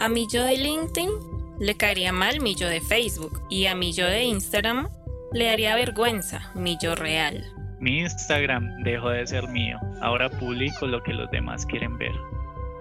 A 0.00 0.08
mi 0.08 0.26
yo 0.26 0.42
de 0.44 0.56
LinkedIn 0.56 1.10
le 1.58 1.76
caería 1.76 2.10
mal 2.10 2.40
mi 2.40 2.54
yo 2.54 2.66
de 2.68 2.80
Facebook 2.80 3.42
y 3.50 3.66
a 3.66 3.74
mi 3.74 3.92
yo 3.92 4.06
de 4.06 4.24
Instagram 4.24 4.88
le 5.34 5.44
daría 5.44 5.74
vergüenza 5.74 6.50
mi 6.54 6.78
yo 6.82 6.94
real. 6.94 7.44
Mi 7.80 7.98
Instagram 7.98 8.82
dejó 8.82 9.10
de 9.10 9.26
ser 9.26 9.46
mío, 9.48 9.78
ahora 10.00 10.30
publico 10.30 10.86
lo 10.86 11.02
que 11.02 11.12
los 11.12 11.30
demás 11.30 11.66
quieren 11.66 11.98
ver. 11.98 12.12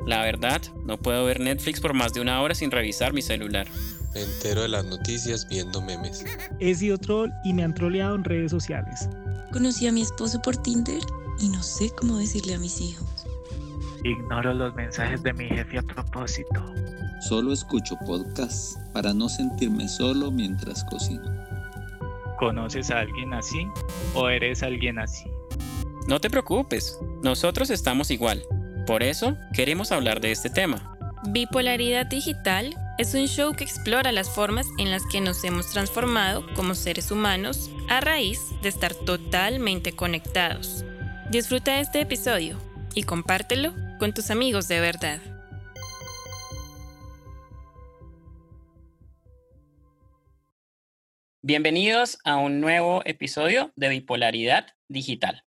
La 0.06 0.24
verdad, 0.24 0.62
no 0.86 0.96
puedo 0.96 1.26
ver 1.26 1.42
Netflix 1.42 1.82
por 1.82 1.94
más 1.94 2.14
de 2.14 2.22
una 2.22 2.42
hora 2.42 2.56
sin 2.56 2.72
revisar 2.72 3.12
mi 3.12 3.22
celular. 3.22 3.68
Me 4.14 4.22
entero 4.22 4.62
de 4.62 4.70
las 4.70 4.86
noticias 4.86 5.46
viendo 5.50 5.82
memes. 5.82 6.24
He 6.62 6.74
sido 6.74 6.98
troll 6.98 7.32
y 7.44 7.54
me 7.54 7.66
han 7.66 7.74
troleado 7.74 8.16
en 8.16 8.24
redes 8.24 8.52
sociales. 8.52 9.10
Conocí 9.52 9.88
a 9.88 9.92
mi 9.92 10.04
esposo 10.04 10.42
por 10.42 10.56
Tinder 10.56 11.02
y 11.42 11.50
no 11.50 11.62
sé 11.64 11.90
cómo 11.98 12.18
decirle 12.18 12.54
a 12.56 12.60
mis 12.60 12.80
hijos. 12.80 13.28
Ignoro 14.06 14.54
los 14.54 14.74
mensajes 14.76 15.22
de 15.22 15.34
mi 15.34 15.50
jefe 15.50 15.80
a 15.80 15.82
propósito. 15.82 16.74
Solo 17.20 17.52
escucho 17.52 17.98
podcasts 18.06 18.80
para 18.94 19.14
no 19.14 19.28
sentirme 19.28 19.88
solo 19.88 20.32
mientras 20.32 20.84
cocino. 20.86 21.30
¿Conoces 22.40 22.92
a 22.92 23.00
alguien 23.00 23.34
así 23.34 23.68
o 24.14 24.30
eres 24.30 24.64
alguien 24.64 25.00
así? 25.00 25.26
No 26.08 26.22
te 26.22 26.30
preocupes, 26.30 26.98
nosotros 27.22 27.70
estamos 27.70 28.10
igual. 28.10 28.44
Por 28.88 29.04
eso 29.04 29.38
queremos 29.54 29.92
hablar 29.92 30.22
de 30.22 30.32
este 30.32 30.50
tema. 30.50 30.96
Bipolaridad 31.28 32.06
Digital 32.06 32.76
es 32.98 33.14
un 33.14 33.28
show 33.28 33.54
que 33.54 33.66
explora 33.66 34.12
las 34.14 34.30
formas 34.30 34.66
en 34.78 34.90
las 34.90 35.04
que 35.06 35.20
nos 35.20 35.44
hemos 35.44 35.70
transformado 35.72 36.46
como 36.56 36.74
seres 36.76 37.12
humanos 37.12 37.70
a 37.90 38.00
raíz 38.00 38.40
de 38.62 38.70
estar 38.70 38.94
totalmente 38.94 39.92
conectados. 39.92 40.86
Disfruta 41.30 41.74
de 41.74 41.82
este 41.82 42.02
episodio 42.02 42.58
y 42.96 43.04
compártelo 43.04 43.74
con 44.00 44.14
tus 44.14 44.32
amigos 44.32 44.68
de 44.70 44.80
verdad. 44.80 45.20
Bienvenidos 51.42 52.20
a 52.26 52.36
un 52.36 52.60
nuevo 52.60 53.02
episodio 53.06 53.72
de 53.78 53.88
Bipolaridad 53.88 54.76
Digital. 54.90 55.46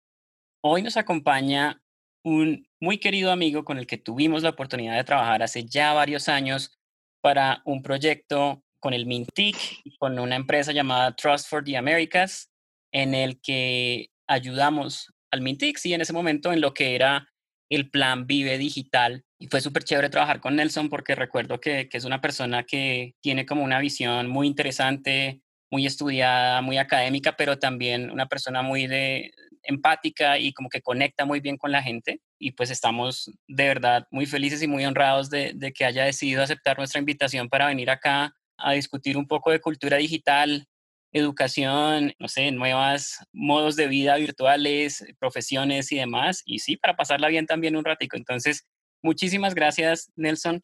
Hoy 0.61 0.81
nos 0.81 0.97
acompaña 0.97 1.79
un 2.23 2.67
muy 2.79 2.97
querido 2.97 3.31
amigo 3.31 3.63
con 3.63 3.77
el 3.77 3.85
que 3.85 3.99
tuvimos 3.99 4.41
la 4.41 4.49
oportunidad 4.49 4.95
de 4.95 5.03
trabajar 5.03 5.43
hace 5.43 5.65
ya 5.65 5.93
varios 5.93 6.27
años 6.27 6.75
para 7.21 7.61
un 7.65 7.83
proyecto 7.83 8.63
con 8.79 8.95
el 8.95 9.05
Mintic 9.05 9.55
con 9.99 10.17
una 10.17 10.35
empresa 10.35 10.71
llamada 10.71 11.15
Trust 11.15 11.49
for 11.49 11.63
the 11.63 11.77
Americas, 11.77 12.51
en 12.91 13.13
el 13.13 13.39
que 13.39 14.09
ayudamos 14.27 15.13
al 15.29 15.41
Mintic, 15.41 15.77
sí, 15.77 15.93
en 15.93 16.01
ese 16.01 16.13
momento 16.13 16.51
en 16.51 16.61
lo 16.61 16.73
que 16.73 16.95
era 16.95 17.31
el 17.69 17.91
plan 17.91 18.25
Vive 18.25 18.57
Digital. 18.57 19.23
Y 19.39 19.49
fue 19.49 19.61
súper 19.61 19.83
chévere 19.83 20.09
trabajar 20.09 20.39
con 20.39 20.55
Nelson 20.55 20.89
porque 20.89 21.13
recuerdo 21.13 21.59
que 21.59 21.87
es 21.91 22.05
una 22.05 22.21
persona 22.21 22.63
que 22.63 23.13
tiene 23.21 23.45
como 23.45 23.63
una 23.63 23.79
visión 23.79 24.27
muy 24.27 24.47
interesante, 24.47 25.43
muy 25.71 25.85
estudiada, 25.85 26.61
muy 26.61 26.77
académica, 26.77 27.35
pero 27.35 27.57
también 27.59 28.11
una 28.11 28.27
persona 28.27 28.61
muy 28.61 28.87
de, 28.87 29.31
empática 29.65 30.37
y 30.37 30.53
como 30.53 30.69
que 30.69 30.81
conecta 30.81 31.25
muy 31.25 31.39
bien 31.39 31.57
con 31.57 31.71
la 31.71 31.83
gente. 31.83 32.21
Y 32.39 32.51
pues 32.51 32.69
estamos 32.69 33.31
de 33.47 33.67
verdad 33.67 34.07
muy 34.11 34.25
felices 34.25 34.61
y 34.61 34.67
muy 34.67 34.85
honrados 34.85 35.29
de, 35.29 35.53
de 35.55 35.73
que 35.73 35.85
haya 35.85 36.05
decidido 36.05 36.43
aceptar 36.43 36.77
nuestra 36.77 36.99
invitación 36.99 37.49
para 37.49 37.67
venir 37.67 37.89
acá 37.89 38.35
a 38.57 38.73
discutir 38.73 39.17
un 39.17 39.27
poco 39.27 39.51
de 39.51 39.59
cultura 39.59 39.97
digital, 39.97 40.67
educación, 41.11 42.13
no 42.19 42.27
sé, 42.27 42.51
nuevos 42.51 43.17
modos 43.33 43.75
de 43.75 43.87
vida 43.87 44.15
virtuales, 44.17 45.05
profesiones 45.19 45.91
y 45.91 45.97
demás. 45.97 46.41
Y 46.45 46.59
sí, 46.59 46.77
para 46.77 46.95
pasarla 46.95 47.27
bien 47.27 47.45
también 47.45 47.75
un 47.75 47.85
ratico. 47.85 48.17
Entonces, 48.17 48.65
muchísimas 49.01 49.55
gracias, 49.55 50.11
Nelson, 50.15 50.61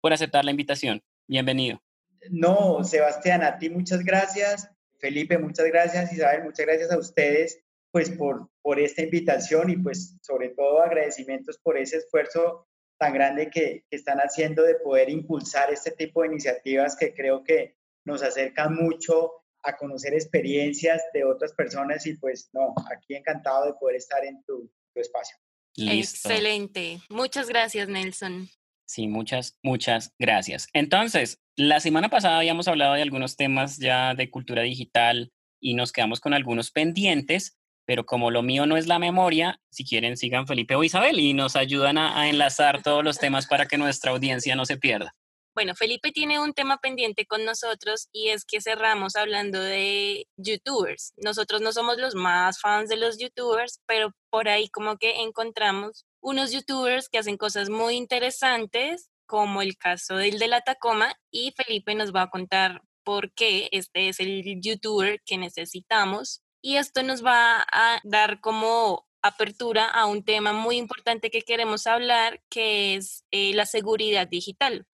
por 0.00 0.12
aceptar 0.12 0.44
la 0.44 0.50
invitación. 0.50 1.02
Bienvenido. 1.28 1.85
No, 2.30 2.84
Sebastián, 2.84 3.42
a 3.42 3.58
ti 3.58 3.70
muchas 3.70 4.04
gracias. 4.04 4.68
Felipe, 4.98 5.38
muchas 5.38 5.66
gracias. 5.66 6.12
Isabel, 6.12 6.44
muchas 6.44 6.66
gracias 6.66 6.90
a 6.90 6.98
ustedes 6.98 7.60
pues 7.90 8.10
por, 8.10 8.50
por 8.60 8.78
esta 8.78 9.02
invitación 9.02 9.70
y 9.70 9.76
pues 9.78 10.16
sobre 10.20 10.50
todo 10.50 10.82
agradecimientos 10.82 11.58
por 11.58 11.78
ese 11.78 11.96
esfuerzo 11.96 12.68
tan 12.98 13.14
grande 13.14 13.48
que, 13.48 13.84
que, 13.88 13.96
están 13.96 14.18
haciendo 14.18 14.64
de 14.64 14.74
poder 14.74 15.08
impulsar 15.08 15.72
este 15.72 15.92
tipo 15.92 16.20
de 16.20 16.28
iniciativas 16.28 16.94
que 16.96 17.14
creo 17.14 17.42
que 17.42 17.76
nos 18.04 18.22
acercan 18.22 18.74
mucho 18.74 19.32
a 19.62 19.76
conocer 19.76 20.14
experiencias 20.14 21.02
de 21.12 21.24
otras 21.24 21.52
personas 21.54 22.06
y 22.06 22.14
pues 22.18 22.50
no, 22.52 22.74
aquí 22.94 23.14
encantado 23.14 23.66
de 23.66 23.72
poder 23.80 23.96
estar 23.96 24.24
en 24.24 24.42
tu, 24.44 24.70
tu 24.92 25.00
espacio. 25.00 25.36
Listo. 25.76 26.28
Excelente. 26.28 27.00
Muchas 27.08 27.48
gracias, 27.48 27.88
Nelson. 27.88 28.48
Sí, 28.86 29.08
muchas, 29.08 29.58
muchas 29.62 30.14
gracias. 30.18 30.68
Entonces, 30.72 31.40
la 31.56 31.80
semana 31.80 32.08
pasada 32.08 32.38
habíamos 32.38 32.68
hablado 32.68 32.94
de 32.94 33.02
algunos 33.02 33.36
temas 33.36 33.78
ya 33.78 34.14
de 34.14 34.30
cultura 34.30 34.62
digital 34.62 35.32
y 35.60 35.74
nos 35.74 35.90
quedamos 35.90 36.20
con 36.20 36.34
algunos 36.34 36.70
pendientes, 36.70 37.58
pero 37.86 38.04
como 38.04 38.30
lo 38.30 38.42
mío 38.42 38.66
no 38.66 38.76
es 38.76 38.86
la 38.86 38.98
memoria, 38.98 39.60
si 39.70 39.84
quieren 39.84 40.16
sigan 40.16 40.46
Felipe 40.46 40.74
o 40.74 40.84
Isabel 40.84 41.18
y 41.18 41.32
nos 41.32 41.56
ayudan 41.56 41.98
a, 41.98 42.20
a 42.20 42.28
enlazar 42.28 42.82
todos 42.82 43.02
los 43.02 43.18
temas 43.18 43.46
para 43.46 43.66
que 43.66 43.78
nuestra 43.78 44.12
audiencia 44.12 44.54
no 44.54 44.66
se 44.66 44.76
pierda. 44.76 45.14
Bueno, 45.54 45.74
Felipe 45.74 46.12
tiene 46.12 46.38
un 46.38 46.52
tema 46.52 46.76
pendiente 46.76 47.24
con 47.24 47.46
nosotros 47.46 48.10
y 48.12 48.28
es 48.28 48.44
que 48.44 48.60
cerramos 48.60 49.16
hablando 49.16 49.58
de 49.58 50.28
youtubers. 50.36 51.14
Nosotros 51.16 51.62
no 51.62 51.72
somos 51.72 51.96
los 51.96 52.14
más 52.14 52.60
fans 52.60 52.90
de 52.90 52.98
los 52.98 53.16
youtubers, 53.16 53.80
pero 53.86 54.12
por 54.28 54.50
ahí 54.50 54.68
como 54.68 54.98
que 54.98 55.22
encontramos 55.22 56.04
unos 56.20 56.52
youtubers 56.52 57.08
que 57.08 57.16
hacen 57.16 57.38
cosas 57.38 57.70
muy 57.70 57.94
interesantes, 57.94 59.08
como 59.26 59.62
el 59.62 59.76
caso 59.76 60.16
del 60.16 60.38
de 60.38 60.48
la 60.48 60.62
Tacoma, 60.62 61.14
y 61.30 61.52
Felipe 61.56 61.94
nos 61.94 62.14
va 62.14 62.22
a 62.22 62.30
contar 62.30 62.82
por 63.04 63.32
qué 63.32 63.68
este 63.72 64.08
es 64.08 64.20
el 64.20 64.60
youtuber 64.60 65.20
que 65.24 65.38
necesitamos. 65.38 66.42
Y 66.62 66.76
esto 66.76 67.02
nos 67.02 67.24
va 67.24 67.64
a 67.72 68.00
dar 68.04 68.40
como 68.40 69.06
apertura 69.22 69.86
a 69.86 70.06
un 70.06 70.24
tema 70.24 70.52
muy 70.52 70.76
importante 70.76 71.30
que 71.30 71.42
queremos 71.42 71.86
hablar, 71.86 72.42
que 72.50 72.96
es 72.96 73.24
eh, 73.30 73.54
la 73.54 73.66
seguridad 73.66 74.28
digital 74.28 74.86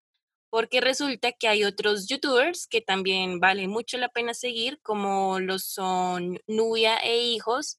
porque 0.53 0.83
resulta 0.83 1.33
que 1.33 1.49
hay 1.49 1.65
otros 1.65 2.07
youtubers 2.09 2.67
que 2.67 2.83
también 2.83 3.41
vale 3.41 3.69
mucho 3.69 3.97
la 3.97 4.11
pena 4.11 4.35
seguir, 4.35 4.79
como 4.83 5.41
los 5.41 5.65
son 5.65 6.41
Nubia 6.47 6.99
e 6.99 7.23
Hijos, 7.23 7.79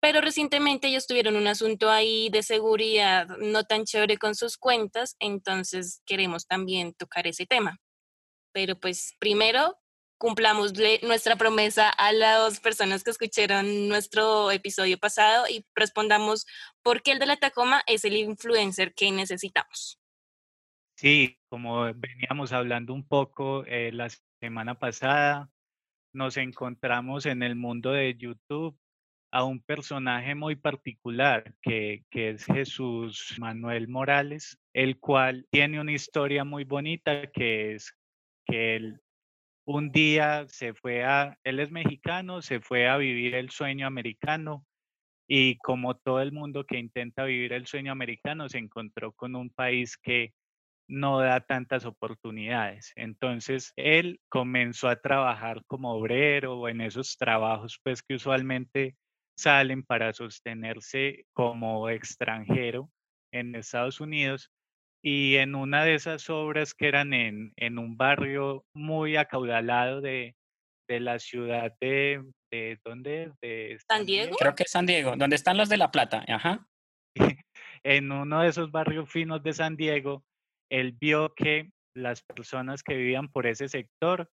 pero 0.00 0.20
recientemente 0.20 0.88
ellos 0.88 1.06
tuvieron 1.06 1.36
un 1.36 1.46
asunto 1.46 1.90
ahí 1.90 2.28
de 2.30 2.42
seguridad 2.42 3.26
no 3.38 3.64
tan 3.64 3.84
chévere 3.84 4.18
con 4.18 4.34
sus 4.34 4.56
cuentas, 4.56 5.16
entonces 5.18 6.02
queremos 6.06 6.46
también 6.46 6.94
tocar 6.94 7.26
ese 7.26 7.46
tema. 7.46 7.78
Pero 8.52 8.78
pues 8.78 9.14
primero 9.18 9.76
cumplamos 10.18 10.72
nuestra 11.02 11.36
promesa 11.36 11.90
a 11.90 12.12
las 12.12 12.60
personas 12.60 13.04
que 13.04 13.10
escucharon 13.10 13.88
nuestro 13.88 14.50
episodio 14.50 14.98
pasado 14.98 15.44
y 15.48 15.66
respondamos 15.74 16.46
por 16.82 17.02
qué 17.02 17.12
el 17.12 17.18
de 17.18 17.26
la 17.26 17.36
Tacoma 17.36 17.82
es 17.86 18.04
el 18.04 18.16
influencer 18.16 18.94
que 18.94 19.10
necesitamos. 19.10 19.98
Sí, 20.96 21.38
como 21.50 21.92
veníamos 21.94 22.52
hablando 22.52 22.94
un 22.94 23.06
poco 23.06 23.64
eh, 23.66 23.92
la 23.92 24.08
semana 24.40 24.78
pasada, 24.78 25.50
nos 26.14 26.38
encontramos 26.38 27.26
en 27.26 27.42
el 27.42 27.54
mundo 27.54 27.90
de 27.90 28.16
YouTube 28.16 28.78
a 29.30 29.44
un 29.44 29.60
personaje 29.60 30.34
muy 30.34 30.56
particular 30.56 31.54
que, 31.62 32.04
que, 32.10 32.30
es 32.30 32.44
Jesús 32.44 33.36
Manuel 33.38 33.88
Morales, 33.88 34.58
el 34.72 34.98
cual 34.98 35.46
tiene 35.50 35.80
una 35.80 35.92
historia 35.92 36.44
muy 36.44 36.64
bonita 36.64 37.30
que 37.30 37.74
es 37.74 37.96
que 38.46 38.76
él 38.76 39.00
un 39.66 39.90
día 39.90 40.46
se 40.48 40.74
fue 40.74 41.04
a, 41.04 41.38
él 41.44 41.58
es 41.58 41.72
mexicano, 41.72 42.40
se 42.40 42.60
fue 42.60 42.88
a 42.88 42.96
vivir 42.96 43.34
el 43.34 43.50
sueño 43.50 43.86
americano 43.86 44.64
y 45.28 45.58
como 45.58 45.96
todo 45.96 46.22
el 46.22 46.32
mundo 46.32 46.64
que 46.64 46.78
intenta 46.78 47.24
vivir 47.24 47.52
el 47.52 47.66
sueño 47.66 47.90
americano 47.90 48.48
se 48.48 48.58
encontró 48.58 49.12
con 49.12 49.34
un 49.34 49.50
país 49.50 49.96
que 49.96 50.32
no 50.88 51.18
da 51.18 51.40
tantas 51.40 51.84
oportunidades. 51.84 52.92
Entonces, 52.94 53.72
él 53.74 54.20
comenzó 54.28 54.88
a 54.88 55.00
trabajar 55.00 55.62
como 55.66 55.92
obrero 55.94 56.68
en 56.68 56.80
esos 56.80 57.16
trabajos 57.18 57.80
pues 57.82 58.02
que 58.04 58.14
usualmente 58.14 58.94
salen 59.36 59.82
para 59.82 60.12
sostenerse 60.12 61.26
como 61.32 61.88
extranjero 61.90 62.90
en 63.32 63.54
Estados 63.54 64.00
Unidos 64.00 64.50
y 65.02 65.36
en 65.36 65.54
una 65.54 65.84
de 65.84 65.94
esas 65.94 66.28
obras 66.30 66.74
que 66.74 66.88
eran 66.88 67.12
en, 67.12 67.52
en 67.56 67.78
un 67.78 67.96
barrio 67.96 68.64
muy 68.74 69.16
acaudalado 69.16 70.00
de, 70.00 70.34
de 70.88 71.00
la 71.00 71.18
ciudad 71.18 71.72
de, 71.80 72.24
de 72.50 72.78
¿dónde? 72.84 73.32
De 73.42 73.78
San 73.88 74.06
Diego. 74.06 74.36
Creo 74.36 74.54
que 74.54 74.64
es 74.64 74.70
San 74.70 74.86
Diego, 74.86 75.14
donde 75.16 75.36
están 75.36 75.56
los 75.56 75.68
de 75.68 75.76
La 75.76 75.90
Plata, 75.90 76.24
ajá. 76.28 76.66
en 77.84 78.10
uno 78.10 78.42
de 78.42 78.48
esos 78.48 78.70
barrios 78.70 79.10
finos 79.10 79.42
de 79.42 79.52
San 79.52 79.76
Diego, 79.76 80.24
él 80.70 80.96
vio 80.98 81.34
que 81.34 81.70
las 81.94 82.22
personas 82.22 82.82
que 82.82 82.94
vivían 82.94 83.28
por 83.28 83.46
ese 83.46 83.68
sector, 83.68 84.30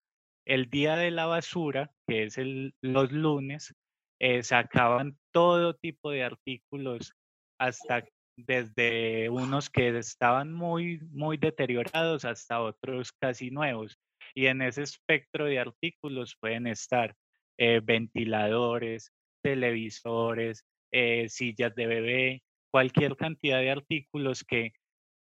el 0.47 0.71
día 0.71 0.97
de 0.97 1.11
la 1.11 1.27
basura, 1.27 1.91
que 2.07 2.25
es 2.25 2.39
el, 2.39 2.75
los 2.83 3.11
lunes, 3.13 3.75
eh, 4.21 4.43
sacaban 4.43 5.17
todo 5.33 5.75
tipo 5.75 6.11
de 6.11 6.25
artículos 6.25 7.13
hasta 7.59 8.05
desde 8.37 9.29
unos 9.31 9.69
que 9.69 9.97
estaban 9.99 10.53
muy, 10.53 11.01
muy 11.11 11.37
deteriorados 11.37 12.25
hasta 12.25 12.61
otros 12.61 13.13
casi 13.13 13.51
nuevos. 13.51 13.99
Y 14.35 14.47
en 14.47 14.63
ese 14.63 14.83
espectro 14.83 15.47
de 15.47 15.59
artículos 15.59 16.37
pueden 16.41 16.67
estar 16.67 17.15
eh, 17.59 17.81
ventiladores, 17.83 19.13
televisores, 19.43 20.65
eh, 20.93 21.29
sillas 21.29 21.75
de 21.75 21.87
bebé, 21.87 22.43
cualquier 22.71 23.17
cantidad 23.17 23.59
de 23.59 23.71
artículos 23.71 24.45
que 24.45 24.73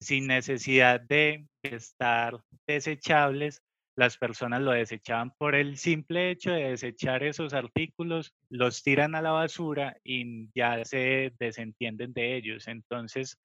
sin 0.00 0.26
necesidad 0.26 1.00
de 1.00 1.47
estar 1.62 2.40
desechables, 2.67 3.62
las 3.96 4.19
personas 4.19 4.61
lo 4.61 4.73
desechaban 4.73 5.31
por 5.38 5.55
el 5.55 5.76
simple 5.76 6.31
hecho 6.31 6.50
de 6.50 6.70
desechar 6.70 7.23
esos 7.23 7.55
artículos, 7.55 8.35
los 8.49 8.82
tiran 8.82 9.14
a 9.14 9.23
la 9.23 9.31
basura 9.31 9.96
y 10.02 10.49
ya 10.55 10.85
se 10.85 11.32
desentienden 11.38 12.12
de 12.12 12.37
ellos. 12.37 12.67
Entonces 12.67 13.38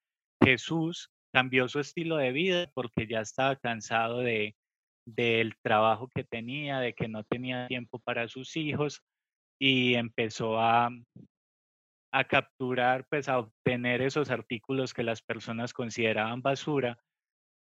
Jesús 0.44 1.12
cambió 1.32 1.68
su 1.68 1.80
estilo 1.80 2.18
de 2.18 2.32
vida 2.32 2.72
porque 2.74 3.06
ya 3.08 3.22
estaba 3.22 3.56
cansado 3.56 4.20
de 4.20 4.56
del 5.16 5.56
trabajo 5.62 6.08
que 6.14 6.24
tenía, 6.24 6.80
de 6.80 6.94
que 6.94 7.08
no 7.08 7.24
tenía 7.24 7.68
tiempo 7.68 8.00
para 8.00 8.28
sus 8.28 8.56
hijos 8.56 9.02
y 9.60 9.96
empezó 9.96 10.60
a, 10.60 10.92
a 12.12 12.24
capturar, 12.26 13.06
pues 13.10 13.28
a 13.28 13.40
obtener 13.40 14.02
esos 14.02 14.30
artículos 14.30 14.94
que 14.94 15.04
las 15.04 15.22
personas 15.22 15.74
consideraban 15.74 16.44
basura 16.44 17.00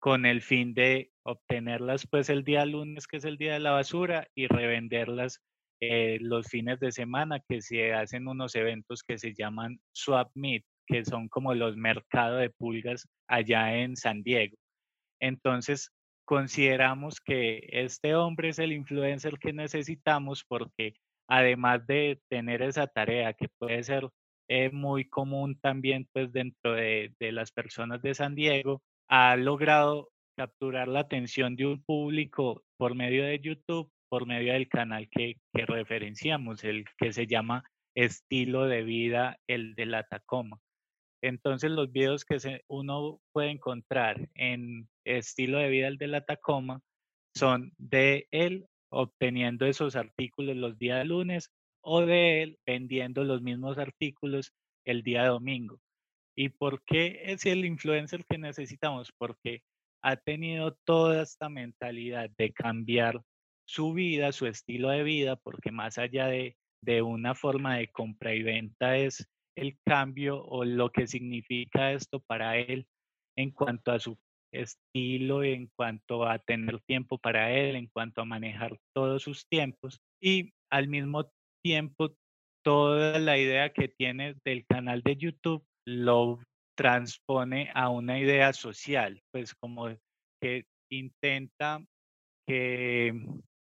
con 0.06 0.24
el 0.24 0.40
fin 0.40 0.72
de 0.72 1.10
obtenerlas 1.24 2.06
pues 2.06 2.30
el 2.30 2.44
día 2.44 2.64
lunes, 2.64 3.08
que 3.08 3.16
es 3.16 3.24
el 3.24 3.38
día 3.38 3.54
de 3.54 3.58
la 3.58 3.72
basura, 3.72 4.28
y 4.36 4.46
revenderlas 4.46 5.42
eh, 5.80 6.18
los 6.20 6.46
fines 6.46 6.78
de 6.78 6.92
semana, 6.92 7.42
que 7.48 7.60
se 7.60 7.92
hacen 7.92 8.28
unos 8.28 8.54
eventos 8.54 9.02
que 9.02 9.18
se 9.18 9.34
llaman 9.34 9.80
Swap 9.92 10.30
Meet, 10.36 10.64
que 10.86 11.04
son 11.04 11.28
como 11.28 11.54
los 11.54 11.76
mercados 11.76 12.40
de 12.40 12.50
pulgas 12.50 13.08
allá 13.26 13.78
en 13.78 13.96
San 13.96 14.22
Diego. 14.22 14.56
Entonces, 15.20 15.90
consideramos 16.24 17.20
que 17.20 17.68
este 17.72 18.14
hombre 18.14 18.50
es 18.50 18.60
el 18.60 18.72
influencer 18.72 19.40
que 19.40 19.52
necesitamos 19.52 20.44
porque 20.46 20.94
además 21.28 21.84
de 21.84 22.20
tener 22.30 22.62
esa 22.62 22.86
tarea 22.86 23.32
que 23.32 23.48
puede 23.58 23.82
ser 23.82 24.08
eh, 24.46 24.70
muy 24.70 25.08
común 25.08 25.58
también 25.60 26.08
pues 26.12 26.32
dentro 26.32 26.74
de, 26.74 27.12
las 27.18 27.50
personas 27.50 28.02
de 28.02 28.14
San 28.14 28.36
Diego, 28.36 28.84
ha 29.08 29.36
logrado 29.36 30.10
capturar 30.36 30.88
la 30.88 31.00
atención 31.00 31.56
de 31.56 31.66
un 31.66 31.82
público 31.82 32.62
por 32.76 32.94
medio 32.94 33.24
de 33.24 33.40
YouTube, 33.40 33.90
por 34.08 34.26
medio 34.26 34.52
del 34.52 34.68
canal 34.68 35.08
que, 35.10 35.36
que 35.54 35.66
referenciamos, 35.66 36.62
el 36.64 36.84
que 36.98 37.12
se 37.12 37.26
llama 37.26 37.64
Estilo 37.94 38.66
de 38.66 38.82
Vida, 38.82 39.38
el 39.48 39.74
de 39.74 39.86
la 39.86 40.04
Tacoma. 40.04 40.60
Entonces 41.22 41.70
los 41.70 41.90
videos 41.90 42.24
que 42.24 42.62
uno 42.68 43.20
puede 43.32 43.50
encontrar 43.50 44.28
en 44.34 44.88
Estilo 45.04 45.58
de 45.58 45.68
Vida, 45.70 45.88
el 45.88 45.98
de 45.98 46.08
la 46.08 46.20
Tacoma, 46.20 46.80
son 47.34 47.72
de 47.78 48.28
él 48.30 48.66
obteniendo 48.90 49.66
esos 49.66 49.96
artículos 49.96 50.56
los 50.56 50.78
días 50.78 51.04
lunes 51.06 51.50
o 51.82 52.02
de 52.02 52.42
él 52.42 52.58
vendiendo 52.66 53.24
los 53.24 53.42
mismos 53.42 53.78
artículos 53.78 54.52
el 54.84 55.02
día 55.02 55.26
domingo. 55.26 55.80
¿Y 56.36 56.50
por 56.50 56.82
qué 56.84 57.22
es 57.24 57.46
el 57.46 57.64
influencer 57.64 58.24
que 58.26 58.36
necesitamos? 58.36 59.10
Porque 59.16 59.62
ha 60.02 60.16
tenido 60.16 60.76
toda 60.84 61.22
esta 61.22 61.48
mentalidad 61.48 62.30
de 62.36 62.52
cambiar 62.52 63.22
su 63.66 63.94
vida, 63.94 64.32
su 64.32 64.46
estilo 64.46 64.90
de 64.90 65.02
vida, 65.02 65.36
porque 65.36 65.72
más 65.72 65.98
allá 65.98 66.26
de, 66.26 66.56
de 66.82 67.02
una 67.02 67.34
forma 67.34 67.78
de 67.78 67.88
compra 67.88 68.34
y 68.34 68.42
venta 68.42 68.96
es 68.98 69.26
el 69.56 69.78
cambio 69.84 70.44
o 70.44 70.64
lo 70.64 70.90
que 70.90 71.06
significa 71.06 71.92
esto 71.92 72.20
para 72.20 72.58
él 72.58 72.86
en 73.36 73.50
cuanto 73.50 73.90
a 73.92 73.98
su 73.98 74.18
estilo, 74.52 75.42
en 75.42 75.70
cuanto 75.74 76.26
a 76.26 76.38
tener 76.38 76.80
tiempo 76.82 77.18
para 77.18 77.52
él, 77.52 77.76
en 77.76 77.86
cuanto 77.88 78.20
a 78.20 78.26
manejar 78.26 78.78
todos 78.94 79.22
sus 79.22 79.48
tiempos 79.48 80.00
y 80.20 80.52
al 80.70 80.88
mismo 80.88 81.30
tiempo 81.62 82.14
toda 82.62 83.18
la 83.18 83.38
idea 83.38 83.72
que 83.72 83.88
tiene 83.88 84.36
del 84.44 84.66
canal 84.66 85.02
de 85.02 85.16
YouTube 85.16 85.64
lo 85.86 86.40
transpone 86.76 87.70
a 87.74 87.88
una 87.88 88.18
idea 88.18 88.52
social, 88.52 89.22
pues 89.30 89.54
como 89.54 89.88
que 90.40 90.66
intenta 90.90 91.82
que 92.46 93.14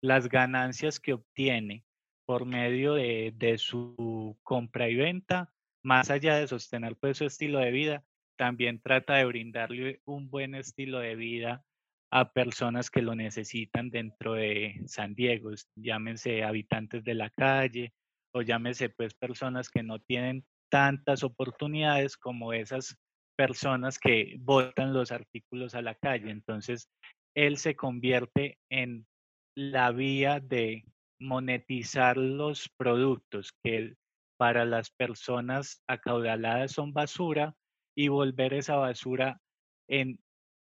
las 0.01 0.27
ganancias 0.27 0.99
que 0.99 1.13
obtiene 1.13 1.83
por 2.25 2.45
medio 2.45 2.93
de, 2.93 3.55
su 3.57 4.37
compra 4.43 4.89
y 4.89 4.95
venta, 4.95 5.51
más 5.83 6.11
allá 6.11 6.35
de 6.35 6.47
sostener 6.47 6.95
pues 6.97 7.17
su 7.17 7.25
estilo 7.25 7.59
de 7.59 7.71
vida, 7.71 8.03
también 8.37 8.79
trata 8.81 9.15
de 9.15 9.25
brindarle 9.25 10.01
un 10.05 10.29
buen 10.29 10.55
estilo 10.55 10.99
de 10.99 11.15
vida 11.15 11.65
a 12.11 12.31
personas 12.31 12.89
que 12.89 13.01
lo 13.01 13.15
necesitan 13.15 13.89
dentro 13.89 14.33
de 14.33 14.81
San 14.85 15.13
Diego, 15.13 15.51
llámense 15.75 16.43
habitantes 16.43 17.03
de 17.03 17.13
la 17.13 17.29
calle 17.29 17.93
o 18.31 18.41
llámese 18.41 18.89
pues 18.89 19.13
personas 19.13 19.69
que 19.69 19.83
no 19.83 19.99
tienen 19.99 20.45
tantas 20.69 21.23
oportunidades 21.23 22.17
como 22.17 22.53
esas 22.53 22.97
personas 23.37 23.99
que 23.99 24.35
botan 24.39 24.93
los 24.93 25.11
artículos 25.11 25.75
a 25.75 25.81
la 25.81 25.95
calle. 25.95 26.29
Entonces, 26.31 26.89
él 27.35 27.57
se 27.57 27.75
convierte 27.75 28.57
en 28.69 29.07
la 29.55 29.91
vía 29.91 30.39
de 30.39 30.85
monetizar 31.19 32.17
los 32.17 32.69
productos 32.77 33.53
que 33.63 33.95
para 34.37 34.65
las 34.65 34.89
personas 34.89 35.83
acaudaladas 35.87 36.71
son 36.71 36.93
basura 36.93 37.55
y 37.95 38.07
volver 38.07 38.53
esa 38.53 38.77
basura 38.77 39.41
en 39.89 40.19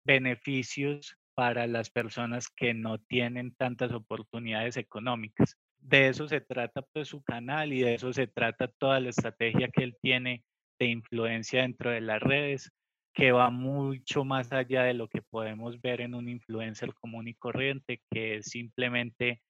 beneficios 0.05 1.15
para 1.35 1.67
las 1.67 1.89
personas 1.89 2.49
que 2.49 2.73
no 2.73 2.99
tienen 2.99 3.53
tantas 3.55 3.91
oportunidades 3.91 4.77
económicas. 4.77 5.57
De 5.81 6.07
eso 6.07 6.27
se 6.27 6.41
trata 6.41 6.81
pues 6.93 7.09
su 7.09 7.21
canal 7.23 7.73
y 7.73 7.81
de 7.81 7.95
eso 7.95 8.13
se 8.13 8.27
trata 8.27 8.67
toda 8.67 8.99
la 8.99 9.09
estrategia 9.09 9.69
que 9.69 9.83
él 9.83 9.97
tiene 10.01 10.43
de 10.79 10.85
influencia 10.87 11.61
dentro 11.63 11.91
de 11.91 12.01
las 12.01 12.21
redes, 12.21 12.71
que 13.13 13.31
va 13.31 13.49
mucho 13.49 14.23
más 14.23 14.51
allá 14.53 14.83
de 14.83 14.93
lo 14.93 15.07
que 15.07 15.21
podemos 15.21 15.81
ver 15.81 16.01
en 16.01 16.15
un 16.15 16.29
influencer 16.29 16.93
común 16.93 17.27
y 17.27 17.33
corriente, 17.33 18.01
que 18.09 18.37
es 18.37 18.45
simplemente 18.45 19.41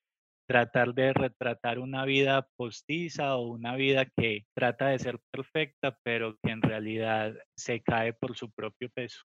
tratar 0.48 0.94
de 0.94 1.14
retratar 1.14 1.80
una 1.80 2.04
vida 2.04 2.48
postiza 2.58 3.36
o 3.38 3.48
una 3.48 3.76
vida 3.76 4.06
que 4.06 4.46
trata 4.54 4.88
de 4.88 5.00
ser 5.00 5.20
perfecta, 5.32 5.98
pero 6.04 6.38
que 6.44 6.52
en 6.52 6.62
realidad 6.62 7.34
se 7.56 7.82
cae 7.82 8.14
por 8.14 8.36
su 8.36 8.52
propio 8.52 8.90
peso. 8.90 9.22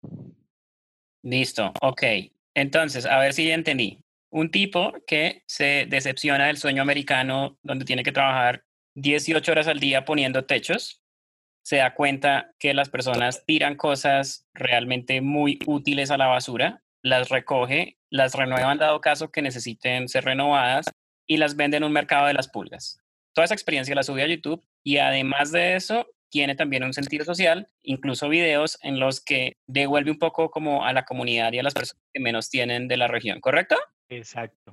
Listo, 1.24 1.72
ok. 1.82 2.02
Entonces, 2.54 3.06
a 3.06 3.18
ver 3.18 3.32
si 3.32 3.48
ya 3.48 3.54
entendí. 3.54 3.98
Un 4.36 4.50
tipo 4.50 4.92
que 5.06 5.44
se 5.46 5.86
decepciona 5.88 6.48
del 6.48 6.58
sueño 6.58 6.82
americano 6.82 7.58
donde 7.62 7.86
tiene 7.86 8.02
que 8.02 8.12
trabajar 8.12 8.66
18 8.94 9.50
horas 9.50 9.66
al 9.66 9.80
día 9.80 10.04
poniendo 10.04 10.44
techos, 10.44 11.00
se 11.64 11.76
da 11.76 11.94
cuenta 11.94 12.52
que 12.58 12.74
las 12.74 12.90
personas 12.90 13.46
tiran 13.46 13.76
cosas 13.76 14.46
realmente 14.52 15.22
muy 15.22 15.58
útiles 15.64 16.10
a 16.10 16.18
la 16.18 16.26
basura, 16.26 16.82
las 17.00 17.30
recoge, 17.30 17.96
las 18.10 18.34
renuevan 18.34 18.76
dado 18.76 19.00
caso 19.00 19.30
que 19.30 19.40
necesiten 19.40 20.06
ser 20.06 20.26
renovadas 20.26 20.84
y 21.26 21.38
las 21.38 21.56
vende 21.56 21.78
en 21.78 21.84
un 21.84 21.92
mercado 21.92 22.26
de 22.26 22.34
las 22.34 22.48
pulgas. 22.48 23.00
Toda 23.32 23.46
esa 23.46 23.54
experiencia 23.54 23.94
la 23.94 24.02
sube 24.02 24.22
a 24.22 24.26
YouTube 24.26 24.62
y 24.84 24.98
además 24.98 25.50
de 25.50 25.76
eso 25.76 26.06
tiene 26.28 26.54
también 26.56 26.84
un 26.84 26.92
sentido 26.92 27.24
social, 27.24 27.68
incluso 27.82 28.28
videos 28.28 28.78
en 28.82 29.00
los 29.00 29.22
que 29.22 29.56
devuelve 29.66 30.10
un 30.10 30.18
poco 30.18 30.50
como 30.50 30.84
a 30.84 30.92
la 30.92 31.06
comunidad 31.06 31.54
y 31.54 31.58
a 31.58 31.62
las 31.62 31.72
personas 31.72 32.04
que 32.12 32.20
menos 32.20 32.50
tienen 32.50 32.86
de 32.86 32.98
la 32.98 33.08
región, 33.08 33.40
¿correcto? 33.40 33.76
Exacto. 34.08 34.72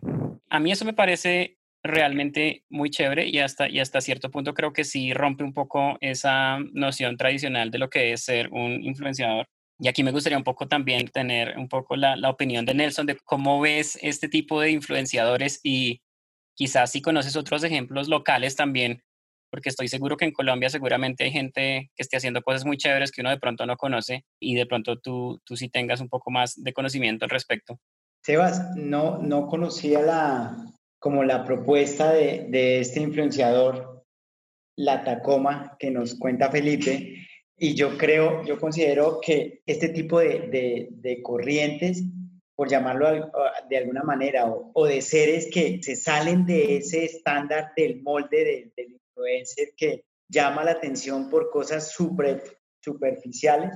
A 0.50 0.60
mí 0.60 0.72
eso 0.72 0.86
me 0.86 0.94
parece 0.94 1.58
realmente 1.84 2.64
muy 2.70 2.90
chévere 2.90 3.28
y 3.28 3.40
hasta, 3.40 3.68
y 3.68 3.80
hasta 3.80 4.00
cierto 4.00 4.32
punto 4.32 4.54
creo 4.54 4.72
que 4.72 4.86
sí 4.86 5.14
rompe 5.14 5.44
un 5.44 5.54
poco 5.54 5.98
esa 6.00 6.60
noción 6.72 7.18
tradicional 7.18 7.72
de 7.72 7.80
lo 7.80 7.90
que 7.90 8.14
es 8.14 8.24
ser 8.24 8.50
un 8.52 8.84
influenciador. 8.84 9.48
Y 9.80 9.88
aquí 9.88 10.04
me 10.04 10.12
gustaría 10.12 10.38
un 10.38 10.44
poco 10.44 10.68
también 10.68 11.08
tener 11.08 11.58
un 11.58 11.68
poco 11.68 11.96
la, 11.96 12.16
la 12.16 12.30
opinión 12.30 12.66
de 12.66 12.74
Nelson 12.74 13.06
de 13.06 13.18
cómo 13.26 13.60
ves 13.60 13.98
este 14.02 14.30
tipo 14.30 14.62
de 14.62 14.72
influenciadores 14.72 15.60
y 15.64 16.02
Quizás 16.56 16.92
si 16.92 17.02
conoces 17.02 17.36
otros 17.36 17.64
ejemplos 17.64 18.08
locales 18.10 18.56
también, 18.56 19.02
porque 19.50 19.70
estoy 19.70 19.88
seguro 19.88 20.18
que 20.18 20.26
en 20.26 20.32
Colombia 20.32 20.70
seguramente 20.70 21.24
hay 21.24 21.32
gente 21.32 21.92
que 21.96 22.04
esté 22.04 22.18
haciendo 22.18 22.42
cosas 22.44 22.66
muy 22.66 22.78
chéveres 22.78 23.12
que 23.12 23.22
uno 23.22 23.32
de 23.32 23.40
pronto 23.40 23.66
no 23.66 23.76
conoce 23.76 24.24
y 24.40 24.56
de 24.56 24.66
pronto 24.68 25.00
tú, 25.00 25.42
tú 25.46 25.56
sí 25.56 25.70
tengas 25.70 26.00
un 26.00 26.10
poco 26.10 26.30
más 26.32 26.54
de 26.62 26.74
conocimiento 26.74 27.26
al 27.26 27.32
respecto. 27.32 27.80
Sebas, 28.24 28.76
no, 28.76 29.20
no 29.20 29.48
conocía 29.48 30.02
la, 30.02 30.58
como 31.00 31.24
la 31.24 31.44
propuesta 31.46 32.14
de, 32.14 32.48
de 32.50 32.80
este 32.80 33.02
influenciador, 33.02 34.06
la 34.76 35.04
Tacoma, 35.04 35.76
que 35.78 35.92
nos 35.92 36.16
cuenta 36.16 36.50
Felipe, 36.50 37.28
y 37.58 37.76
yo 37.76 37.98
creo, 37.98 38.44
yo 38.44 38.60
considero 38.60 39.20
que 39.22 39.62
este 39.66 39.90
tipo 39.90 40.20
de, 40.20 40.48
de, 40.50 40.88
de 40.92 41.22
corrientes 41.22 42.04
por 42.56 42.70
llamarlo 42.70 43.32
de 43.70 43.78
alguna 43.78 44.04
manera, 44.04 44.46
o, 44.46 44.86
de 44.86 45.02
seres 45.02 45.50
que 45.52 45.82
se 45.82 45.96
salen 45.96 46.46
de 46.46 46.78
ese 46.78 47.06
estándar 47.06 47.72
del 47.76 48.02
molde 48.02 48.72
del, 48.76 48.92
influencer 48.92 49.74
que 49.76 50.06
llama 50.28 50.64
la 50.64 50.72
atención 50.72 51.30
por 51.30 51.50
cosas 51.50 51.96
superficiales, 52.82 53.72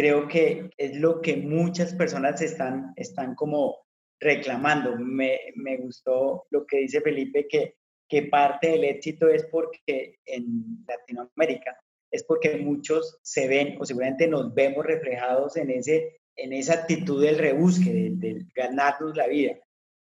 creo 0.00 0.26
que 0.28 0.70
es 0.78 0.96
lo 0.96 1.20
que 1.20 1.36
muchas 1.36 1.92
personas 1.92 2.40
están, 2.40 2.94
están 2.96 3.34
como 3.34 3.76
reclamando. 4.18 4.96
Me, 4.96 5.38
me 5.56 5.76
gustó 5.76 6.46
lo 6.48 6.64
que 6.64 6.78
dice 6.78 7.02
Felipe, 7.02 7.46
que, 7.46 7.74
que 8.08 8.22
parte 8.22 8.68
del 8.70 8.84
éxito 8.84 9.28
es 9.28 9.44
porque 9.44 10.16
en 10.24 10.84
Latinoamérica 10.88 11.78
es 12.10 12.24
porque 12.24 12.56
muchos 12.56 13.18
se 13.22 13.46
ven 13.46 13.76
o 13.78 13.84
seguramente 13.84 14.26
nos 14.26 14.54
vemos 14.54 14.86
reflejados 14.86 15.56
en, 15.58 15.70
ese, 15.70 16.20
en 16.34 16.54
esa 16.54 16.74
actitud 16.74 17.22
del 17.22 17.38
rebusque, 17.38 18.10
del, 18.12 18.48
ganarnos 18.54 19.14
la 19.14 19.28
vida. 19.28 19.58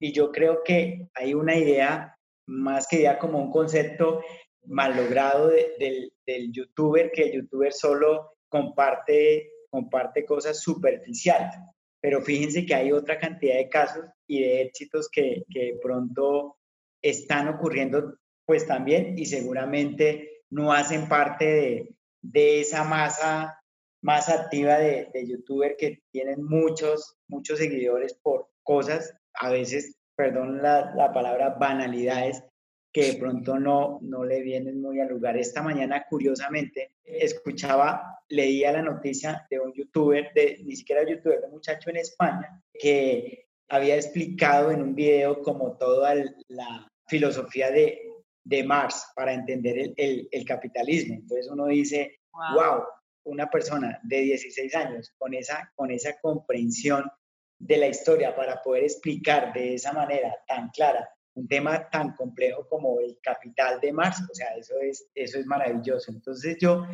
Y 0.00 0.12
yo 0.12 0.32
creo 0.32 0.64
que 0.64 1.08
hay 1.14 1.32
una 1.32 1.56
idea, 1.56 2.18
más 2.48 2.88
que 2.88 3.02
ya 3.02 3.18
como 3.20 3.38
un 3.40 3.52
concepto 3.52 4.20
mal 4.64 4.96
logrado 4.96 5.46
del, 5.48 6.12
del 6.26 6.52
youtuber, 6.52 7.12
que 7.12 7.22
el 7.22 7.32
youtuber 7.42 7.72
solo 7.72 8.32
comparte, 8.48 9.52
comparte 9.70 10.24
cosas 10.24 10.60
superficiales. 10.60 11.54
Pero 12.00 12.22
fíjense 12.22 12.64
que 12.66 12.74
hay 12.74 12.92
otra 12.92 13.18
cantidad 13.18 13.56
de 13.56 13.68
casos 13.68 14.04
y 14.26 14.40
de 14.40 14.62
éxitos 14.62 15.08
que, 15.10 15.44
que 15.50 15.78
pronto 15.82 16.58
están 17.02 17.48
ocurriendo 17.48 18.18
pues 18.44 18.66
también 18.66 19.18
y 19.18 19.26
seguramente 19.26 20.42
no 20.50 20.72
hacen 20.72 21.08
parte 21.08 21.44
de, 21.44 21.94
de 22.22 22.60
esa 22.60 22.84
masa 22.84 23.60
más 24.02 24.28
activa 24.28 24.78
de, 24.78 25.08
de 25.12 25.26
youtuber 25.26 25.76
que 25.76 26.02
tienen 26.12 26.44
muchos, 26.44 27.16
muchos 27.28 27.58
seguidores 27.58 28.14
por 28.22 28.48
cosas, 28.62 29.12
a 29.34 29.50
veces, 29.50 29.96
perdón 30.14 30.62
la, 30.62 30.94
la 30.94 31.12
palabra, 31.12 31.56
banalidades, 31.58 32.42
que 32.96 33.12
de 33.12 33.18
pronto 33.18 33.58
no, 33.58 33.98
no 34.00 34.24
le 34.24 34.40
vienen 34.40 34.80
muy 34.80 35.00
al 35.00 35.08
lugar. 35.08 35.36
Esta 35.36 35.60
mañana, 35.60 36.06
curiosamente, 36.08 36.92
escuchaba, 37.04 38.22
leía 38.30 38.72
la 38.72 38.80
noticia 38.80 39.46
de 39.50 39.60
un 39.60 39.74
youtuber, 39.74 40.32
de, 40.34 40.62
ni 40.64 40.74
siquiera 40.76 41.06
youtuber, 41.06 41.40
de 41.40 41.46
un 41.46 41.52
muchacho 41.52 41.90
en 41.90 41.98
España, 41.98 42.58
que 42.72 43.48
había 43.68 43.96
explicado 43.96 44.70
en 44.70 44.80
un 44.80 44.94
video 44.94 45.42
como 45.42 45.76
toda 45.76 46.14
la 46.48 46.88
filosofía 47.06 47.70
de, 47.70 48.00
de 48.42 48.64
Marx 48.64 49.12
para 49.14 49.34
entender 49.34 49.78
el, 49.78 49.94
el, 49.98 50.28
el, 50.32 50.44
capitalismo. 50.46 51.16
Entonces 51.16 51.50
uno 51.50 51.66
dice, 51.66 52.20
wow. 52.32 52.82
una 53.24 53.50
persona 53.50 54.00
de 54.04 54.22
16 54.22 54.74
años 54.74 55.12
con 55.18 55.34
esa, 55.34 55.70
con 55.74 55.90
esa 55.90 56.18
comprensión 56.18 57.04
de 57.58 57.76
la 57.76 57.88
historia 57.88 58.34
para 58.34 58.62
poder 58.62 58.84
explicar 58.84 59.52
de 59.52 59.74
esa 59.74 59.92
manera 59.92 60.34
tan 60.48 60.70
clara 60.70 61.06
un 61.36 61.46
tema 61.46 61.88
tan 61.90 62.14
complejo 62.14 62.66
como 62.68 62.98
el 63.00 63.18
capital 63.22 63.78
de 63.80 63.92
Marx, 63.92 64.22
o 64.30 64.34
sea, 64.34 64.56
eso 64.56 64.74
es, 64.80 65.06
eso 65.14 65.38
es 65.38 65.46
maravilloso. 65.46 66.10
Entonces 66.10 66.56
yo, 66.58 66.86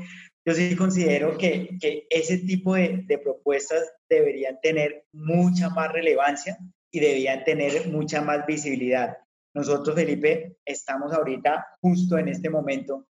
yo 0.45 0.55
sí 0.55 0.75
considero 0.77 1.39
que, 1.39 1.79
que 1.81 2.07
ese 2.11 2.39
tipo 2.39 2.75
de, 2.75 3.05
de 3.07 3.19
propuestas 3.19 3.89
deberían 4.09 4.61
tener 4.61 5.07
mucha 5.13 5.71
más 5.71 5.93
relevancia 5.93 6.59
y 6.91 7.01
deberían 7.01 7.45
tener 7.45 7.89
mucha 7.89 8.21
más 8.21 8.45
visibilidad. 8.45 9.17
Nosotros, 9.55 9.95
Felipe, 9.95 10.57
estamos 10.65 11.13
ahorita 11.13 11.65
justo 11.81 12.19
en 12.19 12.29
este 12.29 12.51
momento. 12.51 13.07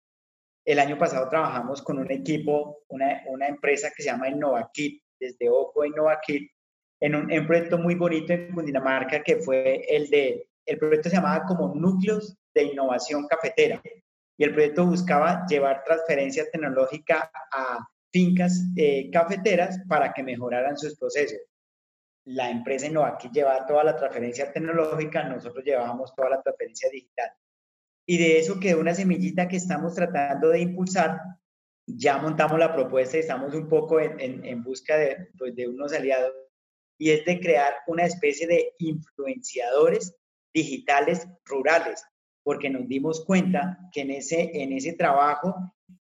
El 0.64 0.80
año 0.80 0.98
pasado 0.98 1.28
trabajamos 1.28 1.80
con 1.80 1.98
un 1.98 2.10
equipo, 2.10 2.82
una, 2.88 3.22
una 3.28 3.46
empresa 3.46 3.90
que 3.96 4.02
se 4.02 4.10
llama 4.10 4.28
InnovaKit, 4.28 5.02
desde 5.20 5.48
OCO 5.48 5.84
InnovaKit, 5.84 6.50
en 7.00 7.14
un, 7.14 7.30
en 7.30 7.40
un 7.40 7.46
proyecto 7.46 7.78
muy 7.78 7.94
bonito 7.94 8.32
en 8.32 8.52
Cundinamarca 8.52 9.22
que 9.22 9.36
fue 9.36 9.84
el 9.88 10.10
de, 10.10 10.49
el 10.70 10.78
proyecto 10.78 11.10
se 11.10 11.16
llamaba 11.16 11.44
como 11.44 11.74
Núcleos 11.74 12.36
de 12.54 12.64
Innovación 12.64 13.26
Cafetera. 13.26 13.82
Y 14.38 14.44
el 14.44 14.52
proyecto 14.52 14.86
buscaba 14.86 15.44
llevar 15.46 15.82
transferencia 15.84 16.50
tecnológica 16.50 17.30
a 17.52 17.86
fincas 18.12 18.62
eh, 18.76 19.10
cafeteras 19.10 19.78
para 19.88 20.12
que 20.12 20.22
mejoraran 20.22 20.76
sus 20.78 20.96
procesos 20.98 21.38
la 22.24 22.50
empresa 22.50 22.86
Innovaquí 22.86 23.28
llevaba 23.32 23.66
toda 23.66 23.84
la 23.84 23.96
transferencia 23.96 24.52
tecnológica, 24.52 25.24
nosotros 25.24 25.64
llevábamos 25.64 26.14
toda 26.14 26.30
la 26.30 26.42
transferencia 26.42 26.88
digital. 26.90 27.30
Y 28.06 28.18
de 28.18 28.38
eso 28.38 28.58
quedó 28.60 28.80
una 28.80 28.94
semillita 28.94 29.48
que 29.48 29.56
estamos 29.56 29.94
tratando 29.94 30.48
de 30.48 30.60
impulsar. 30.60 31.18
Ya 31.86 32.18
montamos 32.18 32.58
la 32.58 32.72
propuesta 32.72 33.16
y 33.16 33.20
estamos 33.20 33.54
un 33.54 33.68
poco 33.68 34.00
en, 34.00 34.20
en, 34.20 34.44
en 34.44 34.62
busca 34.62 34.96
de, 34.96 35.28
pues, 35.38 35.54
de 35.54 35.68
unos 35.68 35.92
aliados 35.92 36.32
y 36.98 37.10
es 37.10 37.24
de 37.24 37.40
crear 37.40 37.74
una 37.86 38.04
especie 38.04 38.46
de 38.46 38.74
influenciadores 38.78 40.14
digitales 40.54 41.26
rurales, 41.44 42.04
porque 42.42 42.70
nos 42.70 42.88
dimos 42.88 43.24
cuenta 43.24 43.78
que 43.92 44.02
en 44.02 44.10
ese, 44.10 44.50
en 44.54 44.72
ese 44.72 44.94
trabajo 44.94 45.54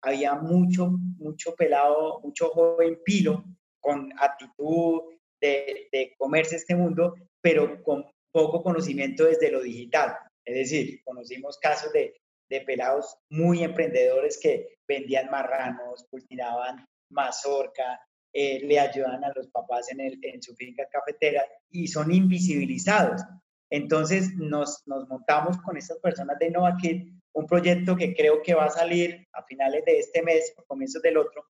había 0.02 0.34
mucho, 0.34 0.90
mucho 1.18 1.54
pelado, 1.54 2.20
mucho 2.22 2.48
joven 2.50 2.98
pilo 3.04 3.44
con 3.80 4.12
actitud, 4.18 5.02
de, 5.40 5.88
de 5.92 6.14
comerse 6.18 6.56
este 6.56 6.74
mundo, 6.74 7.14
pero 7.40 7.82
con 7.82 8.04
poco 8.32 8.62
conocimiento 8.62 9.24
desde 9.24 9.50
lo 9.50 9.62
digital. 9.62 10.16
Es 10.44 10.54
decir, 10.56 11.00
conocimos 11.04 11.58
casos 11.58 11.92
de, 11.92 12.14
de 12.48 12.60
pelados 12.62 13.16
muy 13.30 13.62
emprendedores 13.62 14.38
que 14.40 14.78
vendían 14.86 15.30
marranos, 15.30 16.06
cultivaban 16.10 16.84
mazorca, 17.10 18.00
eh, 18.32 18.60
le 18.64 18.78
ayudan 18.78 19.24
a 19.24 19.32
los 19.34 19.48
papás 19.48 19.90
en, 19.90 20.00
el, 20.00 20.18
en 20.22 20.42
su 20.42 20.54
finca 20.54 20.86
cafetera 20.90 21.44
y 21.70 21.86
son 21.88 22.12
invisibilizados. 22.12 23.22
Entonces 23.70 24.34
nos, 24.36 24.82
montamos 24.86 25.58
con 25.58 25.76
estas 25.76 25.98
personas 25.98 26.38
de 26.38 26.46
InnovaKit 26.46 27.12
un 27.32 27.46
proyecto 27.46 27.96
que 27.96 28.14
creo 28.14 28.40
que 28.42 28.54
va 28.54 28.64
a 28.64 28.70
salir 28.70 29.26
a 29.32 29.42
finales 29.42 29.84
de 29.84 29.98
este 29.98 30.22
mes, 30.22 30.54
o 30.56 30.64
comienzos 30.64 31.02
del 31.02 31.18
otro, 31.18 31.44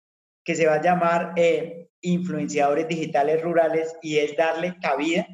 que 0.45 0.55
se 0.55 0.67
va 0.67 0.75
a 0.75 0.83
llamar 0.83 1.33
eh, 1.37 1.89
Influenciadores 2.03 2.87
Digitales 2.87 3.43
Rurales 3.43 3.97
y 4.01 4.19
es 4.19 4.37
darle 4.37 4.77
cabida 4.81 5.27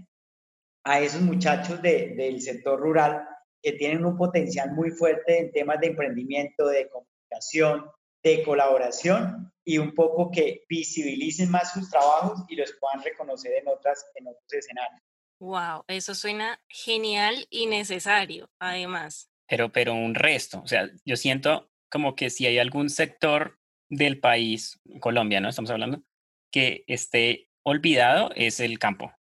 a 0.84 1.00
esos 1.00 1.20
muchachos 1.20 1.82
de, 1.82 2.14
del 2.16 2.40
sector 2.40 2.80
rural 2.80 3.26
que 3.62 3.72
tienen 3.72 4.04
un 4.04 4.16
potencial 4.16 4.72
muy 4.72 4.90
fuerte 4.90 5.38
en 5.38 5.52
temas 5.52 5.80
de 5.80 5.88
emprendimiento, 5.88 6.66
de 6.66 6.88
comunicación, 6.88 7.90
de 8.22 8.42
colaboración 8.42 9.52
y 9.64 9.78
un 9.78 9.94
poco 9.94 10.30
que 10.30 10.64
visibilicen 10.68 11.50
más 11.50 11.72
sus 11.72 11.90
trabajos 11.90 12.44
y 12.48 12.56
los 12.56 12.72
puedan 12.80 13.02
reconocer 13.02 13.52
en, 13.60 13.68
otras, 13.68 14.04
en 14.14 14.28
otros 14.28 14.52
escenarios. 14.52 15.02
Wow, 15.40 15.84
eso 15.86 16.14
suena 16.14 16.60
genial 16.68 17.46
y 17.50 17.66
necesario, 17.66 18.50
además. 18.58 19.30
Pero, 19.48 19.70
pero 19.70 19.94
un 19.94 20.14
resto, 20.14 20.60
o 20.62 20.66
sea, 20.66 20.90
yo 21.04 21.16
siento 21.16 21.70
como 21.90 22.14
que 22.14 22.28
si 22.28 22.46
hay 22.46 22.58
algún 22.58 22.90
sector 22.90 23.58
del 23.88 24.20
país, 24.20 24.80
Colombia, 25.00 25.40
¿no? 25.40 25.48
Estamos 25.48 25.70
hablando, 25.70 26.02
que 26.50 26.84
esté 26.86 27.48
olvidado 27.62 28.30
es 28.34 28.60
el 28.60 28.78
campo. 28.78 29.12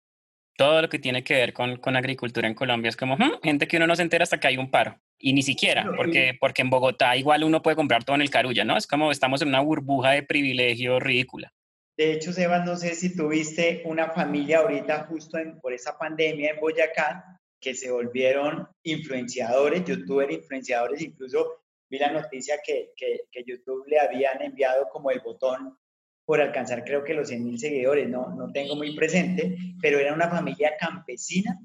Todo 0.56 0.82
lo 0.82 0.88
que 0.88 0.98
tiene 0.98 1.22
que 1.22 1.34
ver 1.34 1.52
con, 1.52 1.76
con 1.76 1.96
agricultura 1.96 2.48
en 2.48 2.54
Colombia 2.54 2.88
es 2.88 2.96
como 2.96 3.16
hmm, 3.16 3.40
gente 3.42 3.68
que 3.68 3.76
uno 3.76 3.86
no 3.86 3.94
se 3.94 4.02
entera 4.02 4.24
hasta 4.24 4.40
que 4.40 4.48
hay 4.48 4.56
un 4.56 4.70
paro. 4.70 5.00
Y 5.20 5.32
ni 5.32 5.42
siquiera, 5.42 5.84
porque, 5.96 6.36
porque 6.38 6.62
en 6.62 6.70
Bogotá 6.70 7.16
igual 7.16 7.42
uno 7.42 7.62
puede 7.62 7.76
comprar 7.76 8.04
todo 8.04 8.16
en 8.16 8.22
el 8.22 8.30
Carulla, 8.30 8.64
¿no? 8.64 8.76
Es 8.76 8.86
como 8.86 9.10
estamos 9.10 9.42
en 9.42 9.48
una 9.48 9.60
burbuja 9.60 10.10
de 10.10 10.22
privilegio 10.22 11.00
ridícula. 11.00 11.52
De 11.98 12.12
hecho, 12.12 12.32
Sebas, 12.32 12.64
no 12.64 12.76
sé 12.76 12.94
si 12.94 13.16
tuviste 13.16 13.82
una 13.84 14.10
familia 14.10 14.60
ahorita 14.60 15.08
justo 15.08 15.36
por 15.60 15.72
esa 15.72 15.98
pandemia 15.98 16.52
en 16.52 16.60
Boyacá 16.60 17.40
que 17.60 17.74
se 17.74 17.90
volvieron 17.90 18.68
influenciadores, 18.84 19.84
youtuber 19.84 20.30
influenciadores, 20.30 21.02
incluso 21.02 21.64
vi 21.90 21.98
la 21.98 22.12
noticia 22.12 22.60
que, 22.64 22.92
que, 22.96 23.22
que, 23.32 23.42
YouTube 23.44 23.84
le 23.88 23.98
habían 23.98 24.40
enviado 24.42 24.88
como 24.92 25.10
el 25.10 25.18
botón 25.18 25.76
por 26.24 26.40
alcanzar 26.40 26.84
creo 26.84 27.02
que 27.02 27.14
los 27.14 27.30
100 27.30 27.44
mil 27.44 27.58
seguidores, 27.58 28.08
no, 28.08 28.32
no 28.32 28.52
tengo 28.52 28.76
muy 28.76 28.94
presente, 28.94 29.56
pero 29.82 29.98
era 29.98 30.14
una 30.14 30.30
familia 30.30 30.76
campesina 30.78 31.58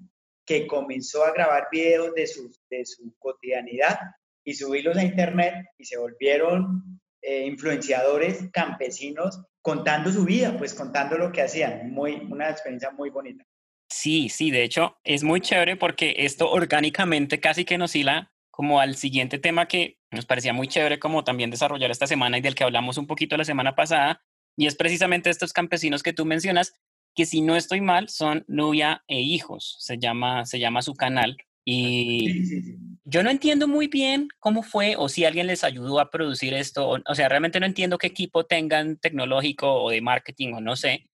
que 0.48 0.66
comenzó 0.66 1.24
a 1.26 1.34
grabar 1.34 1.68
videos 1.72 2.12
de 2.16 2.26
su, 2.26 2.52
de 2.72 2.88
su 2.88 3.14
cotidianidad 3.20 4.00
y 4.44 4.56
subirlos 4.56 4.98
a 4.98 5.04
internet 5.04 5.54
y 5.78 5.86
se 5.86 6.00
volvieron 6.00 7.02
eh, 7.24 7.46
influenciadores 7.46 8.50
campesinos 8.52 9.42
contando 9.62 10.12
su 10.12 10.26
vida, 10.26 10.58
pues 10.58 10.74
contando 10.74 11.18
lo 11.18 11.32
que 11.32 11.42
hacían, 11.42 11.92
muy, 11.92 12.16
una 12.30 12.50
experiencia 12.50 12.92
muy 12.92 13.10
bonita. 13.10 13.46
Sí, 13.90 14.30
sí, 14.30 14.52
de 14.52 14.64
hecho 14.64 14.98
es 15.04 15.24
muy 15.24 15.40
chévere 15.40 15.78
porque 15.78 16.16
esto 16.18 16.52
orgánicamente 16.52 17.40
casi 17.40 17.64
que 17.64 17.78
nos 17.78 17.96
hila 17.96 18.32
como 18.52 18.80
al 18.80 18.96
siguiente 18.96 19.40
tema 19.40 19.68
que 19.68 19.98
nos 20.12 20.26
parecía 20.26 20.54
muy 20.54 20.68
chévere 20.68 21.00
como 21.00 21.24
también 21.24 21.50
desarrollar 21.50 21.90
esta 21.90 22.08
semana 22.08 22.38
y 22.38 22.42
del 22.42 22.56
que 22.56 22.64
hablamos 22.64 22.98
un 22.98 23.08
poquito 23.08 23.36
la 23.36 23.46
semana 23.46 23.76
pasada, 23.76 24.22
y 24.56 24.68
es 24.68 24.76
precisamente 24.76 25.30
estos 25.30 25.54
campesinos 25.54 26.04
que 26.04 26.14
tú 26.14 26.26
mencionas, 26.26 26.74
que 27.16 27.26
si 27.26 27.42
no 27.42 27.56
estoy 27.56 27.82
mal 27.82 28.10
son 28.10 28.46
Nubia 28.48 29.04
e 29.08 29.22
Hijos, 29.22 29.78
se 29.80 29.98
llama, 29.98 30.46
se 30.46 30.60
llama 30.60 30.82
su 30.82 30.94
canal. 30.94 31.38
Y 31.66 32.78
yo 33.06 33.24
no 33.24 33.30
entiendo 33.30 33.68
muy 33.68 33.88
bien 33.88 34.30
cómo 34.40 34.64
fue 34.64 34.96
o 34.98 35.10
si 35.10 35.26
alguien 35.26 35.48
les 35.48 35.64
ayudó 35.64 36.00
a 36.00 36.10
producir 36.10 36.54
esto. 36.54 36.90
O, 36.90 37.00
o 37.06 37.16
sea, 37.16 37.30
realmente 37.30 37.60
no 37.60 37.66
entiendo 37.66 37.98
qué 37.98 38.08
equipo 38.08 38.46
tengan 38.46 38.98
tecnológico 38.98 39.84
o 39.84 39.90
de 39.90 40.02
marketing 40.02 40.54
o 40.54 40.62
no 40.62 40.76
sé, 40.76 41.10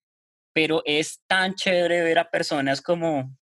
pero 0.53 0.81
es 0.85 1.21
tan 1.27 1.55
chévere 1.55 2.01
ver 2.01 2.19
a 2.19 2.29
personas 2.29 2.81
como 2.81 3.35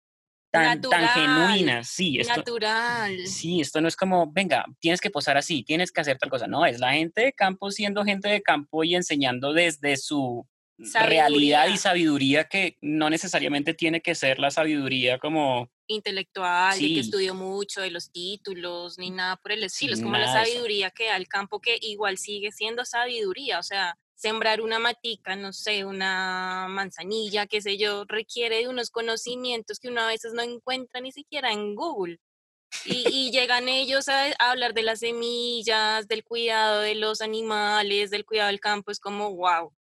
tan, 0.52 0.82
tan 0.82 1.02
Natural, 1.02 1.10
genuinas. 1.10 1.90
Sí, 1.90 2.20
esto, 2.20 2.38
Natural. 2.38 3.28
sí, 3.28 3.62
esto 3.62 3.82
no 3.82 3.88
es 3.88 3.96
como, 3.96 4.32
venga, 4.32 4.66
tienes 4.80 5.02
que 5.02 5.10
posar 5.10 5.38
así, 5.38 5.64
tienes 5.64 5.92
que 5.92 6.02
hacer 6.02 6.18
tal 6.18 6.30
cosa. 6.30 6.48
No, 6.48 6.66
es 6.66 6.80
la 6.80 6.94
gente 6.94 7.22
de 7.22 7.34
campo 7.34 7.70
siendo 7.72 8.04
gente 8.04 8.30
de 8.30 8.42
campo 8.42 8.84
y 8.84 8.96
enseñando 8.96 9.54
desde 9.54 9.98
su 9.98 10.48
realidad 10.78 11.68
y 11.68 11.78
sabiduría 11.78 12.46
que 12.46 12.78
no 12.82 13.10
necesariamente 13.10 13.74
tiene 13.74 14.02
que 14.02 14.16
ser 14.16 14.40
la 14.40 14.52
sabiduría 14.52 15.18
como 15.18 15.72
intelectual, 15.88 16.74
de 16.80 16.88
que 16.88 16.94
Sí. 16.96 17.00
estudió 17.00 17.34
mucho, 17.36 17.82
de 17.82 17.92
los 17.92 18.12
títulos, 18.12 18.98
ni 18.98 19.10
nada 19.12 19.38
por 19.38 19.52
el 19.52 19.64
estilo. 19.64 19.94
es 19.94 20.00
Sí, 20.00 20.04
como 20.04 20.18
la 20.18 20.32
sabiduría 20.32 20.92
que 20.92 21.06
da 21.08 21.18
el 21.18 21.28
campo, 21.28 21.60
que 21.62 21.78
igual 21.82 22.18
sigue 22.18 22.52
siendo 22.52 22.86
sabiduría. 22.86 23.60
O 23.60 23.64
sea, 23.64 23.98
sembrar 24.16 24.62
una 24.62 24.80
matica, 24.80 25.36
no 25.36 25.54
sé, 25.54 25.86
una 25.86 26.68
manzanilla, 26.70 27.46
qué 27.48 27.62
sé 27.62 27.78
yo, 27.78 28.04
requiere 28.08 28.58
de 28.60 28.68
unos 28.68 28.90
conocimientos 28.90 29.80
que 29.80 29.90
uno 29.90 30.02
a 30.02 30.08
veces 30.08 30.34
no 30.34 30.42
encuentra 30.42 31.02
ni 31.02 31.12
siquiera 31.12 31.52
en 31.52 31.76
Google. 31.76 32.20
Y, 32.86 33.06
y 33.30 33.32
llegan 33.32 33.70
ellos 33.70 34.10
a, 34.10 34.26
a 34.40 34.52
hablar 34.52 34.74
de 34.74 34.84
las 34.84 35.00
semillas, 35.00 36.08
del 36.08 36.24
cuidado 36.24 36.82
de 36.82 36.96
los 36.96 37.22
animales, 37.22 38.10
del 38.12 38.26
cuidado 38.26 38.48
del 38.50 38.60
campo. 38.60 38.92
Es 38.92 39.00
como, 39.00 39.34
wow, 39.36 39.74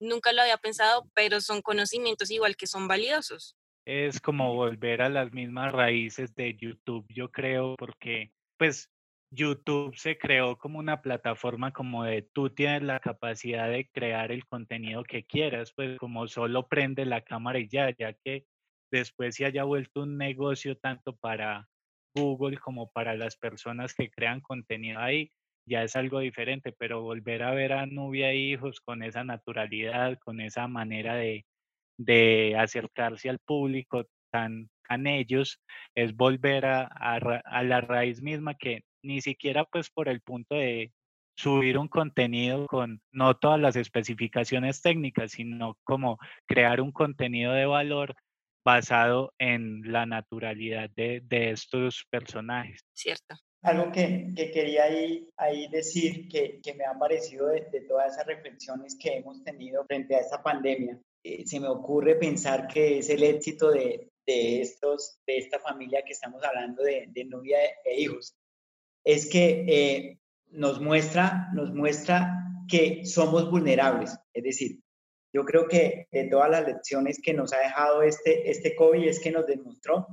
nunca 0.00 0.32
lo 0.32 0.42
había 0.42 0.56
pensado, 0.58 1.08
pero 1.14 1.40
son 1.40 1.62
conocimientos 1.62 2.30
igual 2.30 2.56
que 2.56 2.66
son 2.66 2.88
valiosos. 2.88 3.56
Es 3.86 4.20
como 4.20 4.52
volver 4.52 5.00
a 5.00 5.08
las 5.08 5.32
mismas 5.32 5.72
raíces 5.72 6.34
de 6.34 6.56
YouTube, 6.56 7.06
yo 7.08 7.30
creo, 7.30 7.76
porque 7.78 8.32
pues 8.58 8.90
YouTube 9.30 9.96
se 9.96 10.18
creó 10.18 10.58
como 10.58 10.80
una 10.80 11.02
plataforma 11.02 11.72
como 11.72 12.02
de 12.02 12.22
tú 12.22 12.50
tienes 12.50 12.82
la 12.82 12.98
capacidad 12.98 13.70
de 13.70 13.88
crear 13.88 14.32
el 14.32 14.44
contenido 14.44 15.04
que 15.04 15.24
quieras, 15.24 15.72
pues 15.76 15.98
como 15.98 16.26
solo 16.26 16.66
prende 16.66 17.06
la 17.06 17.20
cámara 17.20 17.60
y 17.60 17.68
ya, 17.68 17.94
ya 17.96 18.12
que 18.12 18.44
después 18.90 19.36
se 19.36 19.44
haya 19.44 19.62
vuelto 19.62 20.02
un 20.02 20.18
negocio 20.18 20.76
tanto 20.76 21.14
para 21.14 21.68
Google 22.12 22.58
como 22.58 22.90
para 22.90 23.14
las 23.14 23.36
personas 23.36 23.94
que 23.94 24.10
crean 24.10 24.40
contenido 24.40 24.98
ahí, 24.98 25.30
ya 25.64 25.84
es 25.84 25.94
algo 25.94 26.18
diferente, 26.18 26.72
pero 26.72 27.02
volver 27.02 27.44
a 27.44 27.52
ver 27.52 27.72
a 27.72 27.86
Nubia 27.86 28.30
e 28.32 28.36
hijos 28.36 28.80
con 28.80 29.04
esa 29.04 29.22
naturalidad, 29.22 30.18
con 30.24 30.40
esa 30.40 30.66
manera 30.66 31.14
de, 31.14 31.46
de 31.98 32.56
acercarse 32.58 33.28
al 33.28 33.38
público 33.38 34.06
tan, 34.30 34.68
tan 34.88 35.06
ellos, 35.06 35.60
es 35.94 36.14
volver 36.14 36.66
a, 36.66 36.84
a 36.84 37.62
la 37.62 37.80
raíz 37.80 38.22
misma 38.22 38.54
que 38.54 38.82
ni 39.02 39.20
siquiera 39.20 39.64
pues 39.64 39.90
por 39.90 40.08
el 40.08 40.20
punto 40.20 40.56
de 40.56 40.92
subir 41.36 41.78
un 41.78 41.88
contenido 41.88 42.66
con 42.66 43.00
no 43.12 43.36
todas 43.36 43.60
las 43.60 43.76
especificaciones 43.76 44.80
técnicas, 44.80 45.32
sino 45.32 45.76
como 45.84 46.18
crear 46.46 46.80
un 46.80 46.92
contenido 46.92 47.52
de 47.52 47.66
valor 47.66 48.14
basado 48.64 49.32
en 49.38 49.80
la 49.92 50.06
naturalidad 50.06 50.90
de, 50.96 51.20
de 51.24 51.50
estos 51.50 52.04
personajes. 52.10 52.80
¿Cierto? 52.94 53.36
Algo 53.62 53.92
que, 53.92 54.32
que 54.34 54.50
quería 54.50 54.84
ahí, 54.84 55.28
ahí 55.36 55.68
decir 55.68 56.28
que, 56.28 56.60
que 56.62 56.74
me 56.74 56.84
ha 56.84 56.98
parecido 56.98 57.48
de, 57.48 57.66
de 57.70 57.82
todas 57.82 58.14
esas 58.14 58.26
reflexiones 58.26 58.96
que 59.00 59.18
hemos 59.18 59.42
tenido 59.44 59.84
frente 59.86 60.16
a 60.16 60.20
esta 60.20 60.42
pandemia, 60.42 60.98
eh, 61.26 61.44
se 61.44 61.58
me 61.58 61.66
ocurre 61.66 62.14
pensar 62.14 62.68
que 62.68 62.98
es 62.98 63.10
el 63.10 63.24
éxito 63.24 63.72
de, 63.72 64.12
de, 64.24 64.60
estos, 64.60 65.18
de 65.26 65.38
esta 65.38 65.58
familia 65.58 66.04
que 66.06 66.12
estamos 66.12 66.44
hablando 66.44 66.84
de, 66.84 67.08
de 67.08 67.24
novia 67.24 67.58
e 67.84 68.00
hijos. 68.00 68.36
Es 69.02 69.28
que 69.28 69.64
eh, 69.66 70.20
nos, 70.50 70.80
muestra, 70.80 71.48
nos 71.52 71.74
muestra 71.74 72.32
que 72.68 73.04
somos 73.04 73.50
vulnerables. 73.50 74.16
Es 74.32 74.44
decir, 74.44 74.78
yo 75.32 75.44
creo 75.44 75.66
que 75.66 76.06
de 76.12 76.28
todas 76.28 76.48
las 76.48 76.64
lecciones 76.64 77.20
que 77.20 77.34
nos 77.34 77.52
ha 77.52 77.58
dejado 77.58 78.02
este, 78.02 78.48
este 78.48 78.76
COVID 78.76 79.08
es 79.08 79.18
que 79.18 79.32
nos 79.32 79.46
demostró 79.46 80.06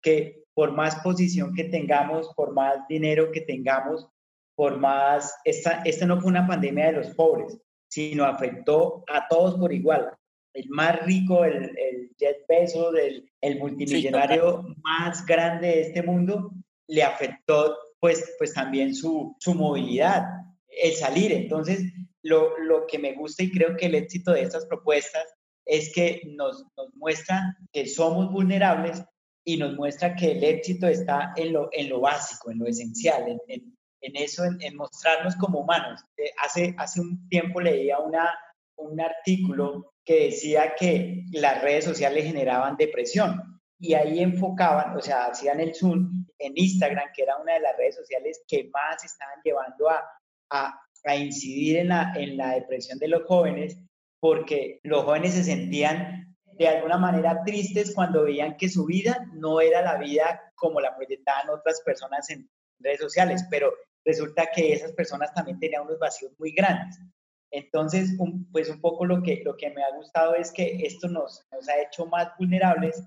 que 0.00 0.44
por 0.54 0.70
más 0.70 0.96
posición 1.02 1.54
que 1.54 1.64
tengamos, 1.64 2.32
por 2.36 2.52
más 2.52 2.86
dinero 2.88 3.32
que 3.32 3.40
tengamos, 3.40 4.08
por 4.54 4.78
más, 4.78 5.34
esta, 5.44 5.82
esta 5.82 6.06
no 6.06 6.20
fue 6.20 6.30
una 6.30 6.46
pandemia 6.46 6.86
de 6.86 6.92
los 6.92 7.10
pobres, 7.10 7.58
sino 7.88 8.24
afectó 8.24 9.02
a 9.08 9.26
todos 9.26 9.56
por 9.58 9.72
igual. 9.72 10.16
El 10.54 10.68
más 10.68 11.04
rico, 11.04 11.44
el, 11.44 11.76
el 11.78 12.10
Jeff 12.18 12.36
Bezos, 12.48 12.94
el, 12.96 13.30
el 13.40 13.58
multimillonario 13.58 14.64
sí, 14.66 14.74
más 14.82 15.24
grande 15.24 15.68
de 15.68 15.80
este 15.82 16.02
mundo, 16.02 16.50
le 16.88 17.02
afectó 17.02 17.76
pues, 18.00 18.34
pues 18.38 18.52
también 18.52 18.94
su, 18.94 19.36
su 19.38 19.54
movilidad, 19.54 20.24
el 20.68 20.92
salir. 20.92 21.32
Entonces, 21.32 21.84
lo, 22.22 22.58
lo 22.58 22.86
que 22.86 22.98
me 22.98 23.14
gusta 23.14 23.42
y 23.42 23.50
creo 23.50 23.76
que 23.76 23.86
el 23.86 23.94
éxito 23.94 24.32
de 24.32 24.42
estas 24.42 24.66
propuestas 24.66 25.24
es 25.64 25.92
que 25.94 26.20
nos, 26.36 26.64
nos 26.76 26.94
muestra 26.94 27.56
que 27.72 27.86
somos 27.86 28.30
vulnerables 28.30 29.02
y 29.44 29.56
nos 29.56 29.74
muestra 29.74 30.14
que 30.14 30.32
el 30.32 30.44
éxito 30.44 30.86
está 30.86 31.32
en 31.36 31.52
lo, 31.52 31.68
en 31.72 31.88
lo 31.88 32.00
básico, 32.00 32.50
en 32.50 32.58
lo 32.58 32.66
esencial, 32.66 33.28
en, 33.28 33.40
en, 33.48 33.76
en 34.00 34.16
eso, 34.16 34.44
en, 34.44 34.60
en, 34.60 34.76
mostrarnos 34.76 35.36
como 35.36 35.60
humanos. 35.60 36.00
Eh, 36.16 36.30
hace, 36.42 36.74
hace 36.78 37.00
un 37.00 37.28
tiempo 37.28 37.60
leía 37.60 37.98
una, 37.98 38.32
un 38.76 39.00
artículo 39.00 39.91
que 40.04 40.24
decía 40.26 40.74
que 40.78 41.24
las 41.32 41.62
redes 41.62 41.84
sociales 41.84 42.24
generaban 42.24 42.76
depresión 42.76 43.60
y 43.78 43.94
ahí 43.94 44.20
enfocaban, 44.20 44.96
o 44.96 45.00
sea, 45.00 45.26
hacían 45.26 45.60
el 45.60 45.74
zoom 45.74 46.24
en 46.38 46.52
Instagram, 46.54 47.08
que 47.14 47.22
era 47.22 47.36
una 47.38 47.54
de 47.54 47.60
las 47.60 47.76
redes 47.76 47.96
sociales 47.96 48.42
que 48.46 48.70
más 48.72 49.04
estaban 49.04 49.40
llevando 49.42 49.90
a, 49.90 50.04
a, 50.50 51.16
incidir 51.16 51.78
en 51.78 51.88
la, 51.88 52.12
en 52.14 52.36
la 52.36 52.54
depresión 52.54 52.98
de 52.98 53.08
los 53.08 53.24
jóvenes, 53.24 53.76
porque 54.20 54.78
los 54.84 55.04
jóvenes 55.04 55.34
se 55.34 55.42
sentían 55.42 56.36
de 56.56 56.68
alguna 56.68 56.96
manera 56.96 57.42
tristes 57.44 57.92
cuando 57.92 58.22
veían 58.22 58.56
que 58.56 58.68
su 58.68 58.84
vida 58.84 59.26
no 59.32 59.60
era 59.60 59.82
la 59.82 59.98
vida 59.98 60.52
como 60.54 60.80
la 60.80 60.94
proyectaban 60.94 61.50
otras 61.50 61.82
personas 61.84 62.30
en 62.30 62.48
redes 62.78 63.00
sociales, 63.00 63.44
pero 63.50 63.72
resulta 64.04 64.48
que 64.54 64.72
esas 64.72 64.92
personas 64.92 65.32
también 65.34 65.58
tenían 65.58 65.82
unos 65.82 65.98
vacíos 65.98 66.32
muy 66.38 66.52
grandes. 66.52 67.00
Entonces, 67.52 68.16
un, 68.18 68.50
pues 68.50 68.70
un 68.70 68.80
poco 68.80 69.04
lo 69.04 69.22
que, 69.22 69.42
lo 69.44 69.56
que 69.56 69.70
me 69.70 69.84
ha 69.84 69.94
gustado 69.94 70.34
es 70.34 70.50
que 70.50 70.78
esto 70.84 71.06
nos, 71.06 71.46
nos 71.52 71.68
ha 71.68 71.82
hecho 71.82 72.06
más 72.06 72.28
vulnerables 72.38 73.04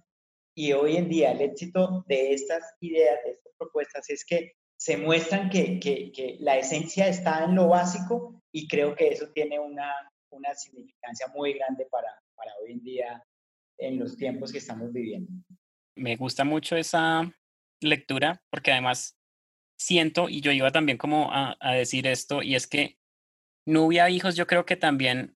y 0.55 0.71
hoy 0.71 0.97
en 0.97 1.09
día 1.09 1.31
el 1.31 1.41
éxito 1.41 2.05
de 2.07 2.33
estas 2.33 2.63
ideas, 2.79 3.19
de 3.25 3.31
estas 3.31 3.53
propuestas, 3.57 4.09
es 4.09 4.23
que 4.23 4.53
se 4.77 4.97
muestran 4.97 5.49
que, 5.49 5.79
que, 5.79 6.37
la 6.39 6.57
esencia 6.57 7.07
está 7.07 7.43
en 7.43 7.55
lo 7.55 7.69
básico 7.69 8.41
y 8.53 8.67
creo 8.67 8.95
que 8.95 9.07
eso 9.07 9.29
tiene 9.33 9.59
una, 9.59 9.91
una 10.29 10.53
significancia 10.53 11.27
muy 11.33 11.53
grande 11.53 11.87
para, 11.89 12.09
para 12.35 12.51
hoy 12.61 12.73
en 12.73 12.83
día 12.83 13.23
en 13.79 13.99
los 13.99 14.15
tiempos 14.15 14.51
que 14.51 14.59
estamos 14.59 14.93
viviendo. 14.93 15.31
Me 15.95 16.15
gusta 16.17 16.43
mucho 16.43 16.75
esa 16.75 17.33
lectura 17.81 18.43
porque 18.51 18.71
además 18.71 19.17
siento, 19.77 20.29
y 20.29 20.41
yo 20.41 20.51
iba 20.51 20.71
también 20.71 20.99
como 20.99 21.31
a, 21.31 21.57
a 21.59 21.73
decir 21.73 22.05
esto, 22.05 22.43
y 22.43 22.55
es 22.55 22.67
que 22.67 22.97
Nubia 23.65 24.09
Hijos 24.09 24.35
yo 24.35 24.47
creo 24.47 24.65
que 24.65 24.75
también 24.75 25.35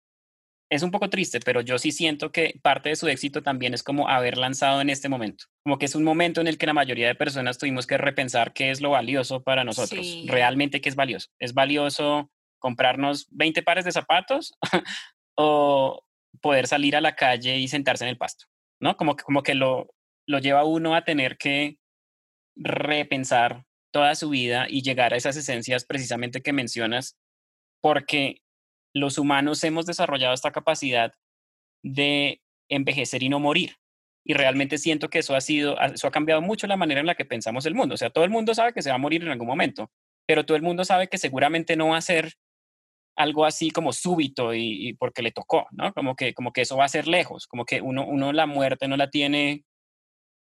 es 0.69 0.83
un 0.83 0.91
poco 0.91 1.09
triste, 1.09 1.39
pero 1.39 1.61
yo 1.61 1.77
sí 1.77 1.91
siento 1.91 2.31
que 2.31 2.59
parte 2.61 2.89
de 2.89 2.95
su 2.95 3.07
éxito 3.07 3.43
también 3.43 3.73
es 3.73 3.83
como 3.83 4.09
haber 4.09 4.37
lanzado 4.37 4.81
en 4.81 4.89
este 4.89 5.09
momento. 5.09 5.45
Como 5.63 5.77
que 5.77 5.85
es 5.85 5.95
un 5.95 6.03
momento 6.03 6.41
en 6.41 6.47
el 6.47 6.57
que 6.57 6.65
la 6.65 6.73
mayoría 6.73 7.07
de 7.07 7.15
personas 7.15 7.57
tuvimos 7.57 7.85
que 7.85 7.97
repensar 7.97 8.53
qué 8.53 8.71
es 8.71 8.81
lo 8.81 8.91
valioso 8.91 9.43
para 9.43 9.63
nosotros. 9.63 10.05
Sí. 10.05 10.25
Realmente 10.27 10.81
qué 10.81 10.89
es 10.89 10.95
valioso. 10.95 11.29
¿Es 11.39 11.53
valioso 11.53 12.31
comprarnos 12.59 13.27
20 13.31 13.61
pares 13.61 13.85
de 13.85 13.91
zapatos 13.91 14.53
o 15.37 16.03
poder 16.41 16.67
salir 16.67 16.95
a 16.95 17.01
la 17.01 17.15
calle 17.15 17.59
y 17.59 17.67
sentarse 17.67 18.03
en 18.03 18.09
el 18.09 18.17
pasto? 18.17 18.45
¿No? 18.81 18.97
Como 18.97 19.15
que, 19.15 19.23
como 19.23 19.43
que 19.43 19.53
lo, 19.53 19.93
lo 20.27 20.39
lleva 20.39 20.65
uno 20.65 20.95
a 20.95 21.03
tener 21.03 21.37
que 21.37 21.77
repensar 22.55 23.65
toda 23.91 24.15
su 24.15 24.29
vida 24.29 24.65
y 24.67 24.81
llegar 24.81 25.13
a 25.13 25.17
esas 25.17 25.37
esencias 25.37 25.85
precisamente 25.85 26.41
que 26.41 26.53
mencionas, 26.53 27.17
porque 27.85 28.41
los 28.95 29.19
humanos 29.19 29.63
hemos 29.63 29.85
desarrollado 29.85 30.33
esta 30.33 30.51
capacidad 30.51 31.13
de 31.83 32.41
envejecer 32.67 33.21
y 33.21 33.29
no 33.29 33.39
morir. 33.39 33.75
Y 34.25 34.33
realmente 34.33 34.79
siento 34.79 35.11
que 35.11 35.19
eso 35.19 35.35
ha 35.35 35.41
sido, 35.41 35.79
eso 35.79 36.07
ha 36.07 36.11
cambiado 36.11 36.41
mucho 36.41 36.65
la 36.65 36.77
manera 36.77 36.99
en 36.99 37.05
la 37.05 37.13
que 37.13 37.25
pensamos 37.25 37.67
el 37.67 37.75
mundo. 37.75 37.93
O 37.93 37.97
sea, 37.97 38.09
todo 38.09 38.23
el 38.23 38.31
mundo 38.31 38.55
sabe 38.55 38.73
que 38.73 38.81
se 38.81 38.89
va 38.89 38.95
a 38.95 38.97
morir 38.97 39.21
en 39.21 39.29
algún 39.29 39.45
momento, 39.45 39.91
pero 40.27 40.47
todo 40.47 40.57
el 40.57 40.63
mundo 40.63 40.83
sabe 40.83 41.09
que 41.09 41.19
seguramente 41.19 41.75
no 41.75 41.89
va 41.89 41.97
a 41.97 42.01
ser 42.01 42.33
algo 43.15 43.45
así 43.45 43.69
como 43.69 43.93
súbito 43.93 44.55
y, 44.55 44.95
porque 44.97 45.21
le 45.21 45.31
tocó, 45.31 45.67
¿no? 45.69 45.93
Como 45.93 46.15
que, 46.15 46.33
como 46.33 46.53
que 46.53 46.61
eso 46.61 46.77
va 46.77 46.85
a 46.85 46.89
ser 46.89 47.07
lejos, 47.07 47.45
como 47.45 47.65
que 47.65 47.81
uno, 47.81 48.03
uno 48.07 48.33
la 48.33 48.47
muerte 48.47 48.87
no 48.87 48.97
la 48.97 49.11
tiene 49.11 49.63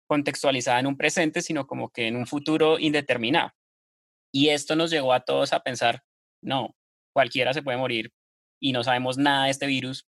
contextualizada 0.06 0.80
en 0.80 0.88
un 0.88 0.98
presente, 0.98 1.40
sino 1.40 1.66
como 1.66 1.88
que 1.88 2.06
en 2.06 2.16
un 2.16 2.26
futuro 2.26 2.78
indeterminado. 2.78 3.50
Y 4.30 4.50
esto 4.50 4.76
nos 4.76 4.90
llevó 4.90 5.14
a 5.14 5.20
todos 5.20 5.54
a 5.54 5.60
pensar, 5.60 6.02
no, 6.42 6.76
cualquiera 7.12 7.52
se 7.52 7.62
puede 7.62 7.78
morir 7.78 8.12
y 8.60 8.72
no 8.72 8.84
sabemos 8.84 9.18
nada 9.18 9.44
de 9.44 9.50
este 9.50 9.66
virus, 9.66 10.06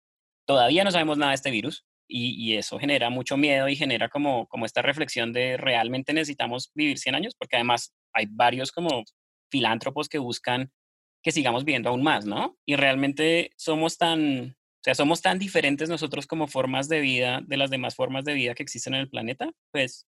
todavía 0.46 0.84
no 0.84 0.90
sabemos 0.90 1.18
nada 1.18 1.30
de 1.30 1.36
este 1.36 1.50
virus 1.50 1.84
y, 2.08 2.34
y 2.36 2.56
eso 2.56 2.78
genera 2.78 3.10
mucho 3.10 3.36
miedo 3.36 3.68
y 3.68 3.76
genera 3.76 4.08
como, 4.08 4.48
esta 4.64 4.82
reflexión 4.82 5.32
de 5.32 5.56
realmente 5.56 6.12
necesitamos 6.12 6.70
vivir 6.74 6.98
100 6.98 7.14
años, 7.14 7.34
porque 7.38 7.56
además 7.56 7.94
hay 8.12 8.26
varios 8.28 8.72
como 8.72 9.04
filántropos 9.50 10.08
que 10.08 10.18
buscan 10.18 10.70
que 11.22 11.32
sigamos 11.32 11.64
viviendo 11.64 11.88
aún 11.88 12.02
más, 12.02 12.26
¿no? 12.26 12.58
Y 12.66 12.76
realmente 12.76 13.50
somos 13.56 13.96
tan, 13.96 14.50
o 14.50 14.82
sea, 14.84 14.94
somos 14.94 15.22
tan 15.22 15.38
diferentes 15.38 15.88
nosotros 15.88 16.26
como 16.26 16.48
formas 16.48 16.88
de 16.88 17.00
vida 17.00 17.40
de 17.46 17.56
las 17.56 17.70
demás 17.70 17.94
formas 17.94 18.24
de 18.24 18.34
vida 18.34 18.54
que 18.54 18.62
existen 18.62 18.94
en 18.94 19.00
el 19.00 19.08
planeta, 19.08 19.50
pues 19.72 20.06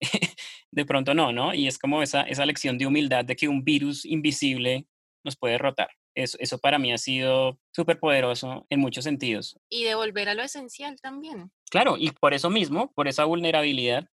de 0.72 0.84
pronto 0.84 1.14
no, 1.14 1.32
¿no? 1.32 1.54
Y 1.54 1.68
es 1.68 1.78
como 1.78 2.02
esa, 2.02 2.22
esa 2.22 2.44
lección 2.44 2.76
de 2.76 2.86
humildad 2.86 3.24
de 3.24 3.36
que 3.36 3.46
un 3.46 3.62
virus 3.62 4.04
invisible 4.04 4.86
nos 5.24 5.36
puede 5.36 5.52
derrotar. 5.52 5.88
Eso, 6.18 6.36
eso 6.40 6.58
para 6.58 6.80
mí 6.80 6.92
ha 6.92 6.98
sido 6.98 7.60
súper 7.70 8.00
poderoso 8.00 8.66
en 8.70 8.80
muchos 8.80 9.04
sentidos. 9.04 9.56
Y 9.68 9.84
de 9.84 9.94
volver 9.94 10.28
a 10.28 10.34
lo 10.34 10.42
esencial 10.42 11.00
también. 11.00 11.52
Claro, 11.70 11.96
y 11.96 12.10
por 12.10 12.34
eso 12.34 12.50
mismo, 12.50 12.92
por 12.92 13.06
esa 13.06 13.24
vulnerabilidad, 13.24 14.08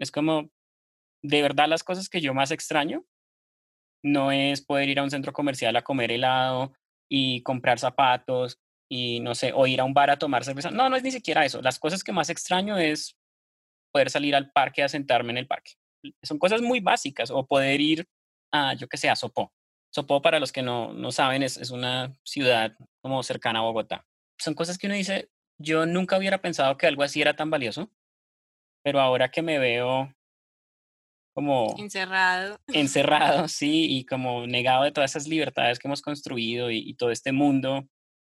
es 0.00 0.10
como, 0.10 0.50
de 1.22 1.42
verdad 1.42 1.68
las 1.68 1.84
cosas 1.84 2.08
que 2.08 2.20
yo 2.20 2.34
más 2.34 2.50
extraño 2.50 3.04
no 4.02 4.32
es 4.32 4.62
poder 4.62 4.88
ir 4.88 4.98
a 4.98 5.04
un 5.04 5.10
centro 5.10 5.32
comercial 5.32 5.76
a 5.76 5.82
comer 5.82 6.10
helado 6.10 6.72
y 7.08 7.42
comprar 7.42 7.78
zapatos 7.78 8.58
y 8.90 9.20
no 9.20 9.36
sé, 9.36 9.52
o 9.54 9.68
ir 9.68 9.80
a 9.80 9.84
un 9.84 9.94
bar 9.94 10.10
a 10.10 10.18
tomar 10.18 10.44
cerveza. 10.44 10.72
No, 10.72 10.88
no 10.88 10.96
es 10.96 11.04
ni 11.04 11.12
siquiera 11.12 11.44
eso. 11.44 11.62
Las 11.62 11.78
cosas 11.78 12.02
que 12.02 12.12
más 12.12 12.30
extraño 12.30 12.78
es 12.78 13.16
poder 13.92 14.10
salir 14.10 14.34
al 14.34 14.50
parque 14.50 14.82
a 14.82 14.88
sentarme 14.88 15.30
en 15.30 15.38
el 15.38 15.46
parque. 15.46 15.74
Son 16.24 16.40
cosas 16.40 16.60
muy 16.60 16.80
básicas, 16.80 17.30
o 17.30 17.46
poder 17.46 17.80
ir 17.80 18.08
a, 18.52 18.74
yo 18.74 18.88
que 18.88 18.96
sé, 18.96 19.08
a 19.08 19.14
Sopó. 19.14 19.52
Sopó, 19.94 20.20
para 20.20 20.40
los 20.40 20.50
que 20.50 20.62
no, 20.62 20.92
no 20.92 21.12
saben, 21.12 21.44
es, 21.44 21.56
es 21.56 21.70
una 21.70 22.12
ciudad 22.24 22.76
como 23.00 23.22
cercana 23.22 23.60
a 23.60 23.62
Bogotá. 23.62 24.04
Son 24.38 24.54
cosas 24.54 24.76
que 24.76 24.88
uno 24.88 24.96
dice, 24.96 25.30
yo 25.56 25.86
nunca 25.86 26.18
hubiera 26.18 26.38
pensado 26.38 26.76
que 26.76 26.88
algo 26.88 27.04
así 27.04 27.20
era 27.20 27.36
tan 27.36 27.48
valioso, 27.48 27.88
pero 28.82 29.00
ahora 29.00 29.30
que 29.30 29.40
me 29.40 29.60
veo 29.60 30.12
como 31.32 31.74
encerrado. 31.78 32.58
Encerrado, 32.68 33.46
sí, 33.46 33.86
y 33.98 34.04
como 34.04 34.48
negado 34.48 34.82
de 34.82 34.90
todas 34.90 35.12
esas 35.12 35.28
libertades 35.28 35.78
que 35.78 35.86
hemos 35.86 36.02
construido 36.02 36.72
y, 36.72 36.94
todo 36.94 37.10
este 37.12 37.30
mundo 37.30 37.82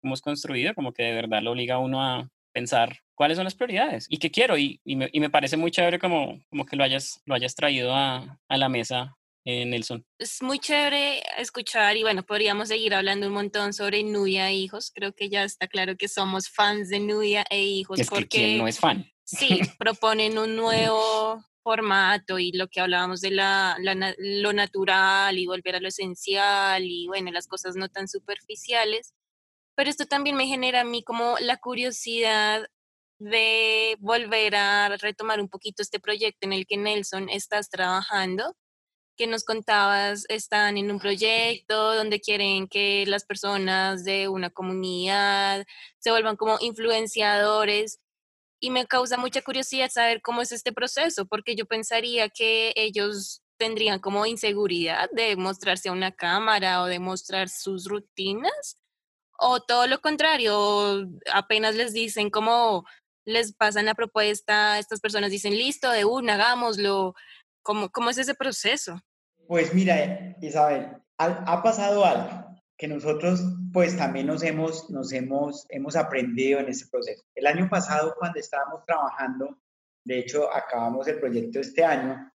que 0.01 0.07
hemos 0.07 0.21
construido, 0.21 0.73
como 0.73 0.93
que 0.93 1.03
de 1.03 1.13
verdad 1.13 1.43
lo 1.43 1.51
obliga 1.51 1.75
a 1.75 1.79
uno 1.79 2.03
a 2.03 2.27
pensar 2.53 3.01
cuáles 3.13 3.37
son 3.37 3.43
las 3.43 3.55
prioridades 3.55 4.07
y 4.09 4.17
qué 4.17 4.31
quiero. 4.31 4.57
Y, 4.57 4.81
y, 4.83 4.95
me, 4.95 5.09
y 5.11 5.19
me, 5.19 5.29
parece 5.29 5.57
muy 5.57 5.69
chévere 5.69 5.99
como, 5.99 6.43
como 6.49 6.65
que 6.65 6.75
lo 6.75 6.83
hayas, 6.83 7.21
lo 7.25 7.35
hayas 7.35 7.53
traído 7.53 7.93
a, 7.93 8.39
a 8.47 8.57
la 8.57 8.67
mesa, 8.67 9.15
eh, 9.45 9.65
Nelson. 9.65 10.05
Es 10.19 10.41
muy 10.41 10.59
chévere 10.59 11.21
escuchar 11.37 11.97
y 11.97 12.03
bueno, 12.03 12.23
podríamos 12.23 12.67
seguir 12.67 12.93
hablando 12.93 13.27
un 13.27 13.33
montón 13.33 13.73
sobre 13.73 14.03
Nuya 14.03 14.49
e 14.49 14.55
hijos. 14.55 14.91
Creo 14.93 15.13
que 15.13 15.29
ya 15.29 15.43
está 15.43 15.67
claro 15.67 15.97
que 15.97 16.07
somos 16.07 16.49
fans 16.49 16.89
de 16.89 16.99
Nuya 16.99 17.45
e 17.49 17.63
hijos. 17.63 17.99
Es 17.99 18.09
porque, 18.09 18.25
que 18.25 18.37
¿quién 18.37 18.57
no 18.59 18.67
es 18.67 18.79
fan. 18.79 19.11
Sí, 19.23 19.59
proponen 19.79 20.37
un 20.37 20.55
nuevo 20.55 21.43
formato 21.63 22.39
y 22.39 22.51
lo 22.51 22.67
que 22.67 22.81
hablábamos 22.81 23.21
de 23.21 23.31
la, 23.31 23.77
lo 23.79 24.53
natural 24.53 25.37
y 25.37 25.45
volver 25.45 25.75
a 25.75 25.79
lo 25.79 25.87
esencial 25.87 26.83
y 26.83 27.07
bueno, 27.07 27.31
las 27.31 27.47
cosas 27.47 27.75
no 27.75 27.89
tan 27.89 28.07
superficiales. 28.07 29.13
Pero 29.75 29.89
esto 29.89 30.05
también 30.05 30.35
me 30.35 30.47
genera 30.47 30.81
a 30.81 30.85
mí 30.85 31.03
como 31.03 31.37
la 31.39 31.57
curiosidad 31.57 32.67
de 33.19 33.95
volver 33.99 34.55
a 34.55 34.97
retomar 34.97 35.39
un 35.39 35.47
poquito 35.47 35.81
este 35.83 35.99
proyecto 35.99 36.47
en 36.47 36.53
el 36.53 36.65
que 36.65 36.77
Nelson 36.77 37.29
estás 37.29 37.69
trabajando, 37.69 38.55
que 39.21 39.27
nos 39.27 39.43
contabas, 39.43 40.25
están 40.29 40.79
en 40.79 40.89
un 40.89 40.99
proyecto 40.99 41.93
donde 41.93 42.19
quieren 42.19 42.67
que 42.67 43.05
las 43.05 43.23
personas 43.23 44.03
de 44.03 44.27
una 44.27 44.49
comunidad 44.49 45.63
se 45.99 46.09
vuelvan 46.09 46.35
como 46.35 46.57
influenciadores 46.59 47.99
y 48.59 48.71
me 48.71 48.87
causa 48.87 49.17
mucha 49.17 49.43
curiosidad 49.43 49.91
saber 49.91 50.23
cómo 50.23 50.41
es 50.41 50.51
este 50.51 50.73
proceso, 50.73 51.27
porque 51.27 51.55
yo 51.55 51.67
pensaría 51.67 52.29
que 52.29 52.73
ellos 52.75 53.43
tendrían 53.57 53.99
como 53.99 54.25
inseguridad 54.25 55.07
de 55.11 55.35
mostrarse 55.35 55.89
a 55.89 55.91
una 55.91 56.11
cámara 56.11 56.81
o 56.81 56.87
de 56.87 56.97
mostrar 56.97 57.47
sus 57.47 57.85
rutinas, 57.85 58.75
o 59.37 59.59
todo 59.59 59.85
lo 59.85 60.01
contrario, 60.01 61.07
apenas 61.31 61.75
les 61.75 61.93
dicen 61.93 62.31
cómo 62.31 62.85
les 63.23 63.53
pasan 63.53 63.85
la 63.85 63.93
propuesta, 63.93 64.79
estas 64.79 64.99
personas 64.99 65.29
dicen, 65.29 65.55
listo, 65.55 65.91
de 65.91 66.05
una, 66.05 66.33
hagámoslo. 66.33 67.13
¿Cómo, 67.63 67.91
cómo 67.91 68.09
es 68.09 68.17
ese 68.17 68.33
proceso? 68.33 68.99
Pues 69.51 69.73
mira, 69.73 70.33
Isabel, 70.39 70.95
ha 71.17 71.61
pasado 71.61 72.05
algo 72.05 72.55
que 72.77 72.87
nosotros 72.87 73.43
pues 73.73 73.97
también 73.97 74.27
nos 74.27 74.43
hemos, 74.43 74.89
nos 74.89 75.11
hemos, 75.11 75.65
hemos 75.67 75.97
aprendido 75.97 76.61
en 76.61 76.69
ese 76.69 76.87
proceso. 76.89 77.25
El 77.35 77.47
año 77.47 77.67
pasado 77.69 78.15
cuando 78.17 78.39
estábamos 78.39 78.85
trabajando, 78.85 79.57
de 80.05 80.19
hecho 80.19 80.49
acabamos 80.55 81.05
el 81.09 81.19
proyecto 81.19 81.59
este 81.59 81.83
año, 81.83 82.31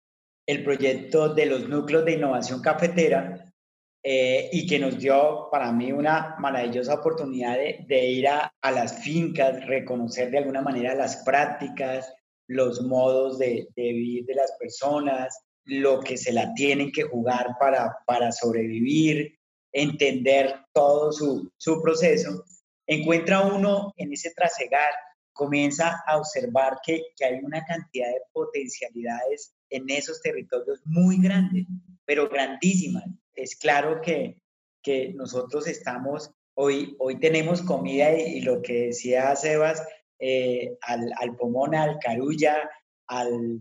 el 0.48 0.64
proyecto 0.64 1.32
de 1.32 1.46
los 1.46 1.70
núcleos 1.70 2.04
de 2.04 2.14
innovación 2.14 2.64
cafetera 2.64 3.54
eh, 4.02 4.50
y 4.52 4.66
que 4.66 4.80
nos 4.80 4.98
dio 4.98 5.50
para 5.52 5.72
mí 5.72 5.92
una 5.92 6.36
maravillosa 6.40 6.96
oportunidad 6.96 7.58
de, 7.58 8.06
ir 8.08 8.28
a, 8.28 8.52
las 8.64 9.04
fincas, 9.04 9.64
reconocer 9.68 10.32
de 10.32 10.40
alguna 10.40 10.64
manera 10.64 10.96
las 10.96 11.18
prácticas, 11.18 12.12
los 12.48 12.82
modos 12.82 13.38
de, 13.38 13.68
vivir 13.76 14.26
de 14.26 14.34
las 14.34 14.54
personas, 14.58 15.44
lo 15.66 16.00
que 16.02 16.18
se 16.18 16.34
la 16.34 16.54
tienen 16.54 16.92
que 16.92 17.04
jugar 17.04 17.56
para, 17.60 17.98
para 18.06 18.32
sobrevivir, 18.32 19.38
entender 19.72 20.56
todo 20.74 21.12
su, 21.12 21.52
su 21.58 21.82
proceso, 21.82 22.46
encuentra 22.88 23.42
uno 23.42 23.94
en 23.98 24.14
ese 24.14 24.32
trasegar, 24.36 24.92
comienza 25.32 26.02
a 26.06 26.18
observar 26.18 26.80
que, 26.86 27.02
que, 27.16 27.26
hay 27.26 27.40
una 27.44 27.64
cantidad 27.66 28.08
de 28.08 28.22
potencialidades 28.32 29.56
en 29.70 29.90
esos 29.90 30.22
territorios 30.22 30.82
muy 30.86 31.20
grandes, 31.20 31.66
pero 32.06 32.30
grandísimas. 32.30 33.06
Es 33.34 33.56
claro 33.56 34.00
que, 34.02 34.38
que 34.84 35.14
nosotros 35.16 35.68
estamos, 35.68 36.30
hoy, 36.56 36.96
hoy 37.00 37.20
tenemos 37.20 37.64
comida 37.64 38.16
y, 38.16 38.42
lo 38.42 38.62
que 38.62 38.88
decía 38.88 39.36
Sebas, 39.36 39.82
eh, 40.20 40.78
al, 40.82 41.12
al 41.20 41.36
Pomona, 41.36 41.84
al 41.84 41.98
Carulla, 42.00 42.70
al 43.08 43.60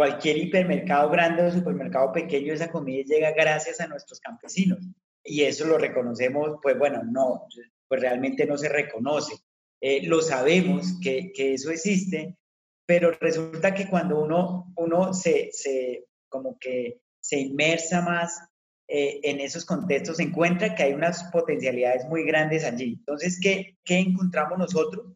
cualquier 0.00 0.38
hipermercado 0.38 1.10
grande 1.10 1.42
o 1.42 1.52
supermercado 1.52 2.10
pequeño, 2.10 2.54
esa 2.54 2.70
comida 2.70 3.04
llega 3.06 3.32
gracias 3.32 3.82
a 3.82 3.86
nuestros 3.86 4.18
campesinos 4.18 4.78
y 5.22 5.42
eso 5.42 5.66
lo 5.66 5.76
reconocemos, 5.76 6.58
pues 6.62 6.78
bueno, 6.78 7.02
no, 7.04 7.46
pues 7.86 8.00
realmente 8.00 8.46
no 8.46 8.56
se 8.56 8.70
reconoce. 8.70 9.34
Eh, 9.78 10.06
lo 10.06 10.22
sabemos 10.22 10.98
que, 11.02 11.30
que, 11.32 11.52
eso 11.52 11.70
existe, 11.70 12.38
pero 12.86 13.10
resulta 13.10 13.74
que 13.74 13.90
cuando 13.90 14.22
uno, 14.22 14.72
uno 14.76 15.12
se, 15.12 15.50
se 15.52 16.06
como 16.30 16.56
que 16.58 17.02
se 17.20 17.38
inmersa 17.38 18.00
más 18.00 18.40
eh, 18.88 19.20
en 19.22 19.38
esos 19.38 19.66
contextos, 19.66 20.16
se 20.16 20.22
encuentra 20.22 20.74
que 20.74 20.84
hay 20.84 20.94
unas 20.94 21.24
potencialidades 21.24 22.06
muy 22.06 22.24
grandes 22.24 22.64
allí. 22.64 22.94
Entonces, 23.00 23.38
¿qué, 23.38 23.76
qué 23.84 23.98
encontramos 23.98 24.58
nosotros? 24.58 25.12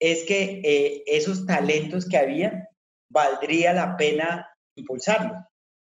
Es 0.00 0.24
que 0.24 0.62
eh, 0.64 1.02
esos 1.08 1.44
talentos 1.44 2.08
que 2.08 2.16
había, 2.16 2.70
valdría 3.08 3.72
la 3.72 3.96
pena 3.96 4.48
impulsarlos. 4.76 5.38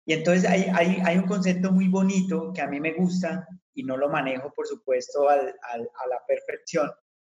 Y 0.07 0.15
entonces 0.15 0.49
hay, 0.49 0.67
hay, 0.73 1.03
hay, 1.05 1.19
un 1.19 1.27
concepto 1.27 1.71
muy 1.71 1.89
bonito 1.89 2.53
que 2.55 2.63
a 2.63 2.67
mí 2.67 2.81
me 2.81 2.95
gusta 2.95 3.47
y 3.75 3.83
no 3.83 3.97
lo 3.97 4.09
manejo, 4.09 4.53
por 4.55 4.67
supuesto, 4.67 5.29
al, 5.29 5.49
a 5.49 6.09
la 6.09 6.25
perfección, 6.27 6.91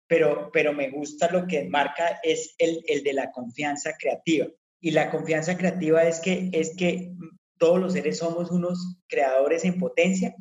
pero, 0.06 0.50
pero 0.52 0.72
me 0.72 0.90
gusta 0.90 1.30
lo 1.30 1.46
que 1.46 1.68
marca 1.68 2.20
es 2.22 2.54
el, 2.58 2.82
el, 2.86 3.02
de 3.02 3.12
la 3.12 3.30
confianza 3.30 3.92
creativa. 3.98 4.46
Y 4.80 4.90
la 4.90 5.10
confianza 5.10 5.56
creativa 5.56 6.02
es 6.04 6.20
que, 6.20 6.50
es 6.52 6.74
que 6.76 7.12
todos 7.58 7.78
los 7.78 7.92
seres 7.92 8.18
somos 8.18 8.50
unos 8.50 8.98
creadores 9.06 9.64
en 9.64 9.78
potencia, 9.78 10.34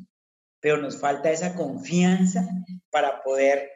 pero 0.60 0.78
nos 0.78 0.98
falta 0.98 1.30
esa 1.30 1.54
confianza 1.54 2.48
para 2.90 3.22
poder 3.22 3.70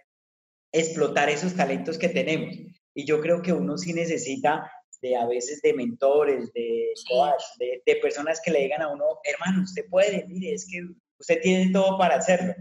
explotar 0.73 1.29
esos 1.29 1.55
talentos 1.55 1.99
que 1.99 2.09
tenemos. 2.09 2.57
Y 2.95 3.05
yo 3.05 3.21
creo 3.21 3.42
que 3.42 3.53
uno 3.53 3.79
sí 3.79 3.92
necesita 3.92 4.71
de 5.07 5.16
a 5.16 5.27
veces 5.27 5.61
de 5.62 5.73
mentores, 5.75 6.53
de 6.53 6.92
coach, 7.09 7.42
de, 7.59 7.83
de, 7.87 7.97
personas 7.97 8.40
que 8.45 8.51
le 8.51 8.61
digan 8.61 8.83
a 8.83 8.88
uno, 8.88 9.05
hermano, 9.25 9.62
usted 9.62 9.85
puede, 9.88 10.27
mire, 10.27 10.55
es 10.55 10.66
que 10.71 10.81
usted 11.19 11.40
tiene 11.40 11.73
todo 11.73 11.97
para 11.99 12.16
hacerlo. 12.16 12.55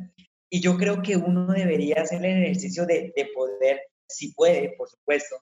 Y 0.50 0.62
yo 0.62 0.78
creo 0.78 1.02
que 1.02 1.18
uno 1.18 1.48
debería 1.48 2.02
hacer 2.02 2.24
el 2.24 2.44
ejercicio 2.44 2.86
de, 2.86 3.12
de 3.16 3.28
poder, 3.34 3.82
si 4.08 4.34
puede, 4.34 4.76
por 4.78 4.90
supuesto, 4.90 5.36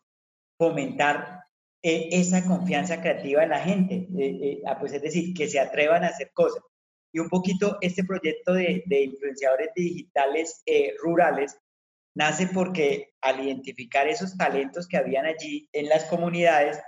fomentar 0.58 1.42
eh, 1.82 2.10
esa 2.12 2.46
confianza 2.46 3.02
creativa 3.02 3.44
en 3.44 3.50
la 3.50 3.60
gente, 3.60 3.96
eh, 3.96 4.08
eh, 4.18 4.62
pues 4.80 4.94
es 4.94 5.02
decir, 5.02 5.34
que 5.34 5.48
se 5.48 5.60
atrevan 5.60 6.04
a 6.04 6.08
hacer 6.08 6.32
cosas. 6.34 6.64
Y 7.12 7.20
un 7.20 7.30
poquito 7.30 7.78
este 7.82 8.04
proyecto 8.04 8.54
de, 8.54 8.84
de 8.86 9.04
influenciadores 9.04 9.70
digitales 9.76 10.64
rurales 11.04 11.56
nace 12.16 12.48
porque 12.48 13.14
al 13.22 13.46
identificar 13.46 14.08
esos 14.08 14.36
talentos 14.36 14.88
que 14.88 14.98
habían 14.98 15.26
allí 15.26 15.70
en 15.74 15.90
las 15.90 16.06
comunidades 16.06 16.80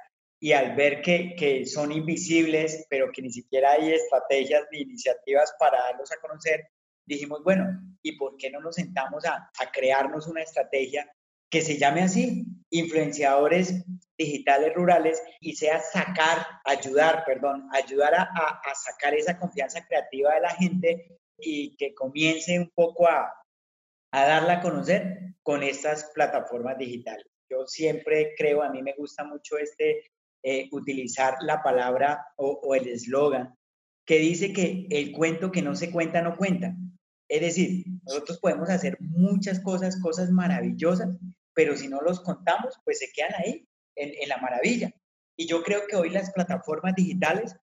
y 0.45 0.53
al 0.53 0.75
ver 0.75 1.01
que, 1.01 1.33
que, 1.35 1.65
son 1.65 1.91
invisibles, 1.91 2.85
pero 2.87 3.11
que 3.11 3.23
ni 3.23 3.31
siquiera 3.31 3.71
hay 3.71 3.93
estrategias 3.93 4.61
ni 4.71 4.81
iniciativas 4.81 5.51
para 5.57 5.79
darlos 5.79 6.11
a 6.11 6.21
conocer, 6.21 6.67
dijimos, 7.03 7.41
bueno, 7.43 7.65
¿y 8.03 8.15
por 8.15 8.37
qué 8.37 8.51
no 8.51 8.59
nos 8.59 8.75
sentamos 8.75 9.25
a, 9.25 9.49
a 9.59 9.71
crearnos 9.71 10.27
una 10.27 10.43
estrategia 10.43 11.11
que 11.49 11.63
se 11.63 11.79
llame 11.79 12.03
así, 12.03 12.45
influenciadores 12.69 13.85
digitales 14.19 14.71
rurales, 14.75 15.19
y 15.39 15.55
sea 15.55 15.79
sacar, 15.79 16.45
ayudar, 16.63 17.23
perdón, 17.25 17.67
ayudar 17.71 18.13
a, 18.13 18.21
a, 18.21 18.61
a 18.69 18.75
sacar 18.75 19.15
esa 19.15 19.39
confianza 19.39 19.83
creativa 19.87 20.35
de 20.35 20.41
la 20.41 20.51
gente 20.51 21.17
y 21.39 21.75
que 21.75 21.95
comience 21.95 22.59
un 22.59 22.69
poco 22.75 23.09
a, 23.09 23.33
a 24.11 24.25
darla 24.27 24.53
a 24.53 24.61
conocer 24.61 25.33
con 25.41 25.63
estas 25.63 26.11
plataformas 26.13 26.77
digitales. 26.77 27.25
Yo 27.49 27.65
siempre 27.65 28.35
creo, 28.37 28.61
a 28.61 28.69
mí 28.69 28.83
me 28.83 28.93
gusta 28.93 29.23
mucho 29.23 29.57
este, 29.57 30.03
eh, 30.47 30.69
utilizar 30.71 31.37
la 31.41 31.63
palabra 31.63 32.23
o, 32.35 32.75
el 32.75 32.87
eslogan 32.87 33.57
que 34.05 34.19
dice 34.19 34.53
que 34.53 34.85
el 34.91 35.11
cuento 35.11 35.51
que 35.51 35.63
no 35.63 35.75
se 35.75 35.89
cuenta 35.89 36.21
no 36.21 36.37
cuenta. 36.37 36.75
Es 37.27 37.41
decir, 37.41 37.83
nosotros 38.03 38.37
podemos 38.39 38.69
hacer 38.69 38.95
muchas 38.99 39.59
cosas, 39.59 39.99
cosas 39.99 40.29
maravillosas, 40.29 41.17
pero 41.55 41.75
si 41.75 41.87
no 41.87 41.99
los 41.99 42.21
contamos, 42.21 42.75
pues 42.83 42.99
se 42.99 43.07
quedan 43.11 43.33
ahí, 43.39 43.67
en, 43.95 44.11
en 44.21 44.29
la 44.29 44.37
maravilla. 44.37 44.91
Y 45.35 45.47
yo 45.47 45.63
creo 45.63 45.87
que 45.87 45.95
hoy 45.95 46.11
las 46.11 46.31
plataformas 46.31 46.93
digitales 46.93 47.55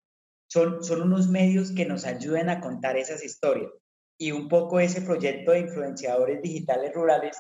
son, 0.49 0.83
son 0.83 1.03
unos 1.03 1.29
medios 1.29 1.71
que 1.71 1.87
nos 1.87 2.05
ayudan 2.05 2.49
a 2.49 2.61
contar 2.61 2.97
esas 2.97 3.23
historias. 3.23 3.71
Y 4.19 4.33
un 4.33 4.49
poco 4.49 4.81
ese 4.81 5.03
proyecto 5.03 5.53
de 5.53 5.61
influenciadores 5.61 6.43
digitales 6.43 6.93
rurales 6.93 7.39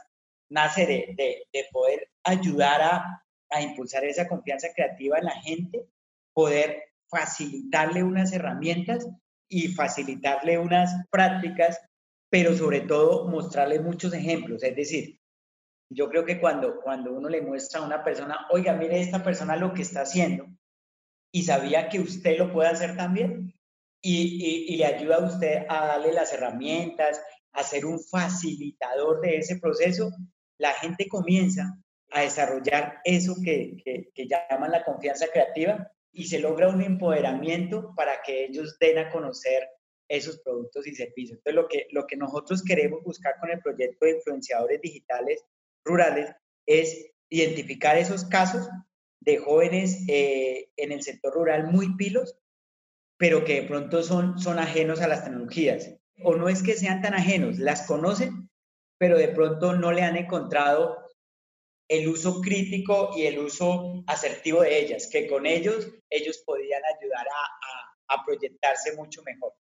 nace 0.48 0.86
de, 0.86 1.14
de, 1.16 1.42
de 1.52 1.66
poder 1.72 2.08
ayudar 2.22 2.80
a, 2.80 3.21
a 3.52 3.60
impulsar 3.60 4.04
esa 4.04 4.26
confianza 4.26 4.68
creativa 4.74 5.18
en 5.18 5.24
la 5.26 5.40
gente, 5.42 5.86
poder 6.32 6.84
facilitarle 7.08 8.02
unas 8.02 8.32
herramientas 8.32 9.06
y 9.48 9.68
facilitarle 9.68 10.58
unas 10.58 10.90
prácticas, 11.10 11.78
pero 12.30 12.56
sobre 12.56 12.80
todo 12.80 13.28
mostrarle 13.28 13.80
muchos 13.80 14.14
ejemplos. 14.14 14.62
Es 14.62 14.74
decir, 14.74 15.20
yo 15.90 16.08
creo 16.08 16.24
que 16.24 16.40
cuando, 16.40 16.80
cuando 16.80 17.12
uno 17.12 17.28
le 17.28 17.42
muestra 17.42 17.80
a 17.80 17.84
una 17.84 18.02
persona, 18.02 18.46
oiga, 18.50 18.72
mire 18.72 18.98
esta 18.98 19.22
persona 19.22 19.56
lo 19.56 19.74
que 19.74 19.82
está 19.82 20.02
haciendo 20.02 20.46
y 21.30 21.42
sabía 21.42 21.88
que 21.90 22.00
usted 22.00 22.38
lo 22.38 22.50
puede 22.50 22.70
hacer 22.70 22.96
también 22.96 23.54
y, 24.00 24.22
y, 24.22 24.74
y 24.74 24.76
le 24.78 24.86
ayuda 24.86 25.16
a 25.16 25.26
usted 25.26 25.66
a 25.68 25.86
darle 25.86 26.12
las 26.14 26.32
herramientas, 26.32 27.20
a 27.52 27.62
ser 27.62 27.84
un 27.84 28.00
facilitador 28.00 29.20
de 29.20 29.36
ese 29.36 29.58
proceso, 29.58 30.10
la 30.58 30.72
gente 30.72 31.06
comienza 31.08 31.76
a 32.12 32.22
desarrollar 32.22 33.00
eso 33.04 33.36
que, 33.42 33.76
que, 34.14 34.28
llaman 34.28 34.70
la 34.70 34.84
confianza 34.84 35.26
creativa 35.32 35.90
y 36.12 36.24
se 36.24 36.38
logra 36.38 36.68
un 36.68 36.82
empoderamiento 36.82 37.94
para 37.96 38.22
que 38.22 38.44
ellos 38.44 38.78
den 38.78 38.98
a 38.98 39.10
conocer 39.10 39.66
esos 40.08 40.40
productos 40.40 40.86
y 40.86 40.94
servicios. 40.94 41.38
Entonces, 41.38 41.54
lo 41.54 41.68
que, 41.68 41.86
lo 41.90 42.06
que 42.06 42.16
nosotros 42.16 42.62
queremos 42.62 43.02
buscar 43.02 43.34
con 43.40 43.50
el 43.50 43.60
proyecto 43.60 44.04
de 44.04 44.12
influenciadores 44.12 44.80
digitales 44.82 45.42
rurales 45.84 46.30
es 46.66 47.12
identificar 47.30 47.96
esos 47.96 48.24
casos 48.26 48.68
de 49.20 49.38
jóvenes 49.38 50.04
eh, 50.08 50.68
en 50.76 50.92
el 50.92 51.02
sector 51.02 51.32
rural 51.32 51.68
muy 51.68 51.96
pilos, 51.96 52.36
pero 53.16 53.44
que 53.44 53.62
de 53.62 53.68
pronto 53.68 54.02
son, 54.02 54.38
son 54.38 54.58
ajenos 54.58 55.00
a 55.00 55.08
las 55.08 55.24
tecnologías. 55.24 55.94
O 56.24 56.34
no 56.34 56.48
es 56.48 56.62
que 56.62 56.74
sean 56.74 57.00
tan 57.00 57.14
ajenos, 57.14 57.58
las 57.58 57.86
conocen, 57.86 58.50
pero 58.98 59.16
de 59.16 59.28
pronto 59.28 59.72
no 59.74 59.92
le 59.92 60.02
han 60.02 60.16
encontrado 60.16 61.01
el 61.88 62.08
uso 62.08 62.40
crítico 62.40 63.10
y 63.16 63.26
el 63.26 63.38
uso 63.38 64.02
asertivo 64.06 64.62
de 64.62 64.80
ellas, 64.80 65.08
que 65.10 65.28
con 65.28 65.46
ellos 65.46 65.88
ellos 66.08 66.42
podían 66.46 66.82
ayudar 66.98 67.26
a, 67.28 68.24
proyectarse 68.26 68.94
mucho 68.94 69.22
mejor. 69.22 69.54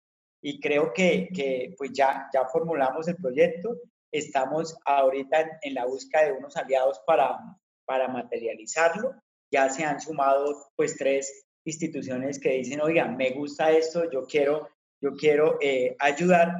Y 0.43 0.59
creo 0.59 0.93
que, 0.93 1.29
que, 1.33 1.73
pues 1.79 1.93
ya, 1.93 2.29
ya 2.35 2.47
formulamos 2.47 3.07
el 3.07 3.15
proyecto, 3.15 3.77
estamos 4.13 4.77
ahorita 4.85 5.61
en, 5.63 5.75
la 5.75 5.87
búsqueda 5.87 6.25
de 6.25 6.33
unos 6.33 6.57
aliados 6.57 7.01
para, 7.07 7.39
para 7.85 8.09
materializarlo. 8.09 9.15
Ya 9.53 9.71
se 9.71 9.85
han 9.85 10.01
sumado 10.01 10.73
pues 10.75 10.97
tres 10.97 11.47
instituciones 11.65 12.41
que 12.41 12.51
dicen, 12.55 12.81
oiga, 12.81 13.07
me 13.07 13.31
gusta 13.31 13.71
esto, 13.71 14.11
yo 14.11 14.27
quiero, 14.27 14.69
yo 15.01 15.15
quiero 15.15 15.59
eh, 15.61 15.95
ayudar 16.01 16.53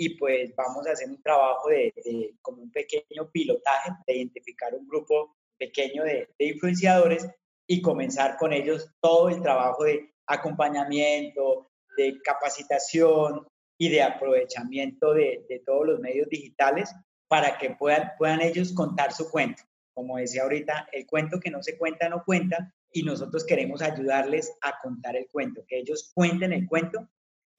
y 0.00 0.10
pues 0.10 0.54
vamos 0.56 0.86
a 0.86 0.92
hacer 0.92 1.10
un 1.10 1.20
trabajo 1.20 1.68
de, 1.68 1.92
como 2.40 2.62
un 2.62 2.70
pequeño 2.70 3.28
pilotaje, 3.32 3.90
de 4.06 4.16
identificar 4.16 4.72
un 4.72 4.86
grupo 4.86 5.36
pequeño 5.58 6.04
de, 6.04 6.28
influenciadores 6.38 7.26
y 7.66 7.82
comenzar 7.82 8.36
con 8.36 8.52
ellos 8.52 8.88
todo 9.00 9.28
el 9.28 9.42
trabajo 9.42 9.82
de 9.82 10.14
acompañamiento, 10.28 11.72
de 11.96 12.16
capacitación 12.22 13.44
y 13.76 13.88
de 13.88 14.02
aprovechamiento 14.02 15.12
de, 15.12 15.44
de 15.48 15.58
todos 15.66 15.84
los 15.84 15.98
medios 15.98 16.28
digitales 16.28 16.94
para 17.26 17.58
que 17.58 17.70
puedan, 17.70 18.12
puedan 18.18 18.40
ellos 18.40 18.72
contar 18.72 19.12
su 19.12 19.28
cuento. 19.28 19.64
Como 19.92 20.16
decía 20.16 20.44
ahorita, 20.44 20.90
el 20.92 21.08
cuento 21.08 21.40
que 21.40 21.50
no 21.50 21.60
se 21.60 21.76
cuenta 21.76 22.08
no 22.08 22.22
cuenta 22.24 22.72
y 22.92 23.02
nosotros 23.02 23.44
queremos 23.44 23.82
ayudarles 23.82 24.56
a 24.60 24.78
contar 24.80 25.16
el 25.16 25.26
cuento, 25.26 25.64
que 25.66 25.80
ellos 25.80 26.12
cuenten 26.14 26.52
el 26.52 26.68
cuento 26.68 27.08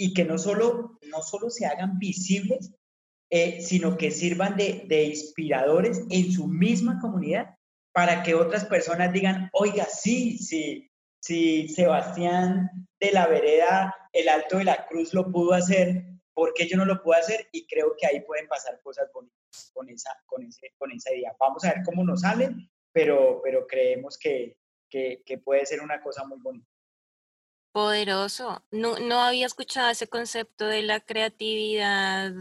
y 0.01 0.13
que 0.13 0.23
no 0.23 0.37
solo, 0.37 0.97
no 1.11 1.21
solo 1.21 1.49
se 1.49 1.65
hagan 1.65 1.99
visibles, 1.99 2.71
eh, 3.29 3.61
sino 3.61 3.97
que 3.97 4.11
sirvan 4.11 4.55
de, 4.55 4.85
de 4.87 5.03
inspiradores 5.03 6.01
en 6.09 6.31
su 6.31 6.47
misma 6.47 6.99
comunidad 6.99 7.57
para 7.91 8.23
que 8.23 8.33
otras 8.33 8.63
personas 8.65 9.11
digan, 9.11 9.49
oiga, 9.51 9.85
sí, 9.85 10.37
sí, 10.37 10.89
sí, 11.21 11.67
Sebastián 11.67 12.69
de 12.99 13.11
la 13.11 13.27
vereda, 13.27 13.93
el 14.13 14.29
Alto 14.29 14.57
de 14.57 14.63
la 14.63 14.87
Cruz 14.87 15.13
lo 15.13 15.29
pudo 15.29 15.53
hacer, 15.53 16.05
¿por 16.33 16.53
qué 16.53 16.65
yo 16.65 16.77
no 16.77 16.85
lo 16.85 17.03
puedo 17.03 17.19
hacer? 17.19 17.49
Y 17.51 17.67
creo 17.67 17.93
que 17.97 18.07
ahí 18.07 18.21
pueden 18.21 18.47
pasar 18.47 18.79
cosas 18.81 19.11
bonitas 19.13 19.71
con 19.73 19.89
esa, 19.89 20.11
con 20.25 20.43
ese, 20.43 20.71
con 20.77 20.91
esa 20.93 21.13
idea. 21.13 21.35
Vamos 21.37 21.65
a 21.65 21.73
ver 21.73 21.83
cómo 21.83 22.05
nos 22.05 22.21
salen, 22.21 22.69
pero, 22.93 23.41
pero 23.43 23.67
creemos 23.67 24.17
que, 24.17 24.55
que 24.89 25.37
puede 25.43 25.65
ser 25.65 25.81
una 25.81 26.01
cosa 26.01 26.23
muy 26.23 26.39
bonita. 26.39 26.68
Poderoso. 27.71 28.65
No, 28.71 28.97
no 28.97 29.21
había 29.21 29.45
escuchado 29.45 29.89
ese 29.89 30.07
concepto 30.07 30.65
de 30.65 30.81
la 30.81 30.99
creatividad. 30.99 32.31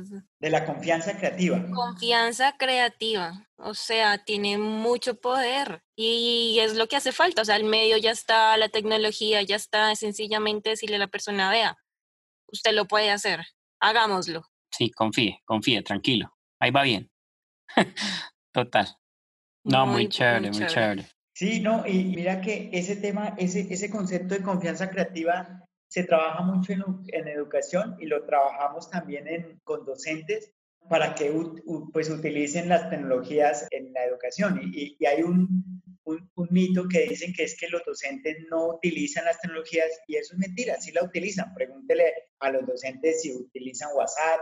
De 0.40 0.50
la 0.50 0.64
confianza 0.64 1.18
creativa. 1.18 1.62
Confianza 1.74 2.56
creativa. 2.56 3.46
O 3.56 3.74
sea, 3.74 4.24
tiene 4.24 4.56
mucho 4.56 5.20
poder 5.20 5.82
y 5.94 6.58
es 6.60 6.76
lo 6.76 6.86
que 6.86 6.96
hace 6.96 7.12
falta. 7.12 7.42
O 7.42 7.44
sea, 7.44 7.56
el 7.56 7.64
medio 7.64 7.98
ya 7.98 8.10
está, 8.10 8.56
la 8.56 8.70
tecnología 8.70 9.42
ya 9.42 9.56
está. 9.56 9.94
sencillamente 9.96 10.70
decirle 10.70 10.96
a 10.96 11.00
la 11.00 11.08
persona, 11.08 11.50
vea, 11.50 11.76
usted 12.46 12.72
lo 12.72 12.86
puede 12.86 13.10
hacer, 13.10 13.44
hagámoslo. 13.80 14.46
Sí, 14.70 14.90
confíe, 14.90 15.42
confíe, 15.44 15.82
tranquilo. 15.82 16.34
Ahí 16.58 16.70
va 16.70 16.82
bien. 16.82 17.10
Total. 18.52 18.88
No, 19.64 19.86
muy, 19.86 20.08
chévere, 20.08 20.50
muy 20.50 20.66
chévere. 20.66 21.06
Sí, 21.38 21.60
no, 21.60 21.86
y 21.86 22.02
mira 22.02 22.40
que 22.40 22.68
ese 22.72 22.96
tema, 22.96 23.36
ese, 23.38 23.68
ese 23.70 23.88
concepto 23.88 24.34
de 24.34 24.42
confianza 24.42 24.90
creativa 24.90 25.64
se 25.86 26.02
trabaja 26.02 26.42
mucho 26.42 26.72
en, 26.72 26.82
en 27.12 27.28
educación 27.28 27.96
y 28.00 28.06
lo 28.06 28.26
trabajamos 28.26 28.90
también 28.90 29.28
en, 29.28 29.60
con 29.62 29.84
docentes 29.84 30.52
para 30.90 31.14
que 31.14 31.32
pues, 31.92 32.10
utilicen 32.10 32.68
las 32.68 32.90
tecnologías 32.90 33.68
en 33.70 33.92
la 33.92 34.06
educación. 34.06 34.60
Y, 34.64 34.96
y 34.98 35.06
hay 35.06 35.22
un, 35.22 35.80
un, 36.02 36.48
mito 36.50 36.88
que 36.88 37.06
dicen 37.06 37.32
que 37.32 37.44
es 37.44 37.56
que 37.56 37.68
los 37.68 37.84
docentes 37.86 38.38
no 38.50 38.70
utilizan 38.70 39.24
las 39.24 39.40
tecnologías 39.40 39.90
y 40.08 40.16
eso 40.16 40.34
es 40.34 40.40
mentira, 40.40 40.80
sí 40.80 40.90
la 40.90 41.04
utilizan. 41.04 41.54
Pregúntele 41.54 42.14
a 42.40 42.50
los 42.50 42.66
docentes 42.66 43.22
si 43.22 43.30
utilizan 43.32 43.90
WhatsApp, 43.94 44.40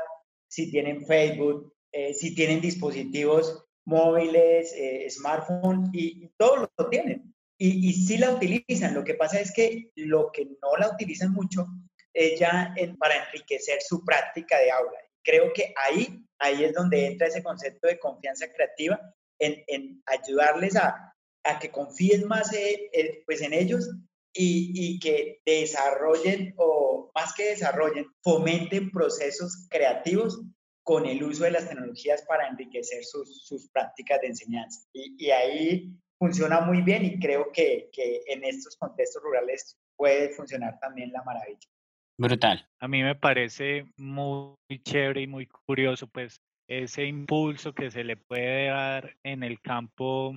si 0.49 0.71
tienen 0.71 1.05
Facebook, 1.05 1.75
eh, 1.93 2.15
si 2.15 2.35
tienen 2.35 2.63
dispositivos 2.63 3.65
móviles, 3.87 4.72
eh, 4.77 5.09
smartphone 5.09 5.90
y, 5.92 6.29
todo 6.37 6.70
lo 6.77 6.88
tienen. 6.88 7.35
Y, 7.59 7.88
y 7.88 7.92
sí 7.94 8.18
la 8.18 8.33
utilizan. 8.33 8.94
Lo 8.94 9.05
que 9.05 9.14
pasa 9.14 9.40
es 9.40 9.53
que 9.53 9.90
lo 9.94 10.31
que 10.31 10.44
no 10.44 10.77
la 10.79 10.90
utilizan 10.90 11.33
mucho 11.33 11.66
es 12.12 12.38
ya 12.38 12.75
para 12.99 13.27
enriquecer 13.27 13.81
su 13.83 14.05
práctica 14.05 14.59
de 14.59 14.70
aula. 14.70 14.99
Creo 15.22 15.53
que 15.53 15.72
ahí, 15.85 16.25
ahí 16.38 16.64
es 16.64 16.72
donde 16.72 17.07
entra 17.07 17.29
ese 17.29 17.42
concepto 17.42 17.88
de 17.88 17.99
confianza 17.99 18.46
creativa, 18.53 19.01
en, 19.38 19.62
en 19.66 20.03
ayudarles 20.07 20.77
a, 20.77 21.14
a, 21.44 21.59
que 21.59 21.70
confíen 21.70 22.27
más 22.27 22.53
eh, 22.55 23.22
pues 23.27 23.42
en 23.42 23.53
ellos 23.53 23.90
y, 24.33 24.72
y, 24.75 24.99
que 24.99 25.40
desarrollen, 25.44 26.55
o 26.57 27.11
más 27.14 27.35
que 27.35 27.51
desarrollen, 27.51 28.07
fomenten 28.22 28.90
procesos 28.90 29.66
creativos 29.68 30.40
con 30.87 31.05
el 31.05 31.20
uso 31.25 31.42
de 31.42 31.51
las 31.51 31.68
tecnologías 31.68 32.22
para 32.29 32.46
enriquecer 32.46 33.03
sus, 33.03 33.44
sus 33.44 33.68
prácticas 33.70 34.20
de 34.20 34.29
enseñanza. 34.29 34.87
Y, 34.92 35.16
y, 35.18 35.31
ahí 35.33 35.92
funciona 36.16 36.61
muy 36.61 36.81
bien 36.83 37.05
y 37.05 37.18
creo 37.18 37.51
que, 37.53 37.90
que 37.92 38.20
en 38.29 38.44
estos 38.44 38.77
contextos 38.77 39.20
rurales 39.20 39.77
puede 39.96 40.29
funcionar 40.29 40.79
también 40.79 41.11
la 41.11 41.25
maravilla. 41.25 41.68
Brutal. 42.16 42.68
A 42.79 42.87
mí 42.87 43.03
me 43.03 43.16
parece 43.16 43.87
muy 43.96 44.55
chévere 44.85 45.22
y 45.22 45.27
muy 45.27 45.46
curioso, 45.46 46.07
pues, 46.07 46.40
ese 46.68 47.05
impulso 47.05 47.75
que 47.75 47.90
se 47.90 48.05
le 48.05 48.16
puede 48.16 48.68
dar 48.68 49.16
en 49.25 49.42
el 49.42 49.61
campo 49.61 50.37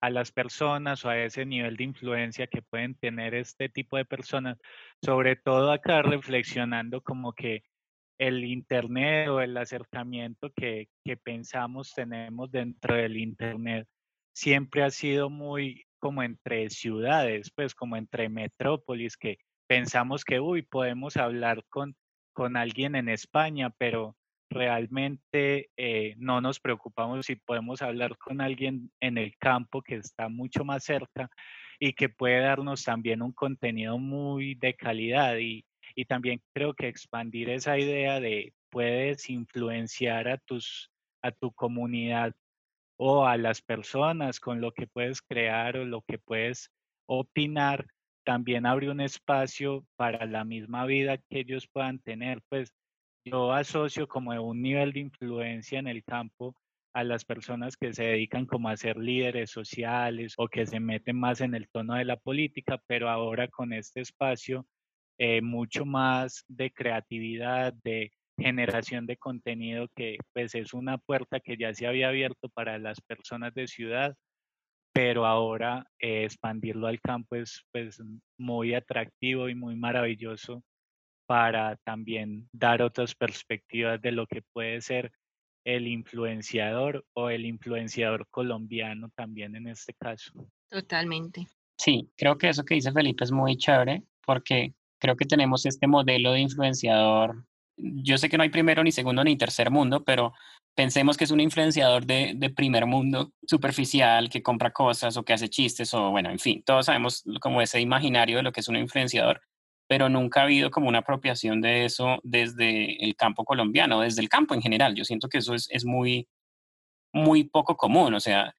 a 0.00 0.10
las 0.10 0.30
personas 0.30 1.04
o 1.04 1.08
a 1.08 1.18
ese 1.18 1.44
nivel 1.44 1.76
de 1.76 1.84
influencia 1.84 2.46
que 2.46 2.62
pueden 2.62 2.94
tener 2.94 3.34
este 3.34 3.68
tipo 3.68 3.96
de 3.96 4.04
personas, 4.04 4.58
sobre 5.04 5.34
todo 5.34 5.72
acá 5.72 6.02
reflexionando 6.02 7.00
como 7.00 7.32
que 7.32 7.64
el 8.22 8.44
Internet 8.44 9.28
o 9.28 9.40
el 9.40 9.56
acercamiento 9.56 10.52
que, 10.54 10.88
que 11.04 11.16
pensamos 11.16 11.92
tenemos 11.92 12.52
dentro 12.52 12.94
del 12.94 13.16
Internet 13.16 13.88
siempre 14.32 14.84
ha 14.84 14.90
sido 14.90 15.28
muy 15.28 15.84
como 15.98 16.22
entre 16.22 16.70
ciudades, 16.70 17.50
pues 17.50 17.74
como 17.74 17.96
entre 17.96 18.28
metrópolis, 18.28 19.16
que 19.16 19.38
pensamos 19.68 20.24
que, 20.24 20.38
uy, 20.38 20.62
podemos 20.62 21.16
hablar 21.16 21.64
con, 21.68 21.96
con 22.32 22.56
alguien 22.56 22.94
en 22.94 23.08
España, 23.08 23.70
pero 23.76 24.16
realmente 24.50 25.70
eh, 25.76 26.14
no 26.16 26.40
nos 26.40 26.60
preocupamos 26.60 27.26
si 27.26 27.34
podemos 27.36 27.82
hablar 27.82 28.16
con 28.18 28.40
alguien 28.40 28.92
en 29.00 29.18
el 29.18 29.36
campo 29.38 29.82
que 29.82 29.96
está 29.96 30.28
mucho 30.28 30.64
más 30.64 30.84
cerca 30.84 31.28
y 31.80 31.94
que 31.94 32.08
puede 32.08 32.40
darnos 32.40 32.84
también 32.84 33.20
un 33.20 33.32
contenido 33.32 33.98
muy 33.98 34.54
de 34.54 34.74
calidad 34.74 35.38
y, 35.38 35.64
y 35.94 36.04
también 36.04 36.42
creo 36.54 36.74
que 36.74 36.88
expandir 36.88 37.50
esa 37.50 37.78
idea 37.78 38.20
de 38.20 38.54
puedes 38.70 39.28
influenciar 39.30 40.28
a 40.28 40.38
tus 40.38 40.90
a 41.22 41.30
tu 41.30 41.52
comunidad 41.52 42.34
o 42.96 43.26
a 43.26 43.36
las 43.36 43.62
personas 43.62 44.40
con 44.40 44.60
lo 44.60 44.72
que 44.72 44.86
puedes 44.86 45.22
crear 45.22 45.76
o 45.76 45.84
lo 45.84 46.02
que 46.02 46.18
puedes 46.18 46.70
opinar, 47.06 47.86
también 48.24 48.66
abre 48.66 48.90
un 48.90 49.00
espacio 49.00 49.84
para 49.96 50.26
la 50.26 50.44
misma 50.44 50.86
vida 50.86 51.18
que 51.18 51.40
ellos 51.40 51.68
puedan 51.72 51.98
tener. 51.98 52.40
Pues 52.48 52.72
yo 53.24 53.52
asocio 53.52 54.06
como 54.08 54.30
un 54.42 54.62
nivel 54.62 54.92
de 54.92 55.00
influencia 55.00 55.78
en 55.78 55.88
el 55.88 56.04
campo 56.04 56.54
a 56.94 57.04
las 57.04 57.24
personas 57.24 57.76
que 57.76 57.92
se 57.92 58.04
dedican 58.04 58.46
como 58.46 58.68
a 58.68 58.76
ser 58.76 58.96
líderes 58.96 59.50
sociales 59.50 60.34
o 60.36 60.48
que 60.48 60.66
se 60.66 60.78
meten 60.78 61.18
más 61.18 61.40
en 61.40 61.54
el 61.54 61.68
tono 61.70 61.94
de 61.94 62.04
la 62.04 62.16
política, 62.16 62.80
pero 62.86 63.08
ahora 63.08 63.48
con 63.48 63.72
este 63.72 64.00
espacio 64.00 64.66
eh, 65.24 65.40
mucho 65.40 65.84
más 65.84 66.44
de 66.48 66.72
creatividad, 66.72 67.72
de 67.84 68.10
generación 68.36 69.06
de 69.06 69.16
contenido 69.16 69.86
que 69.94 70.16
pues 70.32 70.52
es 70.56 70.74
una 70.74 70.98
puerta 70.98 71.38
que 71.38 71.56
ya 71.56 71.72
se 71.72 71.86
había 71.86 72.08
abierto 72.08 72.48
para 72.48 72.76
las 72.80 73.00
personas 73.00 73.54
de 73.54 73.68
ciudad, 73.68 74.16
pero 74.92 75.24
ahora 75.24 75.86
eh, 76.00 76.24
expandirlo 76.24 76.88
al 76.88 77.00
campo 77.00 77.36
es 77.36 77.62
pues 77.70 78.02
muy 78.36 78.74
atractivo 78.74 79.48
y 79.48 79.54
muy 79.54 79.76
maravilloso 79.76 80.64
para 81.28 81.76
también 81.84 82.48
dar 82.50 82.82
otras 82.82 83.14
perspectivas 83.14 84.02
de 84.02 84.10
lo 84.10 84.26
que 84.26 84.42
puede 84.52 84.80
ser 84.80 85.12
el 85.64 85.86
influenciador 85.86 87.06
o 87.12 87.30
el 87.30 87.46
influenciador 87.46 88.26
colombiano 88.28 89.08
también 89.14 89.54
en 89.54 89.68
este 89.68 89.94
caso. 89.94 90.32
Totalmente. 90.68 91.46
Sí, 91.78 92.10
creo 92.16 92.36
que 92.36 92.48
eso 92.48 92.64
que 92.64 92.74
dice 92.74 92.90
Felipe 92.90 93.22
es 93.22 93.30
muy 93.30 93.56
chévere 93.56 94.02
porque 94.26 94.74
creo 95.02 95.16
que 95.16 95.26
tenemos 95.26 95.66
este 95.66 95.88
modelo 95.88 96.32
de 96.32 96.40
influenciador. 96.40 97.44
Yo 97.76 98.18
sé 98.18 98.28
que 98.28 98.36
no 98.36 98.44
hay 98.44 98.50
primero, 98.50 98.84
ni 98.84 98.92
segundo, 98.92 99.24
ni 99.24 99.36
tercer 99.36 99.70
mundo, 99.70 100.04
pero 100.04 100.32
pensemos 100.76 101.16
que 101.16 101.24
es 101.24 101.32
un 101.32 101.40
influenciador 101.40 102.06
de, 102.06 102.34
de 102.36 102.50
primer 102.50 102.86
mundo, 102.86 103.32
superficial, 103.44 104.30
que 104.30 104.42
compra 104.42 104.70
cosas 104.70 105.16
o 105.16 105.24
que 105.24 105.32
hace 105.32 105.48
chistes 105.48 105.92
o 105.92 106.10
bueno, 106.12 106.30
en 106.30 106.38
fin, 106.38 106.62
todos 106.64 106.86
sabemos 106.86 107.24
como 107.40 107.60
ese 107.60 107.80
imaginario 107.80 108.36
de 108.36 108.44
lo 108.44 108.52
que 108.52 108.60
es 108.60 108.68
un 108.68 108.76
influenciador 108.76 109.42
pero 109.88 110.08
nunca 110.08 110.40
ha 110.40 110.44
habido 110.44 110.70
como 110.70 110.88
una 110.88 111.00
apropiación 111.00 111.60
de 111.60 111.84
eso 111.84 112.18
desde 112.22 113.04
el 113.04 113.14
campo 113.14 113.44
colombiano, 113.44 114.00
desde 114.00 114.22
el 114.22 114.30
campo 114.30 114.54
en 114.54 114.62
general. 114.62 114.94
Yo 114.94 115.04
siento 115.04 115.28
que 115.28 115.36
eso 115.36 115.52
es, 115.52 115.68
es 115.70 115.84
muy, 115.84 116.28
muy 117.12 117.44
poco 117.44 117.76
común. 117.76 118.14
O 118.14 118.20
sea, 118.20 118.54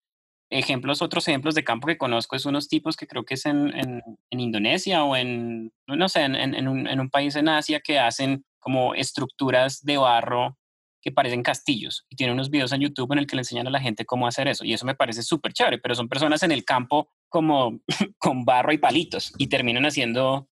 ejemplos, 0.53 1.01
otros 1.01 1.27
ejemplos 1.27 1.55
de 1.55 1.63
campo 1.63 1.87
que 1.87 1.97
conozco 1.97 2.35
es 2.35 2.45
unos 2.45 2.67
tipos 2.67 2.95
que 2.95 3.07
creo 3.07 3.25
que 3.25 3.33
es 3.33 3.45
en, 3.45 3.73
en, 3.75 4.39
Indonesia 4.39 5.03
o 5.03 5.15
en, 5.15 5.71
no 5.87 6.09
sé, 6.09 6.21
en, 6.23 6.35
en, 6.35 6.67
un, 6.67 7.09
país 7.09 7.35
en 7.35 7.49
Asia 7.49 7.79
que 7.79 7.99
hacen 7.99 8.45
como 8.59 8.93
estructuras 8.93 9.81
de 9.83 9.97
barro 9.97 10.57
que 11.01 11.11
parecen 11.11 11.43
castillos 11.43 12.05
y 12.09 12.15
tienen 12.15 12.35
unos 12.35 12.49
videos 12.49 12.71
en 12.71 12.81
YouTube 12.81 13.11
en 13.11 13.19
el 13.19 13.27
que 13.27 13.35
le 13.35 13.41
enseñan 13.41 13.67
a 13.67 13.71
la 13.71 13.81
gente 13.81 14.05
cómo 14.05 14.25
hacer 14.25 14.47
eso. 14.47 14.63
Y 14.63 14.73
eso 14.73 14.85
me 14.85 14.95
parece 14.95 15.21
súper 15.21 15.51
chévere, 15.51 15.79
pero 15.79 15.95
son 15.95 16.07
personas 16.07 16.43
en 16.43 16.51
el 16.51 16.63
campo 16.63 17.09
como 17.27 17.79
con 18.19 18.45
barro 18.45 18.71
y 18.71 18.77
palitos 18.77 19.33
y 19.37 19.47
terminan 19.47 19.85
haciendo 19.85 20.47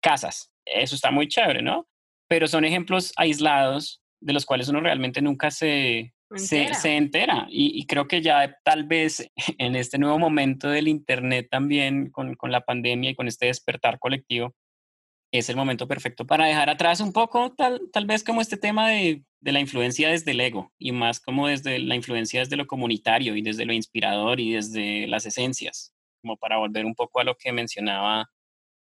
casas. 0.00 0.52
Eso 0.64 0.94
está 0.94 1.10
muy 1.10 1.28
chévere, 1.28 1.60
¿no? 1.60 1.86
Pero 2.28 2.46
son 2.48 2.64
ejemplos 2.64 3.12
aislados 3.16 4.00
de 4.20 4.32
los 4.32 4.46
cuales 4.46 4.68
uno 4.68 4.80
realmente 4.80 5.20
nunca 5.20 5.50
se, 5.50 6.14
se, 6.36 6.74
se, 6.74 6.96
entera. 6.96 7.46
Y, 7.50 7.78
y, 7.80 7.86
creo 7.86 8.06
que 8.06 8.22
ya 8.22 8.58
tal 8.64 8.84
vez 8.84 9.30
en 9.58 9.76
este 9.76 9.98
nuevo 9.98 10.18
momento 10.18 10.68
del 10.68 10.88
Internet 10.88 11.48
también, 11.50 12.10
con, 12.10 12.34
con, 12.34 12.52
la 12.52 12.64
pandemia 12.64 13.10
y 13.10 13.14
con 13.14 13.28
este 13.28 13.46
despertar 13.46 13.98
colectivo, 13.98 14.54
es 15.32 15.48
el 15.48 15.56
momento 15.56 15.86
perfecto 15.86 16.26
para 16.26 16.46
dejar 16.46 16.70
atrás 16.70 17.00
un 17.00 17.12
poco 17.12 17.52
tal, 17.54 17.80
tal 17.92 18.06
vez 18.06 18.24
como 18.24 18.40
este 18.40 18.56
tema 18.56 18.88
de, 18.90 19.22
de 19.40 19.52
la 19.52 19.60
influencia 19.60 20.10
desde 20.10 20.32
el 20.32 20.40
ego 20.40 20.72
y 20.76 20.90
más 20.92 21.20
como 21.20 21.46
desde 21.46 21.78
la 21.78 21.94
influencia 21.94 22.40
desde 22.40 22.56
lo 22.56 22.66
comunitario 22.66 23.36
y 23.36 23.42
desde 23.42 23.64
lo 23.64 23.72
inspirador 23.72 24.40
y 24.40 24.52
desde 24.52 25.06
las 25.06 25.26
esencias, 25.26 25.94
como 26.20 26.36
para 26.36 26.58
volver 26.58 26.84
un 26.84 26.96
poco 26.96 27.20
a 27.20 27.24
lo 27.24 27.36
que 27.36 27.52
mencionaba 27.52 28.28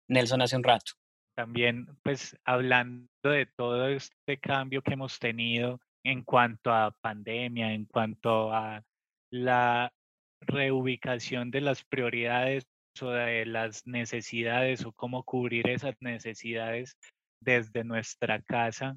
Nelson 0.09 0.40
hace 0.40 0.57
un 0.57 0.64
rato 0.64 0.92
también 1.40 1.87
pues 2.03 2.37
hablando 2.44 3.09
de 3.22 3.46
todo 3.46 3.88
este 3.88 4.38
cambio 4.38 4.83
que 4.83 4.92
hemos 4.92 5.18
tenido 5.18 5.81
en 6.04 6.22
cuanto 6.22 6.72
a 6.72 6.94
pandemia, 7.00 7.72
en 7.72 7.84
cuanto 7.84 8.52
a 8.52 8.82
la 9.30 9.92
reubicación 10.40 11.50
de 11.50 11.60
las 11.60 11.84
prioridades 11.84 12.66
o 13.00 13.10
de 13.10 13.46
las 13.46 13.86
necesidades 13.86 14.84
o 14.84 14.92
cómo 14.92 15.22
cubrir 15.22 15.68
esas 15.68 15.94
necesidades 16.00 16.96
desde 17.40 17.84
nuestra 17.84 18.40
casa 18.42 18.96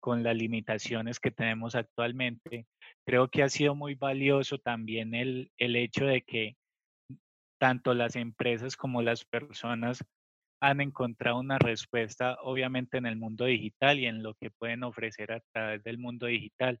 con 0.00 0.22
las 0.22 0.36
limitaciones 0.36 1.18
que 1.18 1.30
tenemos 1.30 1.74
actualmente. 1.74 2.66
Creo 3.06 3.28
que 3.28 3.42
ha 3.42 3.48
sido 3.48 3.74
muy 3.74 3.94
valioso 3.94 4.58
también 4.58 5.14
el, 5.14 5.50
el 5.58 5.76
hecho 5.76 6.04
de 6.04 6.22
que 6.22 6.56
tanto 7.58 7.94
las 7.94 8.16
empresas 8.16 8.76
como 8.76 9.02
las 9.02 9.24
personas 9.24 10.04
han 10.68 10.80
encontrado 10.80 11.38
una 11.38 11.58
respuesta, 11.58 12.38
obviamente, 12.42 12.96
en 12.96 13.06
el 13.06 13.16
mundo 13.16 13.44
digital 13.44 13.98
y 13.98 14.06
en 14.06 14.22
lo 14.22 14.34
que 14.34 14.50
pueden 14.50 14.82
ofrecer 14.82 15.32
a 15.32 15.40
través 15.52 15.82
del 15.84 15.98
mundo 15.98 16.26
digital. 16.26 16.78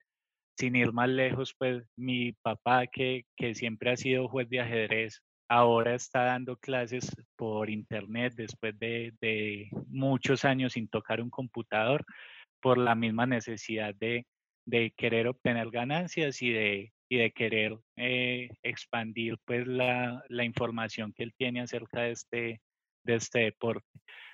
Sin 0.56 0.76
ir 0.76 0.92
más 0.92 1.08
lejos, 1.08 1.54
pues 1.58 1.84
mi 1.96 2.32
papá, 2.32 2.86
que, 2.86 3.24
que 3.36 3.54
siempre 3.54 3.90
ha 3.90 3.96
sido 3.96 4.28
juez 4.28 4.48
de 4.48 4.60
ajedrez, 4.60 5.20
ahora 5.48 5.94
está 5.94 6.24
dando 6.24 6.56
clases 6.56 7.14
por 7.36 7.68
internet 7.68 8.32
después 8.36 8.78
de, 8.78 9.12
de 9.20 9.68
muchos 9.88 10.44
años 10.46 10.72
sin 10.72 10.88
tocar 10.88 11.20
un 11.20 11.30
computador 11.30 12.06
por 12.60 12.78
la 12.78 12.94
misma 12.94 13.26
necesidad 13.26 13.94
de, 13.96 14.26
de 14.66 14.92
querer 14.96 15.28
obtener 15.28 15.70
ganancias 15.70 16.40
y 16.40 16.50
de, 16.50 16.92
y 17.10 17.18
de 17.18 17.32
querer 17.32 17.78
eh, 17.96 18.48
expandir 18.62 19.36
pues 19.44 19.66
la, 19.66 20.24
la, 20.28 20.44
información 20.44 21.12
que 21.12 21.24
él 21.24 21.34
tiene 21.36 21.60
acerca 21.60 22.02
de 22.02 22.12
este, 22.12 22.60
de 23.04 23.16
este 23.16 23.40
deporte. 23.40 23.86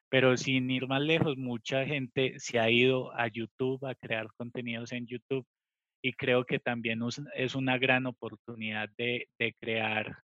Pero 0.08 0.36
sin 0.36 0.70
ir 0.70 0.88
más 0.88 1.02
lejos, 1.02 1.36
mucha 1.36 1.84
gente 1.86 2.34
se 2.38 2.58
ha 2.58 2.68
ido 2.70 3.12
a 3.12 3.28
YouTube 3.28 3.84
a 3.86 3.94
crear 3.94 4.28
contenidos 4.36 4.92
en 4.92 5.06
YouTube 5.06 5.46
y 6.02 6.12
creo 6.14 6.44
que 6.44 6.58
también 6.58 7.00
es 7.34 7.54
una 7.54 7.78
gran 7.78 8.06
oportunidad 8.06 8.88
de, 8.96 9.28
de 9.38 9.54
crear 9.60 10.18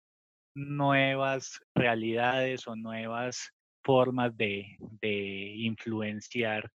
nuevas 0.56 1.60
realidades 1.76 2.68
o 2.68 2.76
nuevas 2.76 3.52
formas 3.84 4.36
de, 4.38 4.78
de 5.02 5.54
influenciar 5.58 6.72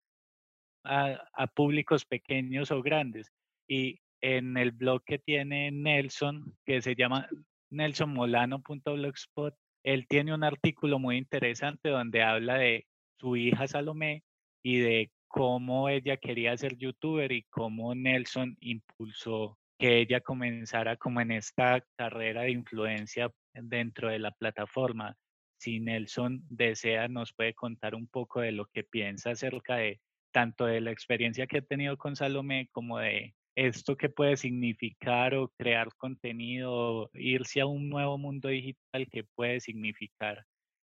a, 0.85 1.23
a, 1.33 1.47
públicos 1.47 2.05
pequeños 2.05 2.71
o 2.71 2.83
grandes. 2.83 3.31
Y 3.69 4.01
en 4.21 4.57
el 4.57 4.73
blog 4.73 5.03
que 5.05 5.19
tiene 5.19 5.71
Nelson, 5.71 6.57
que 6.67 6.83
se 6.83 6.97
llama 6.97 7.29
nelsonmolano.blogspot, 7.71 9.55
él 9.89 10.07
tiene 10.07 10.35
un 10.35 10.45
artículo 10.45 10.99
muy 10.99 11.17
interesante 11.17 11.89
donde 11.89 12.23
habla 12.23 12.59
de 12.59 12.87
su 13.19 13.37
hija 13.37 13.67
Salomé 13.67 14.23
y 14.63 14.81
de 14.81 15.11
cómo 15.29 15.89
ella 15.89 16.19
quería 16.19 16.55
ser 16.59 16.77
youtuber 16.77 17.33
y 17.33 17.45
cómo 17.45 17.95
Nelson 17.95 18.55
impulsó 18.61 19.57
que 19.79 19.99
ella 20.01 20.21
comenzara 20.21 20.99
como 20.99 21.23
en 21.23 21.31
esta 21.31 21.83
carrera 21.97 22.43
de 22.43 22.51
influencia 22.51 23.33
dentro 23.55 24.11
de 24.11 24.19
la 24.19 24.31
plataforma. 24.31 25.17
Si 25.59 25.81
Nelson 25.81 26.43
desea, 26.51 27.09
nos 27.09 27.33
puede 27.33 27.55
contar 27.55 27.95
un 27.95 28.09
poco 28.09 28.41
de 28.43 28.53
lo 28.53 28.67
que 28.67 28.85
piensa 28.85 29.31
acerca 29.31 29.77
de 29.77 30.03
tanto 30.33 30.67
de 30.67 30.83
la 30.83 30.91
experiencia 30.91 31.47
que 31.47 31.59
ha 31.59 31.63
tenido 31.63 31.97
con 31.97 32.15
Salomé 32.15 32.69
como 32.73 32.99
de 32.99 33.35
esto 33.59 33.97
que 33.97 34.09
puede 34.09 34.37
significar 34.37 35.35
o 35.35 35.49
crear 35.59 35.89
contenido, 35.97 37.11
irse 37.15 37.61
a 37.61 37.67
un 37.67 37.89
nuevo 37.89 38.17
mundo 38.17 38.49
digital 38.49 39.09
que 39.11 39.25
puede 39.25 39.59
significar 39.59 40.45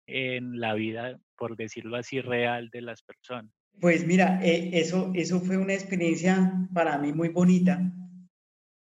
en 0.07 0.61
la 0.61 0.75
vida, 0.75 1.19
por 1.37 1.57
decirlo 1.57 1.97
así, 1.97 2.21
real 2.21 2.71
de 2.71 2.83
las 2.83 3.03
personas. 3.03 3.51
Pues 3.81 4.07
mira, 4.07 4.41
eh, 4.45 4.71
eso, 4.75 5.11
eso 5.15 5.41
fue 5.41 5.57
una 5.57 5.75
experiencia 5.75 6.53
para 6.73 6.97
mí 6.99 7.13
muy 7.13 7.31
bonita 7.31 7.81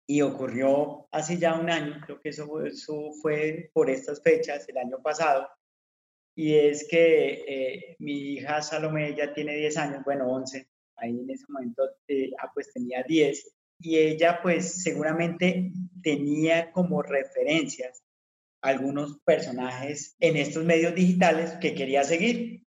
y 0.09 0.20
ocurrió 0.20 1.07
hace 1.12 1.38
ya 1.38 1.55
un 1.55 1.71
año, 1.71 2.00
creo 2.04 2.21
que 2.21 2.31
eso, 2.31 2.65
eso 2.65 3.13
fue 3.23 3.71
por 3.73 3.88
estas 3.88 4.21
fechas, 4.21 4.69
el 4.69 4.79
año 4.79 5.00
pasado, 5.00 5.48
y 6.35 6.54
es 6.54 6.88
que 6.88 7.44
eh, 7.46 7.96
mi 8.00 8.35
hija 8.35 8.63
Salomé 8.63 9.15
ya 9.17 9.33
tiene 9.33 9.54
10 9.56 9.77
años, 9.77 10.02
bueno, 10.04 10.29
11, 10.29 10.69
ahí 10.96 11.10
en 11.10 11.31
ese 11.31 11.44
momento 11.48 11.85
eh, 12.08 12.31
ah, 12.40 12.50
pues 12.52 12.73
tenía 12.73 13.02
10, 13.02 13.56
y 13.79 13.98
ella 13.98 14.40
pues 14.42 14.83
seguramente 14.83 15.72
tenía 16.02 16.72
como 16.72 17.02
referencias 17.02 18.02
algunos 18.62 19.18
personajes 19.20 20.16
en 20.18 20.37
estos 20.37 20.64
medios 20.64 20.94
digitales 20.94 21.52
que 21.60 21.74
quería 21.74 22.04
seguir. 22.04 22.64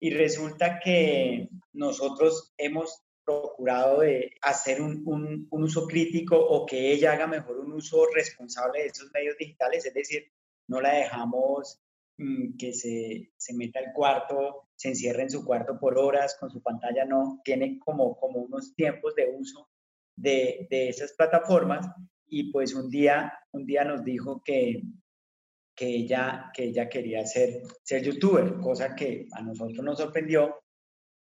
Y 0.00 0.10
resulta 0.10 0.78
que 0.78 1.48
nosotros 1.72 2.52
hemos 2.56 3.02
procurado 3.24 4.00
de 4.00 4.32
hacer 4.42 4.80
un, 4.80 5.02
un, 5.06 5.46
uso 5.50 5.86
crítico 5.86 6.36
o 6.38 6.64
que 6.64 6.92
ella 6.92 7.12
haga 7.12 7.26
mejor 7.26 7.58
un 7.58 7.72
uso 7.72 8.06
responsable 8.14 8.80
de 8.80 8.86
esos 8.86 9.10
medios 9.12 9.36
digitales, 9.36 9.84
es 9.84 9.92
decir, 9.92 10.32
no 10.66 10.80
la 10.80 10.94
dejamos 10.94 11.80
mm, 12.16 12.56
que 12.56 12.72
se, 12.72 13.32
se 13.36 13.54
meta 13.54 13.80
al 13.80 13.92
cuarto, 13.92 14.68
se 14.76 14.88
encierre 14.88 15.22
en 15.22 15.30
su 15.30 15.44
cuarto 15.44 15.78
por 15.78 15.98
horas 15.98 16.36
con 16.38 16.50
su 16.50 16.62
pantalla, 16.62 17.04
no, 17.04 17.40
tiene 17.44 17.78
como, 17.78 18.16
como 18.16 18.40
unos 18.40 18.74
tiempos 18.74 19.14
de 19.14 19.26
uso 19.26 19.68
de, 20.20 20.66
de 20.70 20.88
esas 20.88 21.12
plataformas 21.14 21.86
y 22.26 22.52
pues 22.52 22.74
un 22.74 22.90
día, 22.90 23.32
un 23.52 23.64
día 23.64 23.84
nos 23.84 24.04
dijo 24.04 24.42
que, 24.44 24.82
que, 25.74 25.86
ella, 25.86 26.50
que 26.54 26.64
ella 26.64 26.88
quería 26.88 27.24
ser, 27.24 27.62
ser 27.82 28.02
youtuber, 28.02 28.58
cosa 28.60 28.94
que 28.94 29.26
a 29.32 29.42
nosotros 29.42 29.84
nos 29.84 29.98
sorprendió. 29.98 30.60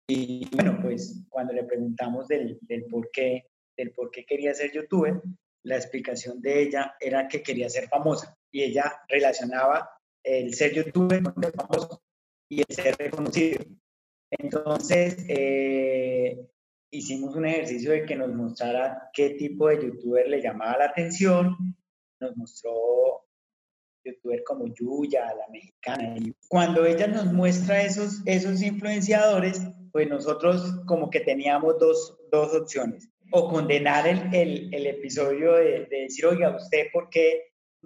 Y 0.09 0.49
bueno, 0.55 0.78
pues 0.80 1.26
cuando 1.28 1.53
le 1.53 1.64
preguntamos 1.64 2.28
del, 2.28 2.59
del 2.62 2.84
por 2.87 3.11
qué, 3.11 3.47
del 3.76 3.93
por 3.93 4.11
qué 4.11 4.24
quería 4.24 4.55
ser 4.55 4.72
youtuber, 4.72 5.20
la 5.64 5.76
explicación 5.76 6.41
de 6.41 6.62
ella 6.62 6.95
era 7.01 7.26
que 7.26 7.43
quería 7.43 7.68
ser 7.68 7.89
famosa 7.89 8.37
y 8.53 8.62
ella 8.62 9.03
relacionaba 9.09 9.91
el 10.22 10.55
ser 10.55 10.74
youtuber 10.74 11.22
con 11.22 11.43
ser 11.43 11.53
famoso 11.53 12.03
y 12.49 12.61
el 12.61 12.74
ser 12.74 12.97
reconocido. 12.97 13.64
Entonces, 14.30 15.24
eh, 15.28 16.49
hicimos 16.97 17.35
un 17.37 17.47
ejercicio 17.47 17.93
de 17.93 18.05
que 18.05 18.17
nos 18.17 18.33
mostrara 18.35 19.11
qué 19.13 19.31
tipo 19.31 19.69
de 19.69 19.83
youtuber 19.83 20.29
le 20.29 20.43
llamaba 20.43 20.79
la 20.79 20.85
atención. 20.87 21.57
Nos 22.21 22.37
mostró 22.37 23.27
youtuber 24.05 24.43
como 24.45 24.67
Yuya, 24.75 25.27
la 25.35 25.49
mexicana. 25.51 26.17
Y 26.17 26.35
cuando 26.49 26.85
ella 26.85 27.07
nos 27.07 27.33
muestra 27.33 27.83
esos, 27.83 28.23
esos 28.25 28.63
influenciadores, 28.63 29.61
pues 29.93 30.09
nosotros 30.09 30.81
como 30.87 31.11
que 31.11 31.21
teníamos 31.21 31.79
dos, 31.79 32.19
dos 32.31 32.55
opciones 32.55 33.09
o 33.33 33.49
condenar 33.49 34.07
el, 34.07 34.73
el, 34.73 34.87
episodio 34.87 35.55
de, 35.55 35.87
de, 35.87 36.03
decir, 36.03 36.27
oiga, 36.27 36.55
¿usted 36.57 36.87
por 36.93 37.11
qué 37.11 37.43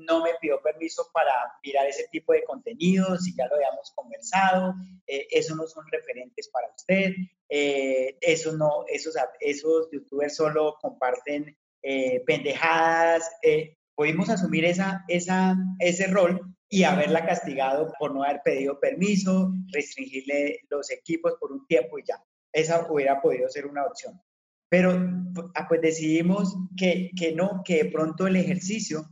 no 0.06 0.22
me 0.22 0.30
pidió 0.40 0.60
permiso 0.62 1.08
para 1.12 1.32
mirar 1.64 1.86
ese 1.86 2.08
tipo 2.10 2.32
de 2.32 2.44
contenidos? 2.44 3.24
Si 3.24 3.34
ya 3.34 3.46
lo 3.46 3.56
habíamos 3.56 3.92
conversado, 3.94 4.74
eh, 5.06 5.26
eso 5.30 5.54
no 5.54 5.66
son 5.66 5.84
referentes 5.90 6.48
para 6.48 6.68
usted, 6.74 7.12
eh, 7.48 8.16
eso 8.20 8.56
no, 8.56 8.84
esos, 8.88 9.14
esos 9.40 9.88
youtubers 9.90 10.36
solo 10.36 10.76
comparten 10.80 11.56
eh, 11.82 12.22
pendejadas. 12.26 13.28
Eh, 13.42 13.76
pudimos 13.94 14.30
asumir 14.30 14.64
esa, 14.64 15.04
esa, 15.08 15.56
ese 15.78 16.06
rol 16.06 16.40
y 16.68 16.84
haberla 16.84 17.26
castigado 17.26 17.92
por 17.98 18.14
no 18.14 18.22
haber 18.22 18.42
pedido 18.44 18.78
permiso, 18.78 19.52
restringirle 19.72 20.60
los 20.70 20.90
equipos 20.90 21.34
por 21.40 21.52
un 21.52 21.66
tiempo 21.66 21.98
y 21.98 22.04
ya. 22.06 22.22
Esa 22.52 22.86
hubiera 22.90 23.20
podido 23.20 23.48
ser 23.48 23.66
una 23.66 23.84
opción. 23.84 24.20
Pero 24.68 24.92
ah, 25.54 25.66
pues 25.68 25.80
decidimos 25.80 26.54
que, 26.76 27.10
que 27.16 27.32
no, 27.32 27.62
que 27.64 27.84
de 27.84 27.90
pronto 27.90 28.28
el 28.28 28.36
ejercicio 28.36 29.04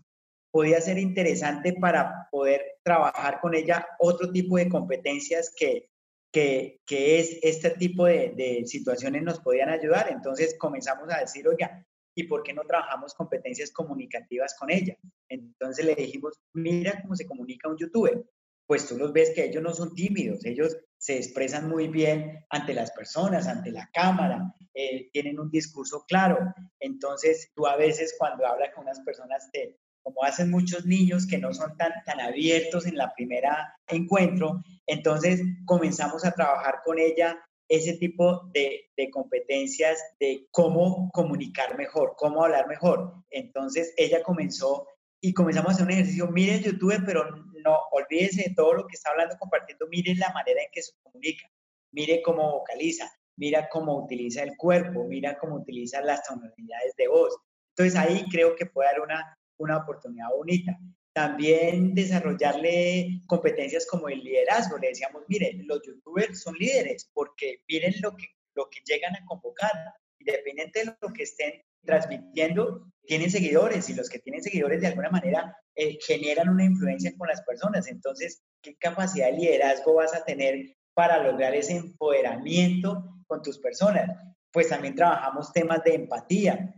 podía 0.58 0.80
ser 0.80 0.98
interesante 0.98 1.72
para 1.74 2.26
poder 2.32 2.80
trabajar 2.82 3.38
con 3.40 3.54
ella 3.54 3.86
otro 4.00 4.32
tipo 4.32 4.56
de 4.56 4.68
competencias 4.68 5.54
que, 5.56 5.88
que, 6.32 6.80
que 6.84 7.20
es 7.20 7.38
este 7.42 7.70
tipo 7.70 8.06
de, 8.06 8.32
de, 8.36 8.66
situaciones 8.66 9.22
nos 9.22 9.38
podían 9.38 9.68
ayudar. 9.68 10.10
Entonces 10.10 10.56
comenzamos 10.58 11.12
a 11.12 11.20
decir, 11.20 11.46
oiga, 11.46 11.86
¿y 12.12 12.24
por 12.24 12.42
qué 12.42 12.52
no 12.54 12.62
trabajamos 12.62 13.14
competencias 13.14 13.70
comunicativas 13.70 14.56
con 14.58 14.68
ella? 14.72 14.96
Entonces 15.28 15.84
le 15.84 15.94
dijimos, 15.94 16.40
mira 16.54 17.02
cómo 17.02 17.14
se 17.14 17.24
comunica 17.24 17.68
un 17.68 17.78
youtuber. 17.78 18.24
Pues 18.66 18.88
tú 18.88 18.98
los 18.98 19.12
ves 19.12 19.30
que 19.30 19.44
ellos 19.44 19.62
no 19.62 19.72
son 19.72 19.94
tímidos, 19.94 20.44
ellos 20.44 20.76
se 20.96 21.18
expresan 21.18 21.68
muy 21.68 21.86
bien 21.86 22.44
ante 22.50 22.74
las 22.74 22.90
personas, 22.90 23.46
ante 23.46 23.70
la 23.70 23.88
cámara, 23.94 24.52
eh, 24.74 25.08
tienen 25.12 25.38
un 25.38 25.52
discurso 25.52 26.04
claro. 26.08 26.52
Entonces, 26.80 27.52
tú 27.54 27.64
a 27.68 27.76
veces 27.76 28.16
cuando 28.18 28.44
hablas 28.44 28.74
con 28.74 28.82
unas 28.82 28.98
personas, 29.02 29.48
te, 29.52 29.78
como 30.08 30.24
hacen 30.24 30.50
muchos 30.50 30.86
niños 30.86 31.26
que 31.26 31.36
no 31.36 31.52
son 31.52 31.76
tan, 31.76 31.92
tan 32.06 32.18
abiertos 32.18 32.86
en 32.86 32.96
la 32.96 33.12
primera 33.12 33.74
encuentro, 33.86 34.62
entonces 34.86 35.42
comenzamos 35.66 36.24
a 36.24 36.32
trabajar 36.32 36.76
con 36.82 36.98
ella 36.98 37.38
ese 37.68 37.92
tipo 37.98 38.48
de, 38.54 38.88
de, 38.96 39.10
competencias 39.10 39.98
de 40.18 40.46
cómo 40.50 41.10
comunicar 41.12 41.76
mejor, 41.76 42.14
cómo 42.16 42.42
hablar 42.42 42.66
mejor. 42.68 43.12
Entonces 43.28 43.92
ella 43.98 44.22
comenzó 44.22 44.86
y 45.20 45.34
comenzamos 45.34 45.72
a 45.72 45.74
hacer 45.74 45.84
un 45.84 45.92
ejercicio, 45.92 46.28
miren 46.28 46.62
YouTube, 46.62 47.02
pero 47.04 47.28
no 47.62 47.78
olvídense 47.92 48.44
de 48.48 48.54
todo 48.54 48.72
lo 48.72 48.86
que 48.86 48.96
está 48.96 49.10
hablando, 49.10 49.36
compartiendo, 49.36 49.86
miren 49.88 50.18
la 50.18 50.32
manera 50.32 50.62
en 50.62 50.68
que 50.72 50.80
se 50.80 50.92
comunica, 51.02 51.46
mire 51.92 52.22
cómo 52.22 52.50
vocaliza, 52.52 53.12
mira 53.36 53.68
cómo 53.68 54.04
utiliza 54.04 54.42
el 54.42 54.56
cuerpo, 54.56 55.04
mira 55.04 55.36
cómo 55.36 55.56
utiliza 55.56 56.00
las 56.00 56.22
tonalidades 56.24 56.96
de 56.96 57.08
voz. 57.08 57.36
Entonces 57.76 57.96
ahí 58.00 58.24
creo 58.30 58.56
que 58.56 58.66
puede 58.66 58.88
dar 58.90 59.00
una, 59.00 59.37
una 59.58 59.78
oportunidad 59.78 60.28
bonita. 60.36 60.78
También 61.12 61.94
desarrollarle 61.94 63.22
competencias 63.26 63.86
como 63.86 64.08
el 64.08 64.22
liderazgo. 64.22 64.78
Le 64.78 64.88
decíamos, 64.88 65.24
miren, 65.28 65.66
los 65.66 65.80
youtubers 65.84 66.42
son 66.42 66.54
líderes 66.54 67.10
porque 67.12 67.62
miren 67.68 67.94
lo 68.00 68.16
que, 68.16 68.26
lo 68.54 68.68
que 68.70 68.80
llegan 68.84 69.14
a 69.16 69.24
convocar. 69.26 69.72
Independiente 70.20 70.80
de 70.80 70.96
lo 71.00 71.12
que 71.12 71.22
estén 71.22 71.62
transmitiendo, 71.84 72.86
tienen 73.04 73.30
seguidores 73.30 73.88
y 73.88 73.94
los 73.94 74.08
que 74.08 74.18
tienen 74.18 74.42
seguidores 74.42 74.80
de 74.80 74.88
alguna 74.88 75.10
manera 75.10 75.56
eh, 75.74 75.98
generan 76.06 76.50
una 76.50 76.64
influencia 76.64 77.14
con 77.16 77.28
las 77.28 77.42
personas. 77.42 77.88
Entonces, 77.88 78.42
¿qué 78.62 78.76
capacidad 78.76 79.30
de 79.30 79.38
liderazgo 79.38 79.94
vas 79.94 80.14
a 80.14 80.24
tener 80.24 80.76
para 80.94 81.22
lograr 81.22 81.54
ese 81.54 81.76
empoderamiento 81.76 83.22
con 83.26 83.42
tus 83.42 83.58
personas? 83.58 84.10
Pues 84.52 84.68
también 84.68 84.94
trabajamos 84.94 85.52
temas 85.52 85.82
de 85.84 85.94
empatía 85.94 86.74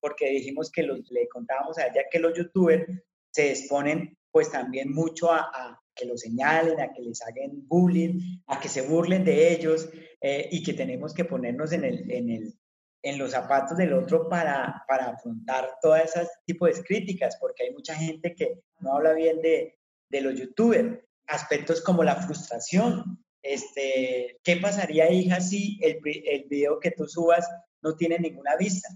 porque 0.00 0.30
dijimos 0.30 0.70
que 0.70 0.82
los, 0.82 1.10
le 1.10 1.28
contábamos 1.28 1.78
a 1.78 1.86
ella 1.86 2.04
que 2.10 2.18
los 2.18 2.36
youtubers 2.36 2.86
se 3.30 3.50
exponen 3.50 4.16
pues 4.30 4.50
también 4.50 4.92
mucho 4.92 5.30
a, 5.30 5.50
a 5.52 5.82
que 5.94 6.06
los 6.06 6.20
señalen, 6.22 6.80
a 6.80 6.92
que 6.92 7.02
les 7.02 7.20
hagan 7.22 7.66
bullying, 7.68 8.40
a 8.46 8.58
que 8.58 8.68
se 8.68 8.82
burlen 8.82 9.24
de 9.24 9.52
ellos 9.52 9.88
eh, 10.20 10.48
y 10.50 10.62
que 10.62 10.72
tenemos 10.72 11.12
que 11.12 11.24
ponernos 11.24 11.72
en, 11.72 11.84
el, 11.84 12.10
en, 12.10 12.30
el, 12.30 12.54
en 13.02 13.18
los 13.18 13.32
zapatos 13.32 13.76
del 13.76 13.92
otro 13.92 14.28
para, 14.28 14.84
para 14.88 15.10
afrontar 15.10 15.76
todas 15.82 16.04
esas 16.04 16.30
tipos 16.46 16.74
de 16.74 16.82
críticas, 16.82 17.36
porque 17.40 17.64
hay 17.64 17.72
mucha 17.72 17.94
gente 17.94 18.34
que 18.34 18.62
no 18.80 18.96
habla 18.96 19.12
bien 19.12 19.42
de, 19.42 19.78
de 20.08 20.20
los 20.20 20.34
youtubers. 20.34 20.98
Aspectos 21.26 21.80
como 21.80 22.02
la 22.02 22.16
frustración. 22.16 23.24
Este, 23.42 24.40
¿Qué 24.42 24.56
pasaría, 24.56 25.10
hija, 25.10 25.40
si 25.40 25.78
el, 25.82 26.00
el 26.04 26.44
video 26.48 26.80
que 26.80 26.90
tú 26.90 27.06
subas 27.06 27.48
no 27.80 27.96
tiene 27.96 28.18
ninguna 28.18 28.56
vista? 28.56 28.88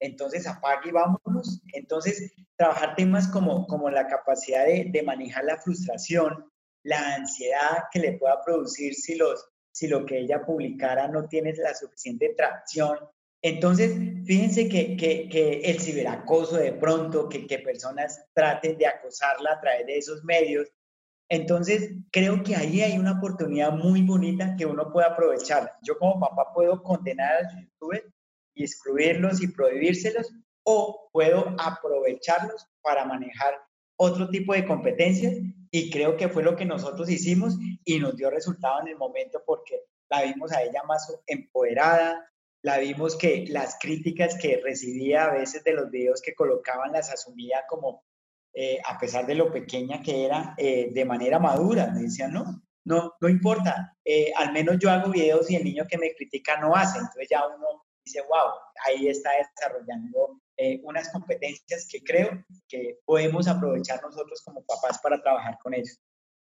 Entonces 0.00 0.46
apague 0.46 0.90
y 0.90 0.92
vámonos. 0.92 1.60
Entonces, 1.72 2.32
trabajar 2.56 2.94
temas 2.96 3.28
como, 3.28 3.66
como 3.66 3.90
la 3.90 4.06
capacidad 4.06 4.66
de, 4.66 4.86
de, 4.90 5.02
manejar 5.02 5.44
la 5.44 5.58
frustración, 5.58 6.50
la 6.82 7.14
ansiedad 7.14 7.84
que 7.92 8.00
le 8.00 8.12
pueda 8.18 8.42
producir 8.44 8.94
si, 8.94 9.14
los, 9.16 9.44
si 9.72 9.88
lo 9.88 10.04
que 10.04 10.20
ella 10.20 10.44
publicara 10.44 11.08
no 11.08 11.26
tiene 11.26 11.54
la 11.54 11.74
suficiente 11.74 12.34
tracción. 12.36 12.98
Entonces, 13.42 13.94
fíjense 14.26 14.68
que, 14.68 14.96
que, 14.96 15.28
que 15.28 15.60
el 15.60 15.80
ciberacoso 15.80 16.56
de 16.56 16.72
pronto, 16.72 17.28
que, 17.28 17.46
que 17.46 17.58
personas 17.58 18.24
traten 18.32 18.78
de 18.78 18.86
acosarla 18.86 19.52
a 19.52 19.60
través 19.60 19.86
de 19.86 19.98
esos 19.98 20.24
medios. 20.24 20.68
Entonces, 21.28 21.90
creo 22.10 22.42
que 22.42 22.56
ahí 22.56 22.82
hay 22.82 22.98
una 22.98 23.18
oportunidad 23.18 23.72
muy 23.72 24.02
bonita 24.02 24.56
que 24.56 24.66
uno 24.66 24.92
puede 24.92 25.06
aprovechar. 25.06 25.72
Yo 25.82 25.98
como 25.98 26.20
papá 26.20 26.52
puedo 26.54 26.82
condenar 26.82 27.36
a 27.36 27.42
los 27.42 27.54
youtubers 27.54 28.13
y 28.54 28.64
excluirlos 28.64 29.42
y 29.42 29.48
prohibírselos, 29.48 30.32
o 30.64 31.10
puedo 31.12 31.54
aprovecharlos 31.58 32.66
para 32.82 33.04
manejar 33.04 33.54
otro 33.96 34.28
tipo 34.28 34.54
de 34.54 34.64
competencias 34.64 35.34
y 35.70 35.90
creo 35.90 36.16
que 36.16 36.28
fue 36.28 36.42
lo 36.42 36.56
que 36.56 36.64
nosotros 36.64 37.10
hicimos 37.10 37.56
y 37.84 37.98
nos 37.98 38.16
dio 38.16 38.30
resultado 38.30 38.80
en 38.80 38.88
el 38.88 38.96
momento 38.96 39.42
porque 39.46 39.80
la 40.08 40.22
vimos 40.22 40.52
a 40.52 40.62
ella 40.62 40.82
más 40.86 41.12
empoderada, 41.26 42.30
la 42.62 42.78
vimos 42.78 43.16
que 43.16 43.44
las 43.48 43.76
críticas 43.80 44.36
que 44.40 44.60
recibía 44.62 45.24
a 45.24 45.34
veces 45.34 45.64
de 45.64 45.74
los 45.74 45.90
videos 45.90 46.22
que 46.22 46.34
colocaban 46.34 46.92
las 46.92 47.10
asumía 47.10 47.64
como, 47.68 48.04
eh, 48.54 48.78
a 48.86 48.98
pesar 48.98 49.26
de 49.26 49.34
lo 49.34 49.52
pequeña 49.52 50.02
que 50.02 50.24
era, 50.24 50.54
eh, 50.56 50.90
de 50.92 51.04
manera 51.04 51.38
madura. 51.38 51.90
Me 51.92 52.02
decían, 52.02 52.32
no, 52.32 52.62
no, 52.84 53.14
no 53.20 53.28
importa, 53.28 53.96
eh, 54.04 54.32
al 54.36 54.52
menos 54.52 54.78
yo 54.78 54.90
hago 54.90 55.10
videos 55.10 55.50
y 55.50 55.56
el 55.56 55.64
niño 55.64 55.84
que 55.88 55.98
me 55.98 56.14
critica 56.14 56.58
no 56.60 56.74
hace. 56.74 56.98
Entonces 56.98 57.28
ya 57.28 57.46
uno 57.46 57.84
dice, 58.04 58.20
wow, 58.22 58.52
ahí 58.86 59.08
está 59.08 59.30
desarrollando 59.38 60.40
eh, 60.56 60.80
unas 60.82 61.10
competencias 61.10 61.88
que 61.90 62.02
creo 62.02 62.44
que 62.68 62.98
podemos 63.04 63.48
aprovechar 63.48 64.02
nosotros 64.02 64.42
como 64.44 64.64
papás 64.64 65.00
para 65.02 65.20
trabajar 65.20 65.58
con 65.62 65.74
ellos. 65.74 65.98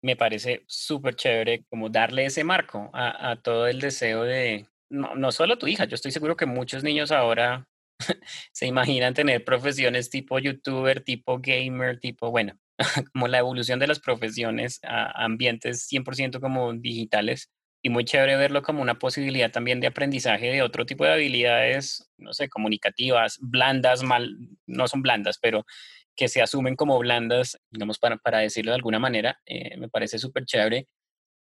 Me 0.03 0.17
parece 0.17 0.65
súper 0.67 1.15
chévere 1.15 1.65
como 1.71 1.89
darle 1.89 2.25
ese 2.27 2.43
marco 2.43 2.91
a, 2.93 3.31
a 3.31 3.41
todo 3.41 3.69
el 3.69 3.81
deseo 3.81 4.25
de, 4.25 4.67
no, 4.91 5.15
no, 5.15 5.31
solo 5.31 5.59
tu 5.59 5.69
hija, 5.69 5.85
yo 5.85 5.95
estoy 5.95 6.11
seguro 6.11 6.37
que 6.37 6.47
muchos 6.47 6.83
niños 6.83 7.13
ahora 7.13 7.69
se 8.53 8.67
imaginan 8.67 9.15
tener 9.15 9.45
profesiones 9.45 10.11
tipo 10.11 10.39
youtuber, 10.39 11.05
tipo 11.05 11.39
gamer, 11.39 12.01
tipo, 12.01 12.31
bueno, 12.31 12.59
como 13.13 13.29
la 13.29 13.39
evolución 13.39 13.79
de 13.79 13.87
las 13.87 14.01
profesiones 14.01 14.81
a 14.83 15.25
ambientes 15.25 15.89
100% 15.91 16.41
como 16.41 16.73
digitales 16.73 17.51
y 17.83 17.91
muy 17.91 18.05
chévere 18.05 18.37
verlo 18.37 18.63
como 18.63 18.81
una 18.81 18.99
posibilidad 18.99 19.51
también 19.51 19.81
de 19.81 19.89
aprendizaje 19.89 20.51
de 20.51 20.63
otro 20.63 20.87
tipo 20.87 21.05
de 21.05 21.13
habilidades, 21.13 22.09
no 22.17 22.33
sé, 22.33 22.49
comunicativas, 22.49 23.39
blandas, 23.41 24.05
mal, 24.05 24.37
no 24.67 24.87
son 24.87 25.03
blandas, 25.03 25.39
pero 25.39 25.67
que 26.15 26.29
se 26.29 26.43
asumen 26.43 26.77
como 26.77 26.99
blandas, 26.99 27.59
digamos, 27.71 27.99
para, 27.99 28.19
para 28.19 28.39
decirlo 28.39 28.71
de 28.71 28.77
alguna 28.77 29.01
manera, 29.01 29.41
eh, 29.47 29.77
me 29.79 29.89
parece 29.89 30.19
súper 30.19 30.45
chévere. 30.45 30.87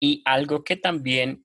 Y 0.01 0.23
algo 0.25 0.63
que 0.63 0.77
también 0.77 1.45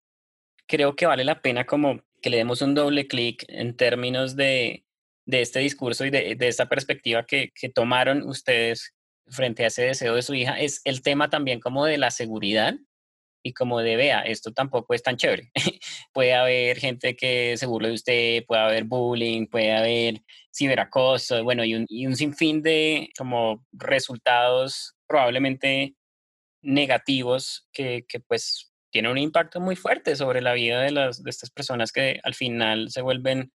creo 0.68 0.96
que 0.96 1.08
vale 1.08 1.24
la 1.24 1.42
pena 1.42 1.66
como 1.66 2.02
que 2.22 2.30
le 2.30 2.38
demos 2.38 2.62
un 2.62 2.76
doble 2.76 3.08
clic 3.08 3.46
en 3.48 3.76
términos 3.76 4.36
de, 4.36 4.86
de 5.26 5.42
este 5.42 5.60
discurso 5.60 6.06
y 6.06 6.12
de, 6.12 6.36
de 6.36 6.48
esta 6.48 6.68
perspectiva 6.68 7.26
que, 7.26 7.52
que, 7.56 7.70
tomaron 7.70 8.24
ustedes 8.24 8.94
frente 9.28 9.64
a 9.64 9.68
ese 9.68 9.84
deseo 9.84 10.16
de 10.16 10.22
su 10.22 10.36
hija, 10.36 10.60
es 10.60 10.82
el 10.86 11.02
tema 11.02 11.30
también 11.30 11.60
como 11.60 11.86
de 11.86 11.98
la 11.98 12.12
seguridad 12.12 12.76
y 13.46 13.54
como 13.54 13.80
de, 13.80 13.96
vea, 13.96 14.22
esto 14.22 14.52
tampoco 14.54 14.96
es 14.96 15.04
tan 15.04 15.18
chévere. 15.18 15.52
puede 16.14 16.34
haber 16.34 16.80
gente 16.80 17.16
que 17.16 17.56
se 17.58 17.68
burle 17.68 17.90
de 17.90 17.94
usted, 17.94 18.46
puede 18.48 18.64
haber 18.64 18.86
bullying, 18.86 19.46
puede 19.46 19.72
haber 19.72 20.24
ciberacoso, 20.52 21.44
bueno, 21.44 21.64
y 21.64 21.76
un, 21.76 21.86
y 21.88 22.08
un 22.08 22.16
sinfín 22.16 22.64
de 22.64 23.10
como 23.16 23.64
resultados 23.72 24.96
probablemente 25.08 25.96
negativos 26.64 27.68
que, 27.72 28.06
que 28.10 28.20
pues 28.20 28.74
tiene 28.92 29.12
un 29.12 29.20
impacto 29.20 29.60
muy 29.60 29.76
fuerte 29.76 30.16
sobre 30.16 30.42
la 30.42 30.54
vida 30.54 30.82
de, 30.82 30.90
las, 30.90 31.22
de 31.22 31.30
estas 31.30 31.52
personas 31.52 31.92
que 31.92 32.20
al 32.24 32.34
final 32.34 32.90
se 32.90 33.04
vuelven 33.04 33.52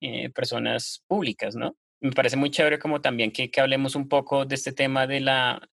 eh, 0.00 0.30
personas 0.30 1.02
públicas, 1.08 1.56
¿no? 1.56 1.76
Me 2.00 2.12
parece 2.12 2.36
muy 2.36 2.50
chévere 2.52 2.78
como 2.78 3.00
también 3.00 3.32
que, 3.32 3.50
que, 3.50 3.60
hablemos 3.60 3.96
un 3.96 4.08
poco 4.08 4.44
de 4.44 4.54
este 4.54 4.72
tema 4.72 5.08
de 5.08 5.18
la, 5.18 5.68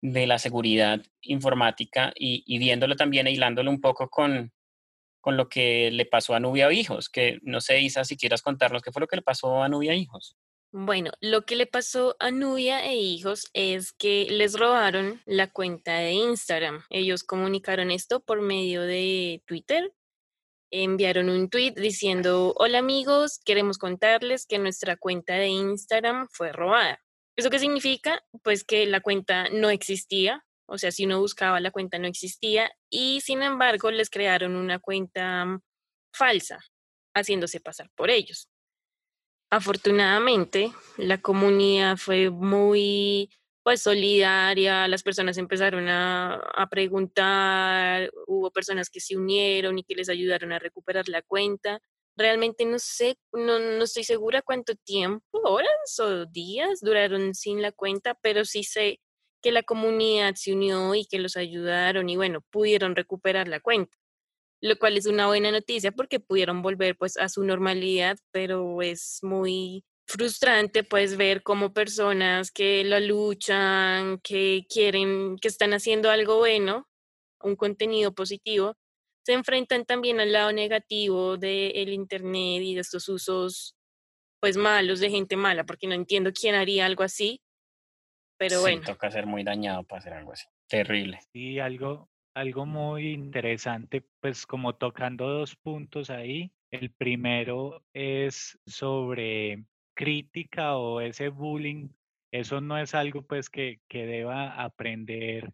de 0.00 0.26
la 0.26 0.38
seguridad 0.38 1.02
informática 1.22 2.12
y, 2.14 2.58
viéndolo 2.58 2.96
también, 2.96 3.26
e 3.26 3.32
hilándolo 3.32 3.70
un 3.70 3.80
poco 3.80 4.08
con, 4.08 4.52
con 5.20 5.36
lo 5.36 5.48
que 5.48 5.90
le 5.90 6.06
pasó 6.06 6.34
a 6.34 6.40
Nubia 6.40 6.72
Hijos, 6.72 7.08
que 7.08 7.38
no 7.42 7.60
sé, 7.60 7.80
Isa, 7.80 8.04
si 8.04 8.16
quieras 8.16 8.42
contarnos 8.42 8.82
qué 8.82 8.92
fue 8.92 9.00
lo 9.00 9.06
que 9.06 9.16
le 9.16 9.22
pasó 9.22 9.62
a 9.62 9.68
Nubia 9.68 9.94
Hijos. 9.94 10.36
Bueno, 10.70 11.12
lo 11.20 11.46
que 11.46 11.56
le 11.56 11.66
pasó 11.66 12.14
a 12.20 12.30
Nubia 12.30 12.84
e 12.84 12.94
hijos 12.94 13.48
es 13.54 13.92
que 13.92 14.26
les 14.28 14.58
robaron 14.58 15.22
la 15.24 15.50
cuenta 15.50 15.96
de 15.96 16.12
Instagram. 16.12 16.82
Ellos 16.90 17.24
comunicaron 17.24 17.90
esto 17.90 18.20
por 18.20 18.42
medio 18.42 18.82
de 18.82 19.42
Twitter. 19.46 19.94
Enviaron 20.70 21.30
un 21.30 21.48
tweet 21.48 21.72
diciendo, 21.72 22.52
hola 22.58 22.80
amigos, 22.80 23.40
queremos 23.42 23.78
contarles 23.78 24.44
que 24.44 24.58
nuestra 24.58 24.98
cuenta 24.98 25.36
de 25.36 25.48
Instagram 25.48 26.28
fue 26.30 26.52
robada. 26.52 27.00
¿Eso 27.38 27.50
qué 27.50 27.60
significa? 27.60 28.20
Pues 28.42 28.64
que 28.64 28.84
la 28.86 29.00
cuenta 29.00 29.48
no 29.50 29.70
existía, 29.70 30.44
o 30.66 30.76
sea, 30.76 30.90
si 30.90 31.06
uno 31.06 31.20
buscaba 31.20 31.60
la 31.60 31.70
cuenta 31.70 31.96
no 31.96 32.08
existía 32.08 32.68
y 32.90 33.20
sin 33.20 33.42
embargo 33.42 33.92
les 33.92 34.10
crearon 34.10 34.56
una 34.56 34.80
cuenta 34.80 35.44
mm, 35.44 35.60
falsa, 36.12 36.58
haciéndose 37.14 37.60
pasar 37.60 37.90
por 37.94 38.10
ellos. 38.10 38.50
Afortunadamente, 39.50 40.72
la 40.96 41.18
comunidad 41.18 41.96
fue 41.96 42.28
muy 42.28 43.30
pues 43.62 43.82
solidaria, 43.82 44.88
las 44.88 45.04
personas 45.04 45.38
empezaron 45.38 45.86
a, 45.88 46.34
a, 46.34 46.68
preguntar, 46.68 48.10
hubo 48.26 48.50
personas 48.50 48.90
que 48.90 48.98
se 48.98 49.16
unieron 49.16 49.78
y 49.78 49.84
que 49.84 49.94
les 49.94 50.08
ayudaron 50.08 50.50
a 50.50 50.58
recuperar 50.58 51.08
la 51.08 51.22
cuenta. 51.22 51.80
Realmente 52.18 52.64
no 52.66 52.78
sé, 52.78 53.16
no, 53.32 53.58
no 53.58 53.84
estoy 53.84 54.04
segura 54.04 54.42
cuánto 54.42 54.74
tiempo, 54.74 55.24
horas 55.44 55.98
o 56.00 56.26
días 56.26 56.80
duraron 56.80 57.34
sin 57.34 57.62
la 57.62 57.72
cuenta, 57.72 58.14
pero 58.22 58.44
sí 58.44 58.64
sé 58.64 59.00
que 59.42 59.52
la 59.52 59.62
comunidad 59.62 60.34
se 60.34 60.52
unió 60.52 60.94
y 60.94 61.06
que 61.06 61.20
los 61.20 61.36
ayudaron 61.36 62.08
y 62.08 62.16
bueno, 62.16 62.40
pudieron 62.50 62.96
recuperar 62.96 63.48
la 63.48 63.60
cuenta 63.60 63.96
lo 64.60 64.78
cual 64.78 64.96
es 64.96 65.06
una 65.06 65.26
buena 65.26 65.50
noticia 65.52 65.92
porque 65.92 66.20
pudieron 66.20 66.62
volver 66.62 66.96
pues 66.96 67.16
a 67.16 67.28
su 67.28 67.44
normalidad, 67.44 68.18
pero 68.32 68.82
es 68.82 69.20
muy 69.22 69.84
frustrante 70.06 70.84
pues 70.84 71.16
ver 71.16 71.42
cómo 71.42 71.72
personas 71.72 72.50
que 72.50 72.82
la 72.84 73.00
luchan, 73.00 74.18
que 74.20 74.64
quieren, 74.68 75.36
que 75.38 75.48
están 75.48 75.74
haciendo 75.74 76.10
algo 76.10 76.38
bueno, 76.38 76.88
un 77.40 77.56
contenido 77.56 78.14
positivo, 78.14 78.76
se 79.28 79.34
enfrentan 79.34 79.84
también 79.84 80.20
al 80.20 80.32
lado 80.32 80.52
negativo 80.52 81.36
del 81.36 81.90
internet 81.90 82.62
y 82.62 82.74
de 82.74 82.80
estos 82.80 83.10
usos 83.10 83.76
pues 84.40 84.56
malos 84.56 85.00
de 85.00 85.10
gente 85.10 85.36
mala, 85.36 85.66
porque 85.66 85.86
no 85.86 85.92
entiendo 85.92 86.32
quién 86.32 86.54
haría 86.54 86.86
algo 86.86 87.02
así, 87.02 87.42
pero 88.38 88.56
sí, 88.56 88.60
bueno. 88.62 88.82
toca 88.86 89.10
ser 89.10 89.26
muy 89.26 89.44
dañado 89.44 89.84
para 89.84 89.98
hacer 89.98 90.14
algo 90.14 90.32
así. 90.32 90.46
Terrible. 90.66 91.18
Y 91.34 91.58
algo, 91.58 92.08
algo 92.32 92.64
muy 92.64 93.12
interesante, 93.12 94.02
pues 94.20 94.46
como 94.46 94.76
tocando 94.76 95.28
dos 95.28 95.56
puntos 95.56 96.08
ahí. 96.08 96.50
El 96.70 96.90
primero 96.90 97.84
es 97.92 98.58
sobre 98.64 99.62
crítica 99.94 100.78
o 100.78 101.02
ese 101.02 101.28
bullying. 101.28 101.90
Eso 102.32 102.62
no 102.62 102.78
es 102.78 102.94
algo 102.94 103.20
pues 103.26 103.50
que, 103.50 103.82
que 103.88 104.06
deba 104.06 104.54
aprender 104.54 105.52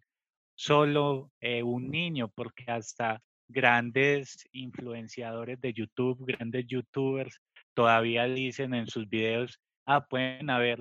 solo 0.57 1.33
eh, 1.41 1.65
un 1.65 1.91
niño, 1.91 2.29
porque 2.29 2.67
hasta 2.69 3.21
grandes 3.49 4.49
influenciadores 4.53 5.61
de 5.61 5.73
YouTube, 5.73 6.25
grandes 6.27 6.67
youtubers, 6.67 7.41
todavía 7.75 8.25
dicen 8.25 8.75
en 8.75 8.87
sus 8.87 9.09
videos, 9.09 9.61
ah, 9.87 10.07
pueden 10.07 10.51
haber 10.51 10.81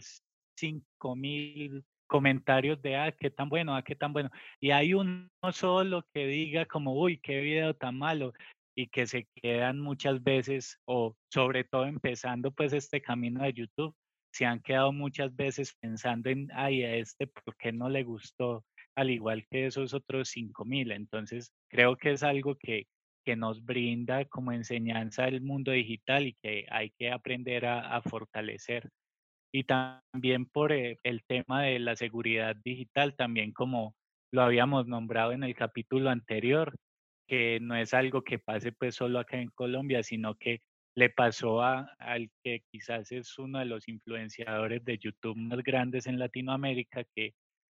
5 0.57 1.16
mil 1.16 1.84
comentarios 2.07 2.82
de, 2.82 2.95
ah, 2.95 3.11
qué 3.11 3.30
tan 3.30 3.49
bueno, 3.49 3.76
ah, 3.76 3.84
qué 3.84 3.95
tan 3.95 4.14
bueno. 4.14 4.30
Y 4.59 4.72
hay 4.72 4.93
uno 4.93 5.30
solo 5.51 6.05
que 6.14 6.28
diga 6.28 6.66
como, 6.66 6.93
uy, 6.93 7.18
qué 7.18 7.41
video 7.41 7.74
tan 7.74 7.97
malo 7.97 8.34
y 8.76 8.88
que 8.88 9.07
se 9.07 9.28
quedan 9.36 9.80
muchas 9.80 10.24
veces 10.24 10.80
o 10.86 11.16
sobre 11.32 11.64
todo 11.64 11.86
empezando 11.86 12.51
pues 12.51 12.74
este 12.74 13.01
camino 13.01 13.43
de 13.43 13.53
YouTube, 13.53 13.95
se 14.34 14.45
han 14.45 14.61
quedado 14.61 14.91
muchas 14.91 15.36
veces 15.36 15.76
pensando 15.80 16.30
en, 16.30 16.49
ay, 16.53 16.84
a 16.84 16.95
este, 16.95 17.28
¿por 17.28 17.55
qué 17.57 17.72
no 17.72 17.88
le 17.88 18.03
gustó? 18.03 18.66
Al 18.96 19.10
igual 19.10 19.46
que 19.50 19.68
esos 19.68 19.94
otros 19.94 20.30
5000. 20.30 20.91
Entonces, 20.91 21.52
creo 21.70 21.98
que 21.98 22.12
es 22.12 22.24
algo 22.24 22.56
que, 22.56 22.88
que 23.26 23.36
nos 23.36 23.64
brinda 23.66 24.26
como 24.26 24.52
enseñanza 24.52 25.28
el 25.28 25.41
mundo 25.41 25.72
digital 25.72 26.28
y 26.28 26.34
que 26.41 26.66
hay 26.70 26.91
que 26.98 27.12
aprender 27.12 27.66
a, 27.66 27.96
a 27.96 28.02
fortalecer 28.02 28.89
y 29.54 29.64
también 29.66 30.46
por 30.46 30.72
eh, 30.72 31.00
el 31.04 31.24
tema 31.24 31.62
de 31.64 31.80
la 31.80 31.96
seguridad 31.96 32.56
digital, 32.56 33.16
también 33.16 33.52
como 33.52 33.96
lo 34.32 34.41
habíamos 34.41 34.88
nombrado 34.88 35.32
en 35.32 35.44
el 35.44 35.54
capítulo 35.54 36.10
anterior, 36.10 36.76
que 37.28 37.60
no 37.62 37.76
es 37.76 37.94
algo 37.94 38.24
que 38.24 38.39
pase 38.39 38.72
pues 38.72 38.96
solo 38.96 39.20
acá 39.20 39.38
en 39.38 39.50
Colombia, 39.52 40.02
sino 40.02 40.36
que 40.36 40.62
le 40.96 41.10
pasó 41.10 41.62
a, 41.62 41.91
al 42.00 42.32
que 42.44 42.64
quizás 42.72 43.12
es 43.12 43.38
uno 43.38 43.60
de 43.60 43.66
los 43.66 43.88
influenciadores 43.88 44.84
de 44.84 44.98
YouTube 44.98 45.38
más 45.38 45.60
grandes 45.64 46.08
en 46.08 46.18
Latinoamérica, 46.18 47.04
que 47.16 47.34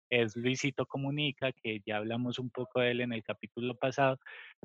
es 0.09 0.35
Luisito 0.35 0.85
Comunica, 0.85 1.51
que 1.51 1.81
ya 1.85 1.97
hablamos 1.97 2.39
un 2.39 2.49
poco 2.49 2.81
de 2.81 2.91
él 2.91 3.01
en 3.01 3.13
el 3.13 3.23
capítulo 3.23 3.75
pasado, 3.75 4.19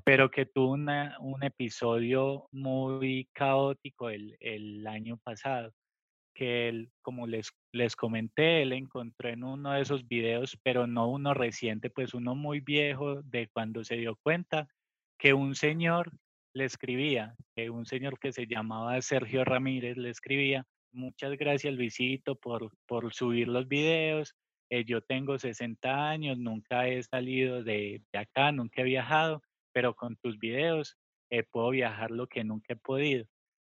pero 0.05 0.31
que 0.31 0.47
tuvo 0.47 0.73
una, 0.73 1.17
un 1.21 1.43
episodio 1.43 2.49
muy 2.53 3.29
caótico 3.33 4.11
el, 4.11 4.37
el 4.41 4.87
año 4.87 5.19
pasado 5.19 5.73
que 6.35 6.69
él, 6.69 6.91
como 7.01 7.27
les, 7.27 7.53
les 7.73 7.97
comenté, 7.97 8.63
él 8.63 8.73
encontró 8.73 9.29
en 9.29 9.45
uno 9.45 9.73
de 9.73 9.81
esos 9.81 10.07
videos, 10.07 10.59
pero 10.63 10.87
no 10.87 11.09
uno 11.09 11.33
reciente, 11.33 11.91
pues 11.91 12.13
uno 12.13 12.35
muy 12.35 12.61
viejo 12.61 13.23
de 13.23 13.49
cuando 13.49 13.85
se 13.85 13.97
dio 13.97 14.17
cuenta 14.17 14.69
que 15.19 15.33
un 15.33 15.55
señor 15.55 16.11
le 16.53 16.65
escribía, 16.65 17.35
que 17.55 17.71
un 17.71 17.87
señor 17.87 18.19
que 18.19 18.33
se 18.33 18.47
llamaba 18.47 19.01
Sergio 19.01 19.45
Ramírez 19.45 19.97
le 19.97 20.11
escribía, 20.11 20.67
muchas 20.93 21.37
gracias 21.37 21.75
Luisito 21.75 22.37
por, 22.37 22.71
por 22.87 23.15
subir 23.15 23.49
los 23.49 23.69
videos, 23.69 24.35
eh, 24.75 24.85
yo 24.85 25.03
tengo 25.03 25.39
60 25.39 26.11
años, 26.11 26.37
nunca 26.37 26.89
he 26.89 27.01
salido 27.05 27.63
de, 27.63 28.03
de, 28.13 28.19
acá, 28.19 28.51
nunca 28.51 28.83
he 28.83 28.85
viajado, 28.85 29.41
pero 29.73 29.95
con 29.95 30.17
tus 30.17 30.37
videos 30.39 30.97
eh, 31.31 31.45
puedo 31.45 31.71
viajar 31.71 32.11
lo 32.11 32.27
que 32.27 32.43
nunca 32.43 32.73
he 32.73 32.77
podido. 32.77 33.25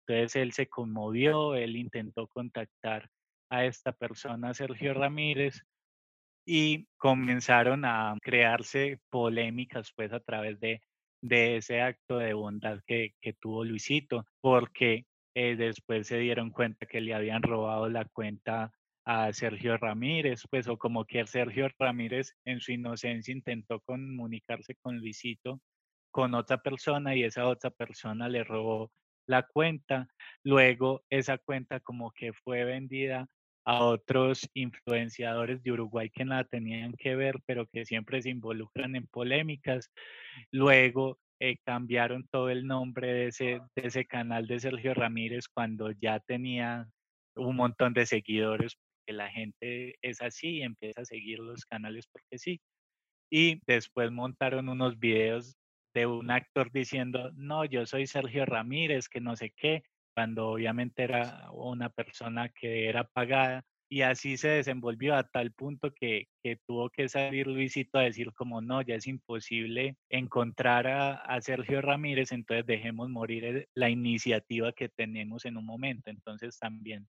Entonces 0.06 0.36
él 0.36 0.52
se 0.52 0.68
conmovió, 0.68 1.56
él 1.56 1.76
intentó 1.76 2.28
contactar 2.28 3.10
a 3.50 3.64
esta 3.64 3.90
persona, 3.92 4.54
Sergio 4.54 4.94
Ramírez, 4.94 5.62
y 6.46 6.86
comenzaron 6.98 7.84
a 7.84 8.16
crearse 8.22 9.00
polémicas 9.10 9.92
pues 9.96 10.12
a 10.12 10.20
través 10.20 10.60
de, 10.60 10.82
de 11.20 11.56
ese 11.56 11.80
acto 11.80 12.18
de 12.18 12.32
bondad 12.34 12.78
que, 12.86 13.14
que 13.20 13.32
tuvo 13.32 13.64
Luisito, 13.64 14.24
porque 14.40 15.06
eh, 15.34 15.56
después 15.56 16.06
se 16.06 16.18
dieron 16.18 16.50
cuenta 16.50 16.86
que 16.86 17.00
le 17.00 17.12
habían 17.12 17.42
robado 17.42 17.88
la 17.88 18.04
cuenta 18.04 18.72
a 19.04 19.32
Sergio 19.32 19.76
Ramírez, 19.76 20.42
pues 20.50 20.68
o 20.68 20.76
como 20.76 21.04
que 21.04 21.26
Sergio 21.26 21.68
Ramírez 21.78 22.34
en 22.44 22.60
su 22.60 22.72
inocencia 22.72 23.32
intentó 23.32 23.80
comunicarse 23.80 24.76
con 24.76 24.98
Luisito 24.98 25.60
con 26.12 26.34
otra 26.34 26.58
persona 26.58 27.16
y 27.16 27.24
esa 27.24 27.46
otra 27.46 27.70
persona 27.70 28.28
le 28.28 28.44
robó 28.44 28.92
la 29.26 29.42
cuenta. 29.42 30.08
Luego 30.44 31.02
esa 31.10 31.38
cuenta 31.38 31.80
como 31.80 32.12
que 32.12 32.32
fue 32.32 32.64
vendida 32.64 33.26
a 33.64 33.84
otros 33.84 34.48
influenciadores 34.54 35.62
de 35.62 35.72
Uruguay 35.72 36.10
que 36.10 36.24
nada 36.24 36.44
tenían 36.44 36.92
que 36.92 37.16
ver, 37.16 37.40
pero 37.46 37.66
que 37.66 37.84
siempre 37.84 38.20
se 38.22 38.30
involucran 38.30 38.96
en 38.96 39.06
polémicas. 39.06 39.90
Luego 40.50 41.18
eh, 41.40 41.56
cambiaron 41.64 42.28
todo 42.28 42.50
el 42.50 42.66
nombre 42.66 43.12
de 43.12 43.26
ese, 43.28 43.60
de 43.74 43.86
ese 43.86 44.04
canal 44.04 44.46
de 44.46 44.60
Sergio 44.60 44.94
Ramírez 44.94 45.48
cuando 45.48 45.90
ya 45.92 46.20
tenía 46.20 46.88
un 47.34 47.56
montón 47.56 47.94
de 47.94 48.06
seguidores 48.06 48.76
porque 49.02 49.16
la 49.16 49.30
gente 49.30 49.96
es 50.02 50.22
así 50.22 50.58
y 50.58 50.62
empieza 50.62 51.02
a 51.02 51.04
seguir 51.04 51.38
los 51.38 51.64
canales 51.64 52.06
porque 52.06 52.38
sí. 52.38 52.60
Y 53.30 53.60
después 53.66 54.10
montaron 54.10 54.68
unos 54.68 54.98
videos 54.98 55.56
de 55.94 56.06
un 56.06 56.30
actor 56.30 56.70
diciendo, 56.72 57.30
no, 57.34 57.64
yo 57.64 57.86
soy 57.86 58.06
Sergio 58.06 58.44
Ramírez, 58.46 59.08
que 59.08 59.20
no 59.20 59.36
sé 59.36 59.52
qué, 59.56 59.82
cuando 60.14 60.48
obviamente 60.48 61.02
era 61.02 61.50
una 61.52 61.88
persona 61.90 62.48
que 62.48 62.88
era 62.88 63.04
pagada. 63.04 63.64
Y 63.90 64.02
así 64.02 64.38
se 64.38 64.48
desenvolvió 64.48 65.14
a 65.14 65.28
tal 65.28 65.52
punto 65.52 65.92
que, 65.92 66.26
que 66.42 66.56
tuvo 66.66 66.88
que 66.88 67.10
salir 67.10 67.46
Luisito 67.46 67.98
a 67.98 68.02
decir 68.02 68.32
como 68.32 68.62
no, 68.62 68.80
ya 68.80 68.94
es 68.94 69.06
imposible 69.06 69.96
encontrar 70.08 70.86
a, 70.86 71.14
a 71.16 71.40
Sergio 71.42 71.82
Ramírez, 71.82 72.32
entonces 72.32 72.64
dejemos 72.64 73.10
morir 73.10 73.68
la 73.74 73.90
iniciativa 73.90 74.72
que 74.72 74.88
tenemos 74.88 75.44
en 75.44 75.58
un 75.58 75.66
momento. 75.66 76.08
Entonces 76.08 76.58
también 76.58 77.06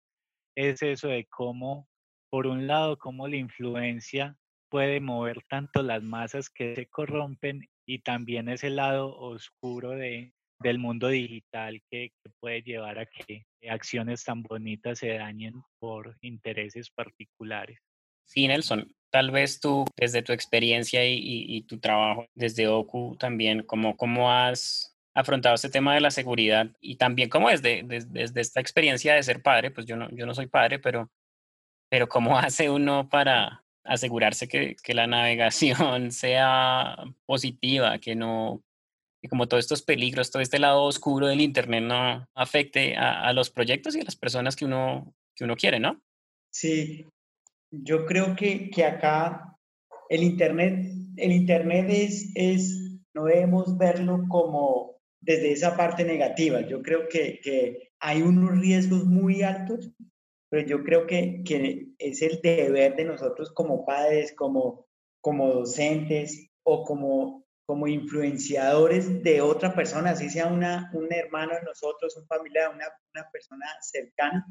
es 0.55 0.81
eso 0.81 1.07
de 1.07 1.25
cómo, 1.25 1.87
por 2.29 2.47
un 2.47 2.67
lado, 2.67 2.97
cómo 2.97 3.27
la 3.27 3.37
influencia 3.37 4.37
puede 4.69 4.99
mover 4.99 5.43
tanto 5.49 5.83
las 5.83 6.01
masas 6.01 6.49
que 6.49 6.75
se 6.75 6.87
corrompen 6.87 7.67
y 7.85 7.99
también 7.99 8.49
ese 8.49 8.69
lado 8.69 9.15
oscuro 9.15 9.91
de, 9.91 10.33
del 10.59 10.79
mundo 10.79 11.09
digital 11.09 11.81
que, 11.89 12.11
puede 12.39 12.61
llevar 12.61 12.99
a 12.99 13.05
que 13.05 13.45
acciones 13.69 14.23
tan 14.23 14.43
bonitas 14.43 14.99
se 14.99 15.09
dañen 15.09 15.61
por 15.79 16.17
intereses 16.21 16.89
particulares. 16.89 17.79
Sí, 18.25 18.47
Nelson, 18.47 18.91
tal 19.11 19.31
vez 19.31 19.59
tú, 19.59 19.85
desde 19.95 20.23
tu 20.23 20.33
experiencia 20.33 21.05
y, 21.05 21.61
tu 21.63 21.79
trabajo 21.79 22.25
desde 22.33 22.67
OCU 22.67 23.15
también, 23.17 23.63
¿cómo, 23.63 23.95
cómo 23.95 24.31
has 24.31 24.92
afrontado 25.13 25.55
este 25.55 25.69
tema 25.69 25.93
de 25.93 26.01
la 26.01 26.11
seguridad 26.11 26.67
y 26.81 26.95
también 26.95 27.29
cómo 27.29 27.49
desde, 27.49 27.83
desde, 27.83 28.41
esta 28.41 28.59
experiencia 28.59 29.13
de 29.13 29.23
ser 29.23 29.41
padre, 29.41 29.71
pues 29.71 29.85
yo 29.85 29.95
no, 29.95 30.09
yo 30.11 30.25
no 30.25 30.33
soy 30.33 30.47
padre, 30.47 30.79
pero, 30.79 31.11
pero 31.89 32.07
cómo 32.07 32.37
hace 32.39 32.69
uno 32.69 33.09
para 33.09 33.63
asegurarse 33.83 34.47
que, 34.47 34.75
que 34.83 34.93
la 34.93 35.07
navegación 35.07 36.11
sea 36.11 36.95
positiva, 37.25 37.99
que 37.99 38.15
no 38.15 38.63
y 39.23 39.29
como 39.29 39.47
todos 39.47 39.63
estos 39.63 39.81
peligros, 39.81 40.31
todo 40.31 40.41
este 40.41 40.59
lado 40.59 40.83
oscuro 40.83 41.27
del 41.27 41.39
Internet 41.39 41.81
no 41.81 42.27
afecte 42.35 42.97
a, 42.97 43.31
los 43.31 43.49
proyectos 43.49 43.95
y 43.95 44.01
a 44.01 44.03
las 44.03 44.17
personas 44.17 44.53
que 44.57 44.65
uno, 44.65 45.15
que 45.33 45.45
uno 45.45 45.55
quiere, 45.55 45.79
¿no? 45.79 46.01
Sí, 46.51 47.07
yo 47.71 48.05
creo 48.05 48.35
que, 48.35 48.69
que 48.69 48.83
acá 48.83 49.57
el 50.09 50.23
Internet, 50.23 50.93
el 51.15 51.31
Internet 51.31 51.85
es, 51.89 52.31
es, 52.35 52.99
no 53.13 53.23
debemos 53.23 53.77
verlo 53.77 54.25
como 54.27 54.92
desde 55.23 55.51
esa 55.51 55.75
parte 55.75 56.03
negativa. 56.03 56.61
Yo 56.61 56.81
creo 56.81 57.07
que, 57.07 57.39
que 57.41 57.91
hay 57.99 58.21
unos 58.21 58.59
riesgos 58.59 59.05
muy 59.05 59.41
altos, 59.41 59.91
pero 60.49 60.67
yo 60.67 60.83
creo 60.83 61.07
que, 61.07 61.41
que 61.43 61.87
es 61.97 62.21
el 62.21 62.39
deber 62.41 62.95
de 62.95 63.05
nosotros 63.05 63.51
como 63.53 63.85
padres, 63.85 64.33
como, 64.35 64.87
como 65.21 65.49
docentes 65.51 66.49
o 66.63 66.83
como 66.83 67.43
como 67.65 67.87
influenciadores 67.87 69.23
de 69.23 69.39
otra 69.39 69.73
persona, 69.73 70.11
así 70.11 70.29
sea 70.29 70.47
una, 70.47 70.91
un 70.93 71.11
hermano 71.13 71.55
de 71.55 71.61
nosotros, 71.61 72.15
un 72.17 72.27
familiar, 72.27 72.69
una, 72.75 72.85
una 73.15 73.29
persona 73.31 73.65
cercana, 73.81 74.45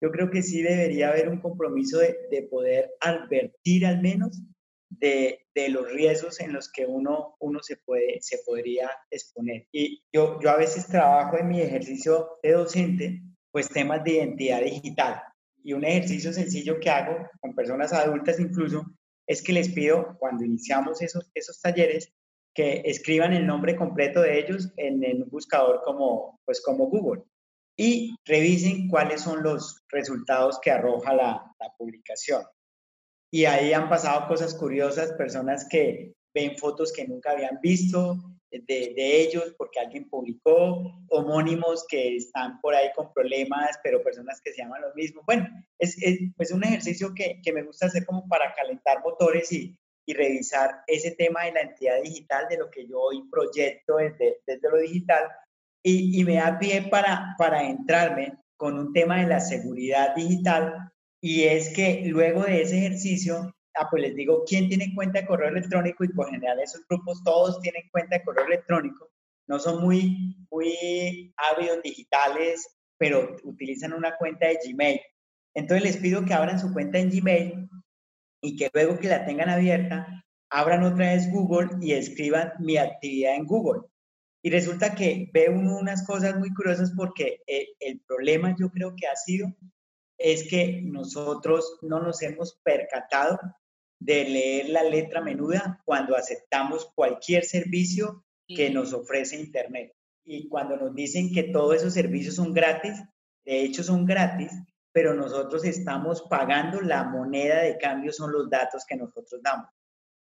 yo 0.00 0.10
creo 0.10 0.30
que 0.30 0.42
sí 0.42 0.62
debería 0.62 1.10
haber 1.10 1.28
un 1.28 1.40
compromiso 1.40 1.98
de, 1.98 2.16
de 2.30 2.42
poder 2.44 2.90
advertir 3.00 3.86
al 3.86 4.00
menos 4.00 4.42
de, 4.88 5.46
de, 5.54 5.68
los 5.68 5.90
riesgos 5.92 6.40
en 6.40 6.52
los 6.52 6.70
que 6.70 6.86
uno, 6.86 7.36
uno 7.40 7.60
se, 7.62 7.76
puede, 7.76 8.18
se 8.20 8.38
podría 8.44 8.90
exponer. 9.10 9.66
Y 9.72 10.02
yo, 10.12 10.38
yo 10.40 10.50
a 10.50 10.56
veces 10.56 10.86
trabajo 10.86 11.38
en 11.38 11.48
mi 11.48 11.60
ejercicio 11.60 12.38
de 12.42 12.52
docente, 12.52 13.22
pues 13.50 13.68
temas 13.68 14.04
de 14.04 14.12
identidad 14.12 14.62
digital. 14.62 15.22
Y 15.62 15.72
un 15.72 15.84
ejercicio 15.84 16.32
sencillo 16.32 16.78
que 16.78 16.90
hago 16.90 17.28
con 17.40 17.54
personas 17.54 17.92
adultas 17.92 18.38
incluso 18.38 18.84
es 19.26 19.42
que 19.42 19.52
les 19.52 19.68
pido, 19.70 20.16
cuando 20.18 20.44
iniciamos 20.44 21.02
esos, 21.02 21.28
esos 21.34 21.60
talleres, 21.60 22.12
que 22.54 22.82
escriban 22.86 23.32
el 23.32 23.46
nombre 23.46 23.76
completo 23.76 24.22
de 24.22 24.38
ellos 24.38 24.72
en, 24.76 25.04
un 25.22 25.28
buscador 25.28 25.82
como, 25.84 26.40
pues 26.44 26.62
como 26.62 26.86
Google 26.86 27.22
y 27.76 28.14
revisen 28.24 28.88
cuáles 28.88 29.20
son 29.20 29.42
los 29.42 29.84
resultados 29.90 30.58
que 30.62 30.70
arroja 30.70 31.12
la 31.12 31.52
publicación. 31.76 32.42
Y 33.30 33.44
ahí 33.44 33.72
han 33.72 33.88
pasado 33.88 34.28
cosas 34.28 34.54
curiosas, 34.54 35.12
personas 35.12 35.66
que 35.68 36.14
ven 36.34 36.56
fotos 36.56 36.92
que 36.92 37.06
nunca 37.06 37.32
habían 37.32 37.58
visto 37.60 38.16
de, 38.50 38.94
de, 38.94 39.20
ellos 39.22 39.54
porque 39.58 39.80
alguien 39.80 40.08
publicó, 40.08 41.02
homónimos 41.08 41.84
que 41.88 42.16
están 42.16 42.60
por 42.60 42.74
ahí 42.74 42.88
con 42.94 43.12
problemas, 43.12 43.78
pero 43.82 44.02
personas 44.02 44.40
que 44.42 44.52
se 44.52 44.62
llaman 44.62 44.82
lo 44.82 44.94
mismo. 44.94 45.22
Bueno, 45.26 45.48
es, 45.78 46.00
es 46.02 46.18
pues 46.36 46.52
un 46.52 46.64
ejercicio 46.64 47.12
que, 47.14 47.40
que, 47.42 47.52
me 47.52 47.62
gusta 47.62 47.86
hacer 47.86 48.04
como 48.06 48.26
para 48.28 48.54
calentar 48.54 49.02
motores 49.02 49.50
y, 49.52 49.76
y 50.06 50.14
revisar 50.14 50.82
ese 50.86 51.12
tema 51.12 51.44
de 51.44 51.52
la 51.52 51.60
entidad 51.62 52.00
digital, 52.02 52.46
de 52.48 52.58
lo 52.58 52.70
que 52.70 52.86
yo 52.86 53.00
hoy 53.00 53.28
proyecto 53.30 53.96
desde, 53.96 54.40
desde 54.46 54.70
lo 54.70 54.78
digital, 54.78 55.24
y, 55.82 56.20
y, 56.20 56.24
me 56.24 56.36
da 56.36 56.58
pie 56.58 56.82
para, 56.90 57.34
para 57.38 57.68
entrarme 57.68 58.38
con 58.56 58.78
un 58.78 58.92
tema 58.92 59.20
de 59.20 59.26
la 59.26 59.40
seguridad 59.40 60.14
digital, 60.14 60.92
y 61.20 61.44
es 61.44 61.70
que 61.74 62.02
luego 62.06 62.44
de 62.44 62.62
ese 62.62 62.78
ejercicio, 62.78 63.54
ah, 63.74 63.88
pues 63.90 64.02
les 64.02 64.14
digo, 64.14 64.44
¿quién 64.46 64.68
tiene 64.68 64.94
cuenta 64.94 65.20
de 65.20 65.26
correo 65.26 65.48
electrónico? 65.48 66.04
Y 66.04 66.08
por 66.08 66.30
general 66.30 66.60
esos 66.60 66.86
grupos 66.88 67.22
todos 67.24 67.60
tienen 67.60 67.82
cuenta 67.90 68.18
de 68.18 68.24
correo 68.24 68.46
electrónico, 68.46 69.10
no 69.48 69.58
son 69.58 69.82
muy, 69.82 70.36
muy 70.50 71.32
ávidos 71.36 71.82
digitales, 71.82 72.66
pero 72.98 73.36
utilizan 73.44 73.92
una 73.92 74.16
cuenta 74.16 74.48
de 74.48 74.58
Gmail. 74.64 75.00
Entonces 75.54 75.84
les 75.84 75.96
pido 75.98 76.24
que 76.24 76.34
abran 76.34 76.60
su 76.60 76.72
cuenta 76.72 76.98
en 76.98 77.10
Gmail 77.10 77.68
y 78.42 78.56
que 78.56 78.70
luego 78.72 78.98
que 78.98 79.08
la 79.08 79.24
tengan 79.24 79.48
abierta, 79.48 80.24
abran 80.50 80.82
otra 80.82 81.12
vez 81.12 81.30
Google 81.30 81.70
y 81.80 81.92
escriban 81.92 82.52
mi 82.58 82.76
actividad 82.76 83.36
en 83.36 83.46
Google. 83.46 83.82
Y 84.42 84.50
resulta 84.50 84.94
que 84.94 85.30
ve 85.32 85.48
uno 85.48 85.78
unas 85.78 86.06
cosas 86.06 86.38
muy 86.38 86.52
curiosas 86.54 86.92
porque 86.96 87.40
el, 87.46 87.66
el 87.80 88.00
problema 88.06 88.54
yo 88.58 88.70
creo 88.70 88.94
que 88.94 89.06
ha 89.06 89.16
sido 89.16 89.48
es 90.18 90.48
que 90.48 90.80
nosotros 90.82 91.78
no 91.82 92.00
nos 92.00 92.22
hemos 92.22 92.58
percatado 92.62 93.38
de 93.98 94.24
leer 94.24 94.68
la 94.68 94.82
letra 94.82 95.20
menuda 95.20 95.80
cuando 95.84 96.16
aceptamos 96.16 96.90
cualquier 96.94 97.44
servicio 97.44 98.24
que 98.46 98.70
nos 98.70 98.92
ofrece 98.92 99.36
Internet. 99.36 99.92
Y 100.24 100.48
cuando 100.48 100.76
nos 100.76 100.94
dicen 100.94 101.32
que 101.32 101.44
todos 101.44 101.76
esos 101.76 101.94
servicios 101.94 102.34
son 102.34 102.52
gratis, 102.52 103.00
de 103.44 103.62
hecho 103.62 103.82
son 103.82 104.04
gratis, 104.04 104.50
pero 104.92 105.14
nosotros 105.14 105.64
estamos 105.64 106.22
pagando 106.22 106.80
la 106.80 107.04
moneda 107.04 107.62
de 107.62 107.76
cambio, 107.78 108.12
son 108.12 108.32
los 108.32 108.48
datos 108.50 108.84
que 108.86 108.96
nosotros 108.96 109.40
damos. 109.42 109.70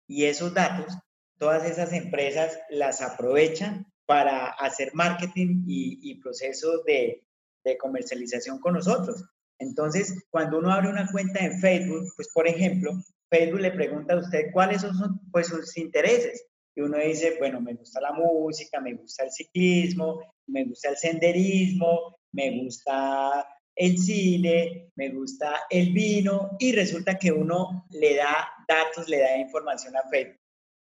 Y 0.08 0.26
esos 0.26 0.54
datos, 0.54 0.98
todas 1.38 1.66
esas 1.66 1.94
empresas 1.94 2.58
las 2.70 3.02
aprovechan 3.02 3.86
para 4.06 4.48
hacer 4.48 4.92
marketing 4.94 5.64
y, 5.68 6.16
procesos 6.22 6.84
de, 6.86 7.24
de 7.64 7.78
comercialización 7.78 8.60
con 8.60 8.74
nosotros. 8.74 9.24
Entonces, 9.62 10.26
cuando 10.32 10.58
uno 10.58 10.72
abre 10.72 10.90
una 10.90 11.08
cuenta 11.12 11.40
en 11.40 11.60
Facebook, 11.60 12.12
pues 12.16 12.30
por 12.34 12.48
ejemplo, 12.48 12.92
Facebook 13.30 13.62
le 13.62 13.72
pregunta 13.72 14.16
a 14.16 14.18
usted 14.18 14.52
cuáles 14.52 14.82
son 14.82 15.20
pues, 15.32 15.48
sus 15.48 15.78
intereses. 15.78 16.48
Y 16.76 16.82
uno 16.82 16.98
dice, 16.98 17.36
bueno, 17.38 17.62
me 17.62 17.76
gusta 17.76 18.02
la 18.02 18.12
música, 18.12 18.80
me 18.82 18.96
gusta 18.96 19.26
el 19.26 19.32
ciclismo, 19.32 20.20
me 20.48 20.66
gusta 20.66 20.90
el 20.90 20.98
senderismo, 20.98 22.18
me 22.32 22.64
gusta 22.64 23.46
el 23.76 23.98
cine, 24.00 24.90
me 24.96 25.10
gusta 25.10 25.54
el 25.70 25.94
vino 25.94 26.56
y 26.60 26.72
resulta 26.74 27.18
que 27.18 27.32
uno 27.32 27.86
le 27.92 28.16
da 28.16 28.50
datos, 28.68 29.08
le 29.10 29.20
da 29.20 29.38
información 29.38 29.96
a 29.96 30.10
Facebook. 30.10 30.40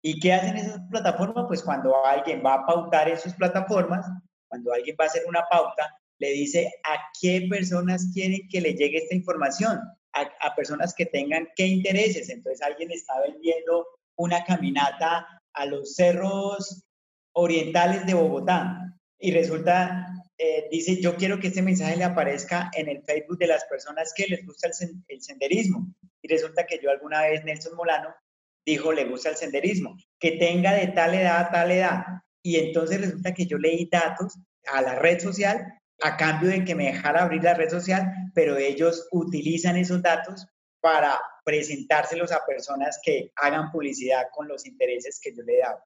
¿Y 0.03 0.21
qué 0.21 0.33
hacen 0.33 0.57
esas 0.57 0.81
plataformas? 0.91 1.47
Pues 1.49 1.63
cuando 1.63 2.05
alguien 2.07 2.43
va 2.45 2.55
a 2.55 2.67
pautar 2.67 3.09
en 3.09 3.19
sus 3.19 3.35
plataformas, 3.35 4.07
cuando 4.49 4.73
alguien 4.73 4.97
va 4.99 5.05
a 5.05 5.09
hacer 5.09 5.25
una 5.27 5.43
pauta, 5.51 6.00
le 6.21 6.31
dice 6.31 6.73
a 6.85 6.99
qué 7.21 7.47
personas 7.51 8.11
quieren 8.15 8.49
que 8.49 8.61
le 8.61 8.75
llegue 8.75 8.99
esta 8.99 9.15
información, 9.15 9.81
a, 10.13 10.21
a 10.41 10.55
personas 10.55 10.95
que 10.95 11.07
tengan 11.07 11.49
qué 11.57 11.67
intereses. 11.67 12.29
Entonces 12.29 12.63
alguien 12.63 12.91
está 12.93 13.21
vendiendo 13.21 13.87
una 14.17 14.45
caminata 14.45 15.27
a 15.55 15.67
los 15.67 15.95
cerros 15.95 16.85
orientales 17.33 18.07
de 18.07 18.15
Bogotá 18.15 18.97
y 19.19 19.33
resulta 19.33 20.07
eh, 20.43 20.69
dice, 20.71 20.99
yo 21.03 21.17
quiero 21.17 21.39
que 21.39 21.49
este 21.49 21.61
mensaje 21.61 21.99
le 21.99 22.05
aparezca 22.05 22.71
en 22.73 22.89
el 22.89 23.03
Facebook 23.03 23.37
de 23.37 23.47
las 23.47 23.63
personas 23.67 24.15
que 24.17 24.27
les 24.27 24.47
gusta 24.47 24.71
el, 25.09 25.21
senderismo. 25.21 25.95
Y 26.23 26.29
resulta 26.29 26.65
que 26.65 26.81
yo 26.83 26.91
alguna 26.91 27.21
vez, 27.21 27.45
Nelson 27.45 27.77
Molano, 27.77 28.09
dijo, 28.65 28.91
le 28.91 29.05
gusta 29.05 29.29
el 29.29 29.37
senderismo, 29.37 29.99
que 30.19 30.33
tenga 30.33 30.73
de 30.73 30.87
tal 30.89 31.15
edad 31.15 31.41
a 31.41 31.51
tal 31.51 31.71
edad. 31.71 32.05
Y 32.43 32.57
entonces 32.57 33.03
resulta 33.03 33.35
que 33.35 33.45
yo 33.45 33.59
leí 33.59 33.87
datos 33.93 34.39
a 34.73 34.81
la 34.81 34.95
red 34.95 35.21
social 35.21 35.63
a 36.03 36.17
cambio 36.17 36.51
de 36.51 36.65
que 36.65 36.75
me 36.75 36.93
dejara 36.93 37.23
abrir 37.23 37.43
la 37.43 37.55
red 37.55 37.71
social, 37.71 38.13
pero 38.35 38.57
ellos 38.57 39.09
utilizan 39.13 39.77
esos 39.77 40.03
datos 40.03 40.47
para 40.81 41.19
presentárselos 41.45 42.33
a 42.33 42.45
personas 42.47 42.99
que 43.03 43.33
hagan 43.37 43.71
publicidad 43.71 44.25
con 44.35 44.49
los 44.49 44.67
intereses 44.67 45.21
que 45.23 45.35
yo 45.35 45.43
le 45.43 45.57
he 45.57 45.61
dado. 45.61 45.79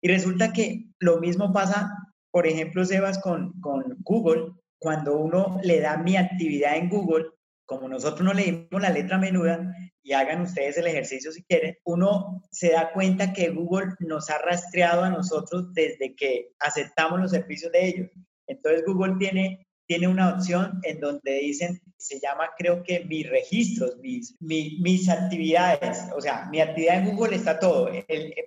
Y 0.00 0.08
resulta 0.08 0.52
que 0.52 0.84
lo 1.00 1.18
mismo 1.18 1.52
pasa 1.52 1.92
por 2.30 2.46
ejemplo, 2.46 2.84
Sebas, 2.84 3.18
con, 3.18 3.58
con 3.60 3.82
Google, 4.00 4.52
cuando 4.78 5.18
uno 5.18 5.58
le 5.62 5.80
da 5.80 5.96
mi 5.96 6.16
actividad 6.16 6.76
en 6.76 6.88
Google, 6.88 7.26
como 7.66 7.88
nosotros 7.88 8.22
no 8.22 8.32
leímos 8.32 8.80
la 8.80 8.90
letra 8.90 9.18
menuda, 9.18 9.74
y 10.02 10.12
hagan 10.12 10.42
ustedes 10.42 10.78
el 10.78 10.86
ejercicio 10.86 11.32
si 11.32 11.42
quieren, 11.44 11.76
uno 11.84 12.42
se 12.50 12.70
da 12.70 12.92
cuenta 12.92 13.32
que 13.32 13.50
Google 13.50 13.94
nos 14.00 14.30
ha 14.30 14.38
rastreado 14.38 15.04
a 15.04 15.10
nosotros 15.10 15.72
desde 15.74 16.14
que 16.14 16.52
aceptamos 16.60 17.20
los 17.20 17.30
servicios 17.30 17.72
de 17.72 17.88
ellos. 17.88 18.10
Entonces 18.48 18.84
Google 18.84 19.14
tiene, 19.18 19.66
tiene 19.86 20.08
una 20.08 20.34
opción 20.34 20.80
en 20.82 21.00
donde 21.00 21.40
dicen, 21.40 21.80
se 21.98 22.18
llama 22.20 22.50
creo 22.56 22.82
que 22.82 23.04
mis 23.04 23.28
registros, 23.28 23.96
mis, 23.98 24.34
mis, 24.40 25.08
actividades, 25.08 25.98
o 26.16 26.20
sea, 26.20 26.46
mi 26.50 26.60
actividad 26.60 26.98
en 26.98 27.14
Google 27.14 27.36
está 27.36 27.58
todo. 27.58 27.90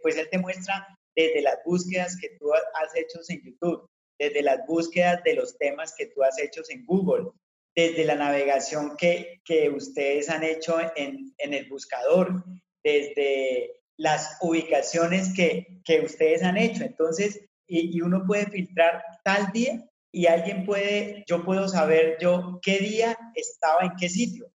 pues 0.02 0.18
él 0.18 0.28
te 0.30 0.38
muestra 0.40 0.88
desde 1.16 1.42
las 1.42 1.58
búsquedas 1.66 2.18
que 2.20 2.30
tú 2.40 2.52
has 2.54 2.96
hecho 2.96 3.20
en 3.28 3.42
YouTube, 3.44 3.88
desde 4.20 4.42
las 4.42 4.66
búsquedas 4.68 5.24
de 5.24 5.36
los 5.36 5.58
temas 5.58 5.94
que 5.98 6.08
tú 6.08 6.24
has 6.24 6.40
hecho 6.40 6.62
en 6.70 6.86
Google, 6.86 7.32
desde 7.76 8.06
la 8.06 8.16
navegación 8.16 8.96
que, 8.98 9.42
que 9.46 9.70
ustedes 9.70 10.30
han 10.30 10.44
hecho 10.44 10.80
en, 10.96 11.34
en, 11.38 11.54
el 11.54 11.68
buscador, 11.70 12.44
desde 12.84 13.82
las 13.98 14.38
ubicaciones 14.42 15.34
que, 15.36 15.82
que 15.86 16.02
ustedes 16.02 16.44
han 16.44 16.58
hecho. 16.58 16.84
Entonces, 16.84 17.40
y, 17.68 17.98
y, 17.98 18.02
uno 18.02 18.26
puede 18.26 18.48
filtrar 18.48 19.04
tal 19.24 19.52
día 19.54 19.86
y 20.12 20.28
alguien 20.28 20.66
puede, 20.66 21.24
yo 21.28 21.44
puedo 21.44 21.68
saber 21.68 22.18
yo 22.20 22.60
qué 22.62 22.80
día 22.80 23.18
estaba 23.36 23.82
en 23.84 23.96
qué 23.98 24.10
sitio. 24.10 24.52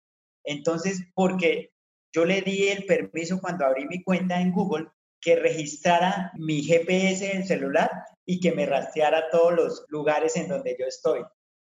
Entonces, 0.44 1.00
porque 1.14 1.72
yo 2.12 2.24
le 2.24 2.40
di 2.42 2.68
el 2.68 2.84
permiso 2.84 3.40
cuando 3.40 3.64
abrí 3.64 3.86
mi 3.86 4.02
cuenta 4.02 4.40
en 4.40 4.52
Google 4.52 4.88
que 5.20 5.36
registrara 5.36 6.32
mi 6.34 6.62
GPS 6.62 7.26
del 7.28 7.46
celular 7.46 7.90
y 8.26 8.40
que 8.40 8.52
me 8.52 8.66
rastreara 8.66 9.30
todos 9.30 9.52
los 9.52 9.84
lugares 9.88 10.36
en 10.36 10.48
donde 10.48 10.76
yo 10.78 10.86
estoy. 10.86 11.22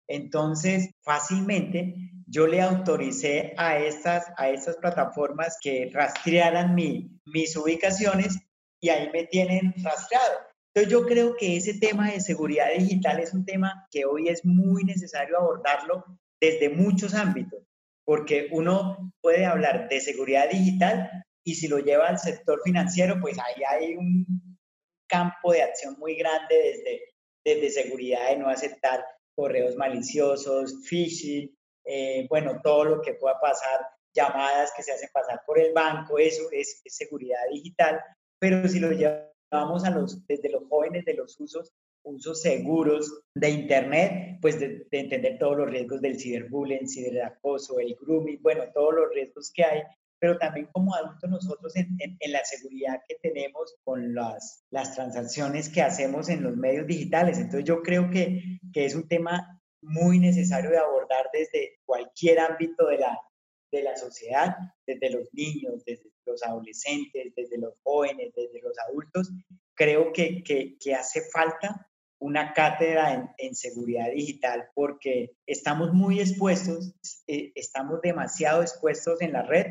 Entonces, 0.08 0.90
fácilmente 1.02 1.94
yo 2.26 2.46
le 2.46 2.60
autoricé 2.60 3.54
a 3.56 3.78
estas, 3.78 4.26
a 4.36 4.50
estas 4.50 4.76
plataformas 4.76 5.56
que 5.60 5.90
rastrearan 5.92 6.74
mi, 6.74 7.10
mis 7.24 7.56
ubicaciones 7.56 8.38
y 8.80 8.88
ahí 8.88 9.10
me 9.12 9.24
tienen 9.24 9.74
rastreado. 9.82 10.38
Entonces, 10.76 10.92
yo 10.92 11.06
creo 11.06 11.36
que 11.36 11.56
ese 11.56 11.72
tema 11.78 12.10
de 12.10 12.20
seguridad 12.20 12.66
digital 12.76 13.18
es 13.18 13.32
un 13.32 13.46
tema 13.46 13.88
que 13.90 14.04
hoy 14.04 14.28
es 14.28 14.44
muy 14.44 14.84
necesario 14.84 15.38
abordarlo 15.38 16.04
desde 16.38 16.68
muchos 16.68 17.14
ámbitos, 17.14 17.62
porque 18.04 18.48
uno 18.52 19.10
puede 19.22 19.46
hablar 19.46 19.88
de 19.88 20.00
seguridad 20.02 20.50
digital 20.50 21.10
y 21.42 21.54
si 21.54 21.66
lo 21.66 21.78
lleva 21.78 22.08
al 22.08 22.18
sector 22.18 22.60
financiero, 22.62 23.18
pues 23.22 23.38
ahí 23.38 23.62
hay 23.66 23.96
un 23.96 24.26
campo 25.08 25.52
de 25.52 25.62
acción 25.62 25.96
muy 25.98 26.14
grande 26.14 26.54
desde, 26.54 27.00
desde 27.42 27.82
seguridad 27.82 28.28
de 28.28 28.36
no 28.36 28.50
aceptar 28.50 29.02
correos 29.34 29.76
maliciosos, 29.76 30.86
phishing, 30.86 31.56
eh, 31.86 32.26
bueno, 32.28 32.60
todo 32.62 32.84
lo 32.84 33.00
que 33.00 33.14
pueda 33.14 33.40
pasar, 33.40 33.80
llamadas 34.14 34.74
que 34.76 34.82
se 34.82 34.92
hacen 34.92 35.08
pasar 35.10 35.40
por 35.46 35.58
el 35.58 35.72
banco, 35.72 36.18
eso 36.18 36.50
es, 36.52 36.82
seguridad 36.84 37.38
digital, 37.50 37.98
pero 38.38 38.68
si 38.68 38.78
lo 38.78 38.92
llevamos 39.50 39.84
a 39.84 39.90
los, 39.90 40.26
desde 40.26 40.50
los 40.50 40.64
jóvenes 40.68 41.04
de 41.04 41.14
los 41.14 41.38
usos, 41.40 41.72
usos 42.02 42.40
seguros 42.40 43.22
de 43.34 43.50
Internet, 43.50 44.38
pues 44.40 44.60
de, 44.60 44.86
de 44.90 45.00
entender 45.00 45.38
todos 45.38 45.56
los 45.56 45.70
riesgos 45.70 46.00
del 46.00 46.18
ciberbullying, 46.18 46.88
ciberacoso, 46.88 47.78
el 47.80 47.96
grooming, 48.00 48.40
bueno, 48.42 48.64
todos 48.72 48.94
los 48.94 49.10
riesgos 49.12 49.50
que 49.52 49.64
hay, 49.64 49.82
pero 50.18 50.38
también 50.38 50.68
como 50.72 50.94
adultos 50.94 51.28
nosotros 51.28 51.76
en, 51.76 51.96
en, 51.98 52.32
la 52.32 52.44
seguridad 52.44 53.02
que 53.06 53.16
tenemos 53.16 53.76
con 53.84 54.14
las, 54.14 54.64
las 54.70 54.94
transacciones 54.94 55.68
que 55.68 55.82
hacemos 55.82 56.28
en 56.28 56.42
los 56.42 56.56
medios 56.56 56.86
digitales. 56.86 57.38
Entonces 57.38 57.64
yo 57.64 57.82
creo 57.82 58.10
que, 58.10 58.58
que 58.72 58.86
es 58.86 58.94
un 58.94 59.08
tema 59.08 59.60
muy 59.82 60.18
necesario 60.18 60.70
de 60.70 60.78
abordar 60.78 61.28
desde 61.32 61.78
cualquier 61.84 62.40
ámbito 62.40 62.86
de 62.86 62.98
la, 62.98 63.20
de 63.70 63.82
la 63.82 63.96
sociedad, 63.96 64.56
desde 64.86 65.10
los 65.10 65.28
niños, 65.32 65.84
desde 65.84 66.10
los 66.26 66.42
adolescentes, 66.42 67.32
desde 67.34 67.58
los 67.58 67.74
jóvenes, 67.82 68.32
desde 68.34 68.60
los 68.60 68.78
adultos. 68.78 69.32
Creo 69.74 70.12
que, 70.12 70.42
que, 70.42 70.76
que 70.78 70.94
hace 70.94 71.22
falta 71.32 71.90
una 72.18 72.52
cátedra 72.52 73.12
en, 73.12 73.30
en, 73.36 73.54
seguridad 73.54 74.10
digital 74.10 74.70
porque 74.74 75.36
estamos 75.46 75.92
muy 75.92 76.20
expuestos, 76.20 76.94
eh, 77.26 77.52
estamos 77.54 78.00
demasiado 78.00 78.62
expuestos 78.62 79.20
en 79.20 79.32
la 79.32 79.42
red 79.42 79.66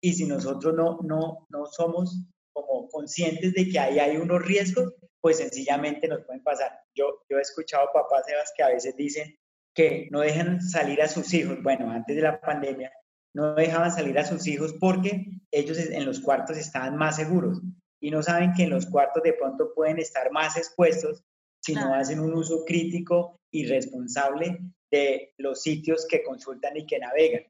y 0.00 0.12
si 0.12 0.26
nosotros 0.26 0.74
no, 0.74 0.98
no, 1.02 1.46
no 1.48 1.66
somos 1.66 2.22
como 2.52 2.88
conscientes 2.88 3.54
de 3.54 3.68
que 3.68 3.78
ahí 3.78 3.98
hay 3.98 4.16
unos 4.16 4.42
riesgos, 4.42 4.94
pues 5.20 5.38
sencillamente 5.38 6.06
nos 6.08 6.24
pueden 6.24 6.42
pasar. 6.42 6.70
Yo, 6.94 7.22
yo 7.28 7.38
he 7.38 7.42
escuchado 7.42 7.88
papás 7.92 8.24
Sebas 8.26 8.52
que 8.56 8.62
a 8.62 8.68
veces 8.68 8.96
dicen 8.96 9.36
que 9.74 10.08
no 10.10 10.20
dejan 10.20 10.62
salir 10.62 11.02
a 11.02 11.08
sus 11.08 11.32
hijos, 11.34 11.62
bueno, 11.62 11.90
antes 11.90 12.16
de 12.16 12.22
la 12.22 12.40
pandemia, 12.40 12.92
no 13.36 13.54
dejaban 13.54 13.92
salir 13.92 14.18
a 14.18 14.24
sus 14.24 14.46
hijos 14.46 14.74
porque 14.80 15.26
ellos 15.50 15.78
en 15.78 16.06
los 16.06 16.20
cuartos 16.20 16.56
estaban 16.56 16.96
más 16.96 17.16
seguros 17.16 17.60
y 18.00 18.10
no 18.10 18.22
saben 18.22 18.54
que 18.54 18.62
en 18.62 18.70
los 18.70 18.86
cuartos 18.86 19.22
de 19.22 19.34
pronto 19.34 19.74
pueden 19.74 19.98
estar 19.98 20.32
más 20.32 20.56
expuestos 20.56 21.22
si 21.62 21.74
no 21.74 21.92
hacen 21.92 22.18
un 22.20 22.32
uso 22.32 22.64
crítico 22.64 23.38
y 23.52 23.66
responsable 23.66 24.58
de 24.90 25.34
los 25.36 25.60
sitios 25.60 26.06
que 26.08 26.22
consultan 26.22 26.78
y 26.78 26.86
que 26.86 26.98
navegan 26.98 27.44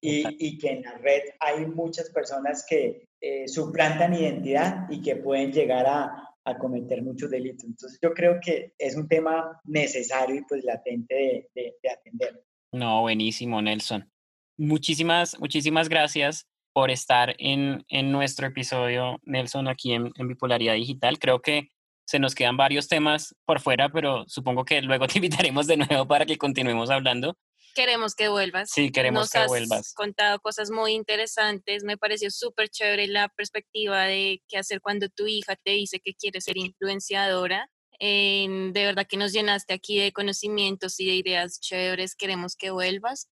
y, 0.00 0.58
que 0.58 0.70
en 0.70 0.82
la 0.82 0.98
red 0.98 1.22
hay 1.38 1.66
muchas 1.66 2.10
personas 2.10 2.66
que 2.68 3.04
eh, 3.20 3.46
suplantan 3.46 4.14
identidad 4.14 4.90
y 4.90 5.00
que 5.02 5.16
pueden 5.16 5.52
llegar 5.52 5.86
a, 5.86 6.24
cometer 6.58 7.02
muchos 7.02 7.28
delitos. 7.28 7.64
Entonces 7.64 7.98
yo 8.02 8.14
creo 8.14 8.38
que 8.42 8.72
es 8.78 8.96
un 8.96 9.06
tema 9.06 9.60
necesario 9.64 10.36
y 10.36 10.44
pues 10.48 10.64
latente 10.64 11.46
de, 11.54 11.74
atender. 11.86 12.42
No, 12.72 13.02
buenísimo, 13.02 13.60
Nelson. 13.60 14.10
Muchísimas, 14.58 15.38
muchísimas 15.38 15.88
gracias 15.88 16.46
por 16.74 16.90
estar 16.90 17.34
en, 17.38 17.84
en 17.88 18.12
nuestro 18.12 18.46
episodio, 18.46 19.18
Nelson, 19.22 19.68
aquí 19.68 19.94
en, 19.94 20.12
en 20.16 20.28
Bipolaridad 20.28 20.74
Digital. 20.74 21.18
Creo 21.18 21.40
que 21.40 21.70
se 22.06 22.18
nos 22.18 22.34
quedan 22.34 22.56
varios 22.56 22.88
temas 22.88 23.34
por 23.46 23.60
fuera, 23.60 23.88
pero 23.88 24.24
supongo 24.28 24.64
que 24.64 24.82
luego 24.82 25.06
te 25.08 25.18
invitaremos 25.18 25.66
de 25.66 25.78
nuevo 25.78 26.06
para 26.06 26.26
que 26.26 26.36
continuemos 26.36 26.90
hablando 26.90 27.38
queremos 27.78 28.16
que 28.16 28.28
vuelvas. 28.28 28.70
Sí, 28.70 28.90
queremos 28.90 29.20
Nos 29.22 29.30
que 29.30 29.38
has 29.38 29.46
vuelvas. 29.46 29.94
contado 29.94 30.40
cosas 30.40 30.68
muy 30.70 30.92
interesantes. 30.94 31.84
Me 31.84 31.96
pareció 31.96 32.28
súper 32.28 32.68
chévere 32.68 33.06
la 33.06 33.28
perspectiva 33.28 34.02
de 34.04 34.42
qué 34.48 34.58
hacer 34.58 34.80
cuando 34.80 35.08
tu 35.08 35.28
hija 35.28 35.54
te 35.54 35.72
dice 35.72 36.00
que 36.00 36.14
quiere 36.14 36.40
ser 36.40 36.56
influenciadora. 36.56 37.70
de 38.00 38.72
verdad 38.74 39.06
que 39.08 39.16
nos 39.16 39.32
llenaste 39.32 39.74
aquí 39.74 39.98
de 39.98 40.12
conocimientos 40.12 40.98
y 40.98 41.06
de 41.06 41.14
ideas 41.14 41.60
chéveres. 41.60 42.16
Queremos 42.16 42.56
que 42.56 42.70
vuelvas. 42.70 43.28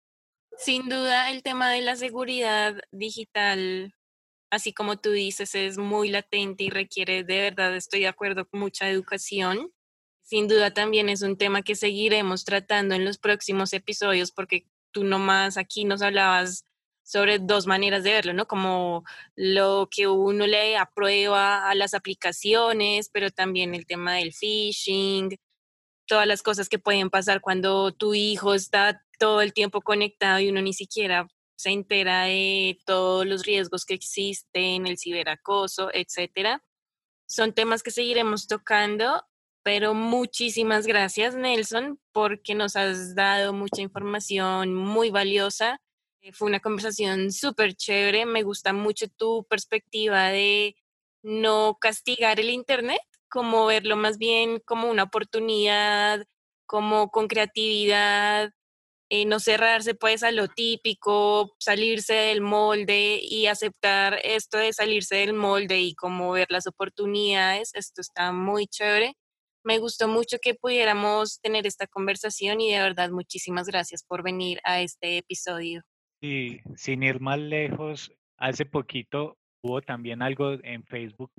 Sin 0.58 0.88
duda, 0.90 1.32
el 1.32 1.44
tema 1.44 1.72
de 1.72 1.82
la 1.82 1.96
seguridad 1.96 2.76
digital, 2.92 3.94
así 4.52 4.74
como 4.74 4.98
tú 4.98 5.12
dices, 5.12 5.56
es 5.56 5.78
muy 5.78 6.10
latente 6.10 6.64
y 6.64 6.70
requiere, 6.70 7.24
de 7.24 7.42
verdad, 7.42 7.76
estoy 7.76 8.02
de 8.02 8.08
acuerdo, 8.08 8.48
mucha 8.52 8.90
educación 8.90 9.74
sin 10.24 10.48
duda 10.48 10.74
también 10.74 11.10
es 11.10 11.22
un 11.22 11.38
tema 11.38 11.62
que 11.62 11.76
seguiremos 11.76 12.46
tratando 12.46 12.96
en 12.96 13.06
los 13.06 13.18
próximos 13.18 13.74
episodios 13.74 14.32
porque 14.32 14.66
tú 14.92 15.04
nomás 15.04 15.58
aquí 15.58 15.86
nos 15.86 16.02
hablabas 16.02 16.66
sobre 17.04 17.40
dos 17.40 17.68
maneras 17.68 18.04
de 18.04 18.14
verlo, 18.14 18.34
¿no? 18.34 18.48
Como 18.48 19.04
lo 19.36 19.90
que 19.92 20.08
uno 20.08 20.48
le 20.48 20.78
aprueba 20.78 21.70
a 21.70 21.76
las 21.76 21.94
aplicaciones, 21.94 23.10
pero 23.10 23.30
también 23.30 23.76
el 23.76 23.86
tema 23.86 24.14
del 24.16 24.34
phishing, 24.34 25.38
todas 26.08 26.26
las 26.26 26.42
cosas 26.42 26.70
que 26.70 26.80
pueden 26.80 27.10
pasar 27.10 27.42
cuando 27.42 27.92
tu 27.92 28.14
hijo 28.14 28.54
está 28.54 29.04
todo 29.24 29.42
el 29.42 29.54
tiempo 29.54 29.80
conectado 29.80 30.42
y 30.42 30.50
uno 30.50 30.62
ni 30.62 30.74
siquiera 30.74 31.30
se 31.56 31.70
entera 31.70 32.24
de 32.24 32.78
todos 32.86 33.26
los 33.26 33.46
riesgos 33.46 33.86
que 33.86 33.94
existen, 33.94 34.86
el 34.86 34.98
ciberacoso, 34.98 35.90
etcétera. 35.94 36.62
Son 37.26 37.54
temas 37.54 37.84
que 37.84 37.92
seguiremos 37.92 38.48
tocando 38.48 39.24
pero 39.64 39.94
muchísimas 39.94 40.86
gracias, 40.86 41.36
Nelson, 41.36 41.98
porque 42.12 42.54
nos 42.54 42.76
has 42.76 43.16
dado 43.16 43.54
mucha 43.54 43.82
información 43.82 44.76
muy 44.76 45.10
valiosa. 45.10 45.80
Eh, 46.20 46.34
fue 46.34 46.50
una 46.50 46.60
conversación 46.60 47.32
súper 47.32 47.74
chévere. 47.74 48.26
Me 48.26 48.44
gusta 48.44 48.74
mucho 48.74 49.08
tu 49.08 49.46
perspectiva 49.50 50.28
de 50.28 50.76
no 51.22 51.78
castigar 51.80 52.42
el 52.42 52.50
Internet, 52.50 53.00
como 53.30 53.66
verlo 53.66 53.96
más 53.96 54.18
bien 54.18 54.60
como 54.66 54.90
una 54.90 55.04
oportunidad, 55.04 56.26
como 56.66 57.10
con 57.10 57.30
creatividad, 57.30 58.52
eh, 59.10 59.26
no 59.26 59.40
cerrarse 59.40 59.96
pues 59.96 60.24
a 60.24 60.32
lo 60.32 60.48
típico, 60.48 61.56
salirse 61.60 62.14
del 62.14 62.42
molde 62.42 63.20
y 63.22 63.48
aceptar 63.48 64.20
esto 64.24 64.58
de 64.58 64.74
salirse 64.74 65.16
del 65.18 65.34
molde 65.34 65.80
y 65.80 65.94
como 65.96 66.32
ver 66.32 66.48
las 66.50 66.68
oportunidades. 66.68 67.72
Esto 67.74 68.02
está 68.02 68.32
muy 68.32 68.68
chévere 68.68 69.16
me 69.64 69.80
gustó 69.80 70.08
mucho 70.08 70.38
que 70.42 70.56
pudiéramos 70.56 71.40
tener 71.40 71.66
esta 71.66 71.88
conversación 71.88 72.62
y 72.62 72.72
de 72.72 72.80
verdad 72.80 73.12
muchísimas 73.12 73.68
gracias 73.68 74.04
por 74.04 74.24
venir 74.24 74.60
a 74.64 74.82
este 74.82 75.18
episodio. 75.18 75.82
Y 76.22 76.60
sin 76.76 77.04
ir 77.04 77.20
más 77.20 77.40
lejos, 77.40 78.12
hace 78.38 78.66
poquito 78.66 79.38
hubo 79.64 79.82
también 79.82 80.22
algo 80.22 80.54
en 80.64 80.84
Facebook 80.84 81.32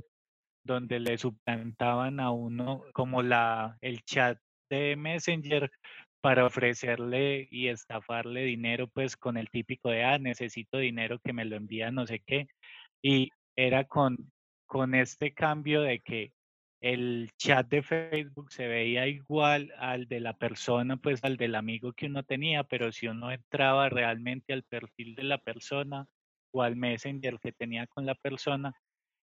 donde 0.65 1.01
le 1.01 1.19
suplantaban 1.19 2.21
a 2.21 2.31
uno 2.31 2.85
como 2.95 3.23
la, 3.23 3.77
el 3.83 4.03
chat 4.05 4.39
de 4.71 4.97
Messenger 4.97 5.71
para 6.25 6.47
ofrecerle 6.47 7.49
y 7.51 7.69
estafarle 7.69 8.45
dinero, 8.45 8.89
pues 8.89 9.15
con 9.15 9.37
el 9.37 9.51
típico 9.51 9.91
de, 9.91 10.05
ah, 10.05 10.19
necesito 10.19 10.79
dinero 10.79 11.19
que 11.19 11.35
me 11.35 11.45
lo 11.45 11.55
envía 11.55 11.91
no 11.91 12.07
sé 12.07 12.21
qué. 12.27 12.49
Y 13.03 13.29
era 13.55 13.85
con, 13.85 14.33
con 14.65 14.95
este 14.95 15.35
cambio 15.35 15.83
de 15.83 16.01
que 16.01 16.33
el 16.81 17.31
chat 17.37 17.69
de 17.69 17.83
Facebook 17.83 18.51
se 18.51 18.67
veía 18.67 19.07
igual 19.07 19.71
al 19.77 20.09
de 20.09 20.21
la 20.21 20.33
persona, 20.33 20.97
pues 20.97 21.23
al 21.25 21.37
del 21.37 21.57
amigo 21.57 21.93
que 21.93 22.07
uno 22.07 22.23
tenía, 22.23 22.65
pero 22.65 22.91
si 22.91 23.07
uno 23.07 23.31
entraba 23.31 23.91
realmente 23.91 24.55
al 24.55 24.63
perfil 24.63 25.15
de 25.17 25.25
la 25.25 25.37
persona 25.37 26.07
o 26.55 26.63
al 26.63 26.75
messenger 26.75 27.39
que 27.39 27.53
tenía 27.53 27.87
con 27.87 28.07
la 28.07 28.15
persona, 28.15 28.73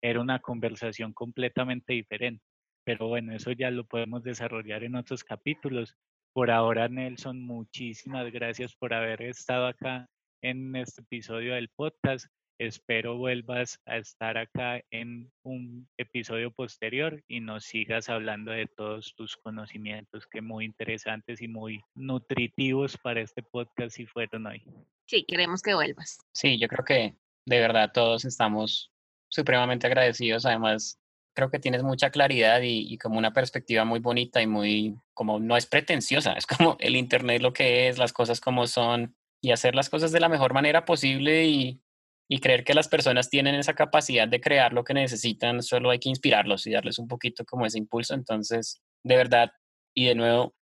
era 0.03 0.21
una 0.21 0.41
conversación 0.41 1.13
completamente 1.13 1.93
diferente. 1.93 2.45
Pero 2.83 3.07
bueno, 3.07 3.37
eso 3.37 3.53
ya 3.53 3.71
lo 3.71 3.85
podemos 3.85 4.25
desarrollar 4.25 4.83
en 4.83 4.97
otros 4.97 5.23
capítulos. 5.23 5.97
Por 6.39 6.53
ahora, 6.53 6.87
Nelson, 6.87 7.41
muchísimas 7.43 8.31
gracias 8.31 8.73
por 8.77 8.95
haber 8.95 9.23
estado 9.23 9.67
acá 9.67 10.09
en 10.41 10.77
este 10.77 11.01
episodio 11.01 11.55
del 11.55 11.69
podcast. 11.69 12.27
Espero 12.61 13.17
vuelvas 13.17 13.81
a 13.87 13.97
estar 13.97 14.39
acá 14.39 14.81
en 14.93 15.33
un 15.43 15.89
episodio 15.99 16.53
posterior 16.53 17.25
y 17.27 17.41
nos 17.41 17.65
sigas 17.65 18.09
hablando 18.09 18.53
de 18.53 18.69
todos 18.69 19.17
tus 19.17 19.37
conocimientos 19.37 20.29
que 20.29 20.41
muy 20.41 20.65
interesantes 20.65 21.43
y 21.43 21.49
muy 21.49 21.81
nutritivos 21.97 22.97
para 22.99 23.21
este 23.21 23.43
podcast 23.43 23.97
si 23.97 24.07
fueron 24.07 24.47
hoy. 24.47 24.63
Sí, 25.09 25.25
queremos 25.27 25.61
que 25.61 25.75
vuelvas. 25.75 26.21
Sí, 26.33 26.57
yo 26.57 26.69
creo 26.69 26.85
que 26.85 27.17
de 27.47 27.59
verdad 27.59 27.91
todos 27.93 28.25
estamos 28.25 28.93
supremamente 29.29 29.89
agradecidos. 29.89 30.47
Además, 30.47 31.01
creo 31.39 31.53
que 31.53 31.61
tienes 31.61 31.85
mucha 31.85 32.11
claridad 32.11 32.63
y, 32.63 32.93
y, 32.93 32.99
como 32.99 33.17
una 33.17 33.33
perspectiva 33.33 33.85
muy 33.85 34.01
bonita 34.01 34.43
y 34.43 34.49
muy, 34.49 34.97
como 35.15 35.39
no 35.39 35.57
es 35.57 35.67
pretenciosa, 35.67 36.33
es 36.37 36.47
como 36.47 36.77
el 36.81 36.97
Internet 36.97 37.41
lo 37.43 37.53
que 37.53 37.87
es, 37.87 37.97
las 37.97 38.13
cosas 38.13 38.41
como 38.41 38.67
son 38.67 39.15
y 39.41 39.53
hacer 39.53 39.77
las 39.77 39.89
cosas 39.89 40.11
de 40.11 40.19
la 40.19 40.29
mejor 40.29 40.53
manera 40.53 40.85
posible 40.85 41.47
y, 41.47 41.81
y 42.29 42.41
creer 42.41 42.65
que 42.65 42.75
las 42.75 42.89
personas 42.89 43.31
tienen 43.31 43.55
esa 43.55 43.75
capacidad 43.75 44.27
de 44.27 44.41
crear 44.41 44.73
lo 44.73 44.83
que 44.83 44.95
necesitan, 44.95 45.63
solo 45.63 45.91
hay 45.91 46.01
que 46.01 46.09
inspirarlos 46.09 46.67
y 46.67 46.73
darles 46.73 46.99
un 46.99 47.07
poquito 47.07 47.45
como 47.45 47.67
ese 47.67 47.79
impulso. 47.79 48.15
Entonces, 48.15 48.83
de 49.05 49.15
verdad, 49.15 49.53
y 49.95 50.07
de 50.07 50.17
nuevo, 50.17 50.57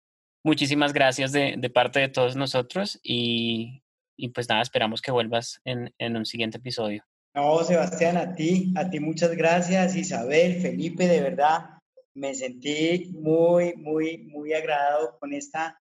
muchísimas 0.44 0.92
gracias 0.92 1.32
de, 1.32 1.56
de 1.58 1.70
parte 1.70 2.02
de 2.02 2.10
todos 2.10 2.36
nosotros 2.36 3.00
y, 3.02 3.82
y, 4.18 4.30
pues 4.30 4.50
nada, 4.50 4.62
esperamos 4.62 5.02
que 5.02 5.12
vuelvas 5.12 5.62
en, 5.64 5.94
en 6.00 6.18
un 6.18 6.26
siguiente 6.26 6.58
episodio. 6.58 7.06
No, 7.36 7.62
Sebastián, 7.66 8.16
a 8.16 8.34
ti, 8.34 8.72
a 8.78 8.90
ti 8.90 9.02
muchas 9.02 9.32
gracias, 9.36 9.94
Isabel, 9.98 10.62
Felipe, 10.62 11.06
de 11.06 11.20
verdad, 11.20 11.66
me 12.14 12.34
sentí 12.34 13.12
muy, 13.12 13.74
muy, 13.76 14.20
muy 14.20 14.54
agradado 14.54 15.20
con 15.20 15.34
esta, 15.34 15.78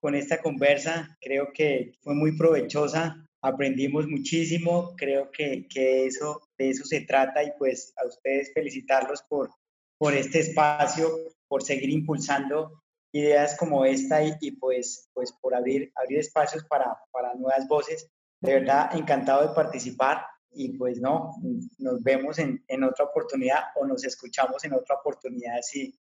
con 0.00 0.14
esta 0.14 0.40
conversa, 0.40 1.14
creo 1.20 1.52
que 1.52 1.92
fue 2.00 2.14
muy 2.14 2.38
provechosa, 2.38 3.22
aprendimos 3.42 4.06
muchísimo, 4.06 4.94
creo 4.96 5.30
que, 5.30 5.66
que, 5.68 6.06
eso, 6.06 6.40
de 6.56 6.70
eso 6.70 6.86
se 6.86 7.02
trata 7.02 7.44
y 7.44 7.52
pues 7.58 7.92
a 8.02 8.06
ustedes 8.06 8.54
felicitarlos 8.54 9.22
por, 9.28 9.50
por 9.98 10.14
este 10.14 10.40
espacio, 10.40 11.10
por 11.48 11.62
seguir 11.62 11.90
impulsando 11.90 12.82
ideas 13.12 13.58
como 13.58 13.84
esta 13.84 14.24
y, 14.24 14.32
y 14.40 14.52
pues, 14.52 15.10
pues 15.12 15.34
por 15.34 15.54
abrir, 15.54 15.92
abrir 15.96 16.20
espacios 16.20 16.64
para, 16.64 16.96
para 17.12 17.34
nuevas 17.34 17.68
voces. 17.68 18.08
De 18.40 18.54
verdad, 18.54 18.96
encantado 18.96 19.46
de 19.46 19.54
participar 19.54 20.24
y 20.54 20.76
pues 20.76 21.00
no, 21.00 21.30
nos 21.78 22.02
vemos 22.02 22.38
en, 22.38 22.64
en 22.68 22.84
otra 22.84 23.04
oportunidad 23.06 23.64
o 23.76 23.86
nos 23.86 24.04
escuchamos 24.04 24.64
en 24.64 24.74
otra 24.74 24.96
oportunidad 24.96 25.60
si, 25.62 25.98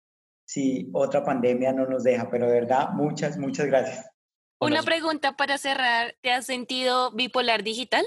si 0.45 0.89
otra 0.93 1.23
pandemia 1.23 1.73
no 1.73 1.87
nos 1.87 2.03
deja, 2.03 2.29
pero 2.29 2.47
de 2.47 2.53
verdad, 2.53 2.89
muchas, 2.93 3.37
muchas 3.37 3.67
gracias. 3.67 4.05
Una 4.59 4.83
pregunta 4.83 5.35
para 5.35 5.57
cerrar, 5.57 6.15
¿te 6.21 6.31
has 6.31 6.45
sentido 6.45 7.11
bipolar 7.11 7.63
digital? 7.63 8.05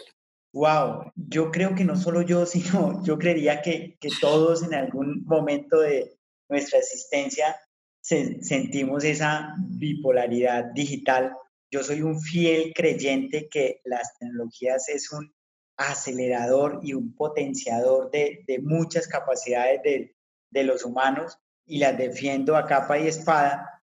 Wow, 0.53 1.11
yo 1.17 1.51
creo 1.51 1.75
que 1.75 1.85
no 1.85 1.97
solo 1.97 2.23
yo, 2.23 2.47
sino 2.47 3.03
yo 3.03 3.19
creería 3.19 3.61
que, 3.61 3.97
que 4.01 4.09
todos 4.21 4.63
en 4.63 4.75
algún 4.75 5.25
momento 5.25 5.81
de 5.81 6.17
nuestra 6.49 6.79
existencia 6.79 7.57
se, 8.01 8.41
sentimos 8.43 9.03
esa 9.03 9.55
bipolaridad 9.59 10.67
digital. 10.75 11.33
Yo 11.73 11.83
soy 11.83 12.03
un 12.03 12.21
fiel 12.21 12.73
creyente 12.73 13.49
que 13.51 13.81
las 13.85 14.17
tecnologías 14.19 14.89
es 14.89 15.11
un 15.11 15.34
acelerador 15.77 16.81
y 16.83 16.95
un 16.95 17.15
potenciador 17.15 18.11
de, 18.11 18.45
de 18.47 18.59
muchas 18.61 19.09
capacidades 19.09 19.83
de, 19.83 20.17
de 20.51 20.65
los 20.65 20.85
humanos 20.85 21.39
y 21.67 21.79
las 21.79 21.97
defiendo 21.97 22.57
a 22.57 22.67
capa 22.67 22.99
y 22.99 23.09
espada, 23.09 23.83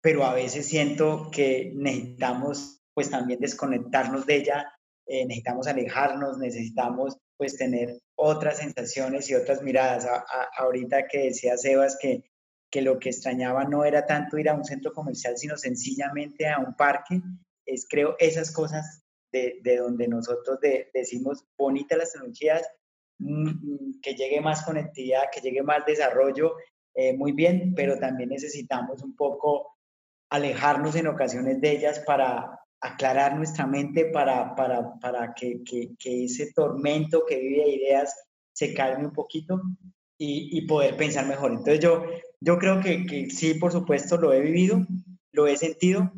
pero 0.00 0.24
a 0.24 0.34
veces 0.34 0.66
siento 0.66 1.30
que 1.30 1.72
necesitamos 1.74 2.82
pues 2.94 3.10
también 3.10 3.40
desconectarnos 3.40 4.26
de 4.26 4.36
ella, 4.36 4.72
eh, 5.06 5.24
necesitamos 5.26 5.66
alejarnos, 5.66 6.38
necesitamos 6.38 7.16
pues 7.36 7.56
tener 7.56 7.98
otras 8.16 8.58
sensaciones 8.58 9.30
y 9.30 9.34
otras 9.34 9.62
miradas. 9.62 10.04
A, 10.06 10.16
a, 10.16 10.48
ahorita 10.58 11.06
que 11.06 11.24
decía 11.24 11.56
Sebas 11.56 11.96
que, 12.00 12.24
que 12.70 12.82
lo 12.82 12.98
que 12.98 13.10
extrañaba 13.10 13.64
no 13.64 13.84
era 13.84 14.06
tanto 14.06 14.38
ir 14.38 14.48
a 14.48 14.54
un 14.54 14.64
centro 14.64 14.92
comercial, 14.92 15.36
sino 15.36 15.56
sencillamente 15.56 16.48
a 16.48 16.58
un 16.58 16.74
parque, 16.74 17.20
es 17.66 17.86
creo 17.88 18.16
esas 18.18 18.50
cosas 18.50 18.99
de, 19.32 19.60
de 19.62 19.76
donde 19.76 20.08
nosotros 20.08 20.60
de, 20.60 20.90
decimos 20.92 21.44
bonitas 21.56 21.98
las 21.98 22.12
tecnologías, 22.12 22.66
mmm, 23.18 24.00
que 24.02 24.14
llegue 24.14 24.40
más 24.40 24.64
conectividad, 24.64 25.24
que 25.32 25.40
llegue 25.40 25.62
más 25.62 25.84
desarrollo, 25.86 26.54
eh, 26.94 27.16
muy 27.16 27.32
bien, 27.32 27.74
pero 27.74 27.98
también 27.98 28.30
necesitamos 28.30 29.02
un 29.02 29.14
poco 29.14 29.76
alejarnos 30.30 30.96
en 30.96 31.06
ocasiones 31.06 31.60
de 31.60 31.70
ellas 31.70 32.00
para 32.00 32.60
aclarar 32.80 33.36
nuestra 33.36 33.66
mente, 33.66 34.06
para, 34.06 34.54
para, 34.54 34.98
para 34.98 35.34
que, 35.34 35.62
que, 35.64 35.90
que, 35.98 36.24
ese 36.24 36.52
tormento 36.52 37.24
que 37.26 37.38
vive 37.38 37.64
de 37.64 37.76
ideas 37.76 38.14
se 38.52 38.74
calme 38.74 39.06
un 39.06 39.12
poquito 39.12 39.60
y, 40.18 40.56
y 40.56 40.66
poder 40.66 40.96
pensar 40.96 41.26
mejor. 41.26 41.52
Entonces 41.52 41.80
yo, 41.80 42.04
yo 42.40 42.58
creo 42.58 42.80
que, 42.80 43.06
que, 43.06 43.30
sí, 43.30 43.54
por 43.54 43.72
supuesto, 43.72 44.16
lo 44.16 44.32
he 44.32 44.40
vivido, 44.40 44.80
lo 45.32 45.46
he 45.46 45.56
sentido 45.56 46.10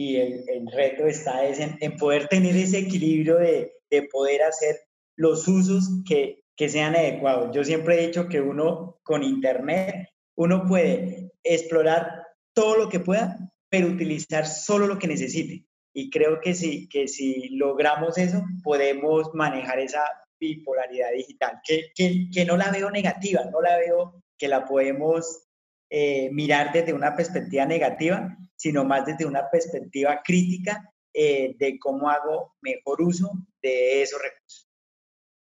y 0.00 0.16
el, 0.16 0.44
el 0.48 0.66
reto 0.72 1.06
está 1.06 1.44
es 1.44 1.60
en, 1.60 1.76
en, 1.80 1.96
poder 1.98 2.26
tener 2.28 2.56
ese 2.56 2.78
equilibrio 2.78 3.36
de, 3.36 3.74
de 3.90 4.02
poder 4.04 4.42
hacer 4.42 4.80
los 5.14 5.46
usos 5.46 5.90
que, 6.08 6.42
que 6.56 6.70
sean 6.70 6.96
adecuados. 6.96 7.54
Yo 7.54 7.62
siempre 7.64 7.98
he 7.98 8.06
dicho 8.06 8.26
que 8.26 8.40
uno 8.40 8.98
con 9.02 9.22
Internet, 9.22 10.08
uno 10.36 10.64
puede 10.66 11.32
explorar 11.44 12.22
todo 12.54 12.78
lo 12.78 12.88
que 12.88 13.00
pueda, 13.00 13.52
pero 13.68 13.88
utilizar 13.88 14.46
solo 14.46 14.86
lo 14.86 14.98
que 14.98 15.06
necesite. 15.06 15.66
Y 15.92 16.08
creo 16.08 16.40
que 16.40 16.54
si, 16.54 16.88
que 16.88 17.06
si 17.06 17.50
logramos 17.50 18.16
eso, 18.16 18.42
podemos 18.62 19.34
manejar 19.34 19.80
esa 19.80 20.04
bipolaridad 20.40 21.12
digital, 21.12 21.60
que, 21.62 21.90
que, 21.94 22.30
que 22.32 22.46
no 22.46 22.56
la 22.56 22.70
veo 22.70 22.90
negativa, 22.90 23.44
no 23.52 23.60
la 23.60 23.76
veo 23.76 24.22
que 24.38 24.48
la 24.48 24.64
podemos 24.64 25.46
eh, 25.90 26.30
mirar 26.32 26.72
desde 26.72 26.94
una 26.94 27.14
perspectiva 27.14 27.66
negativa, 27.66 28.34
sino 28.60 28.84
más 28.84 29.06
desde 29.06 29.24
una 29.24 29.48
perspectiva 29.50 30.20
crítica 30.22 30.92
eh, 31.14 31.54
de 31.58 31.78
cómo 31.78 32.10
hago 32.10 32.56
mejor 32.60 33.00
uso 33.00 33.32
de 33.62 34.02
esos 34.02 34.20
recursos. 34.20 34.68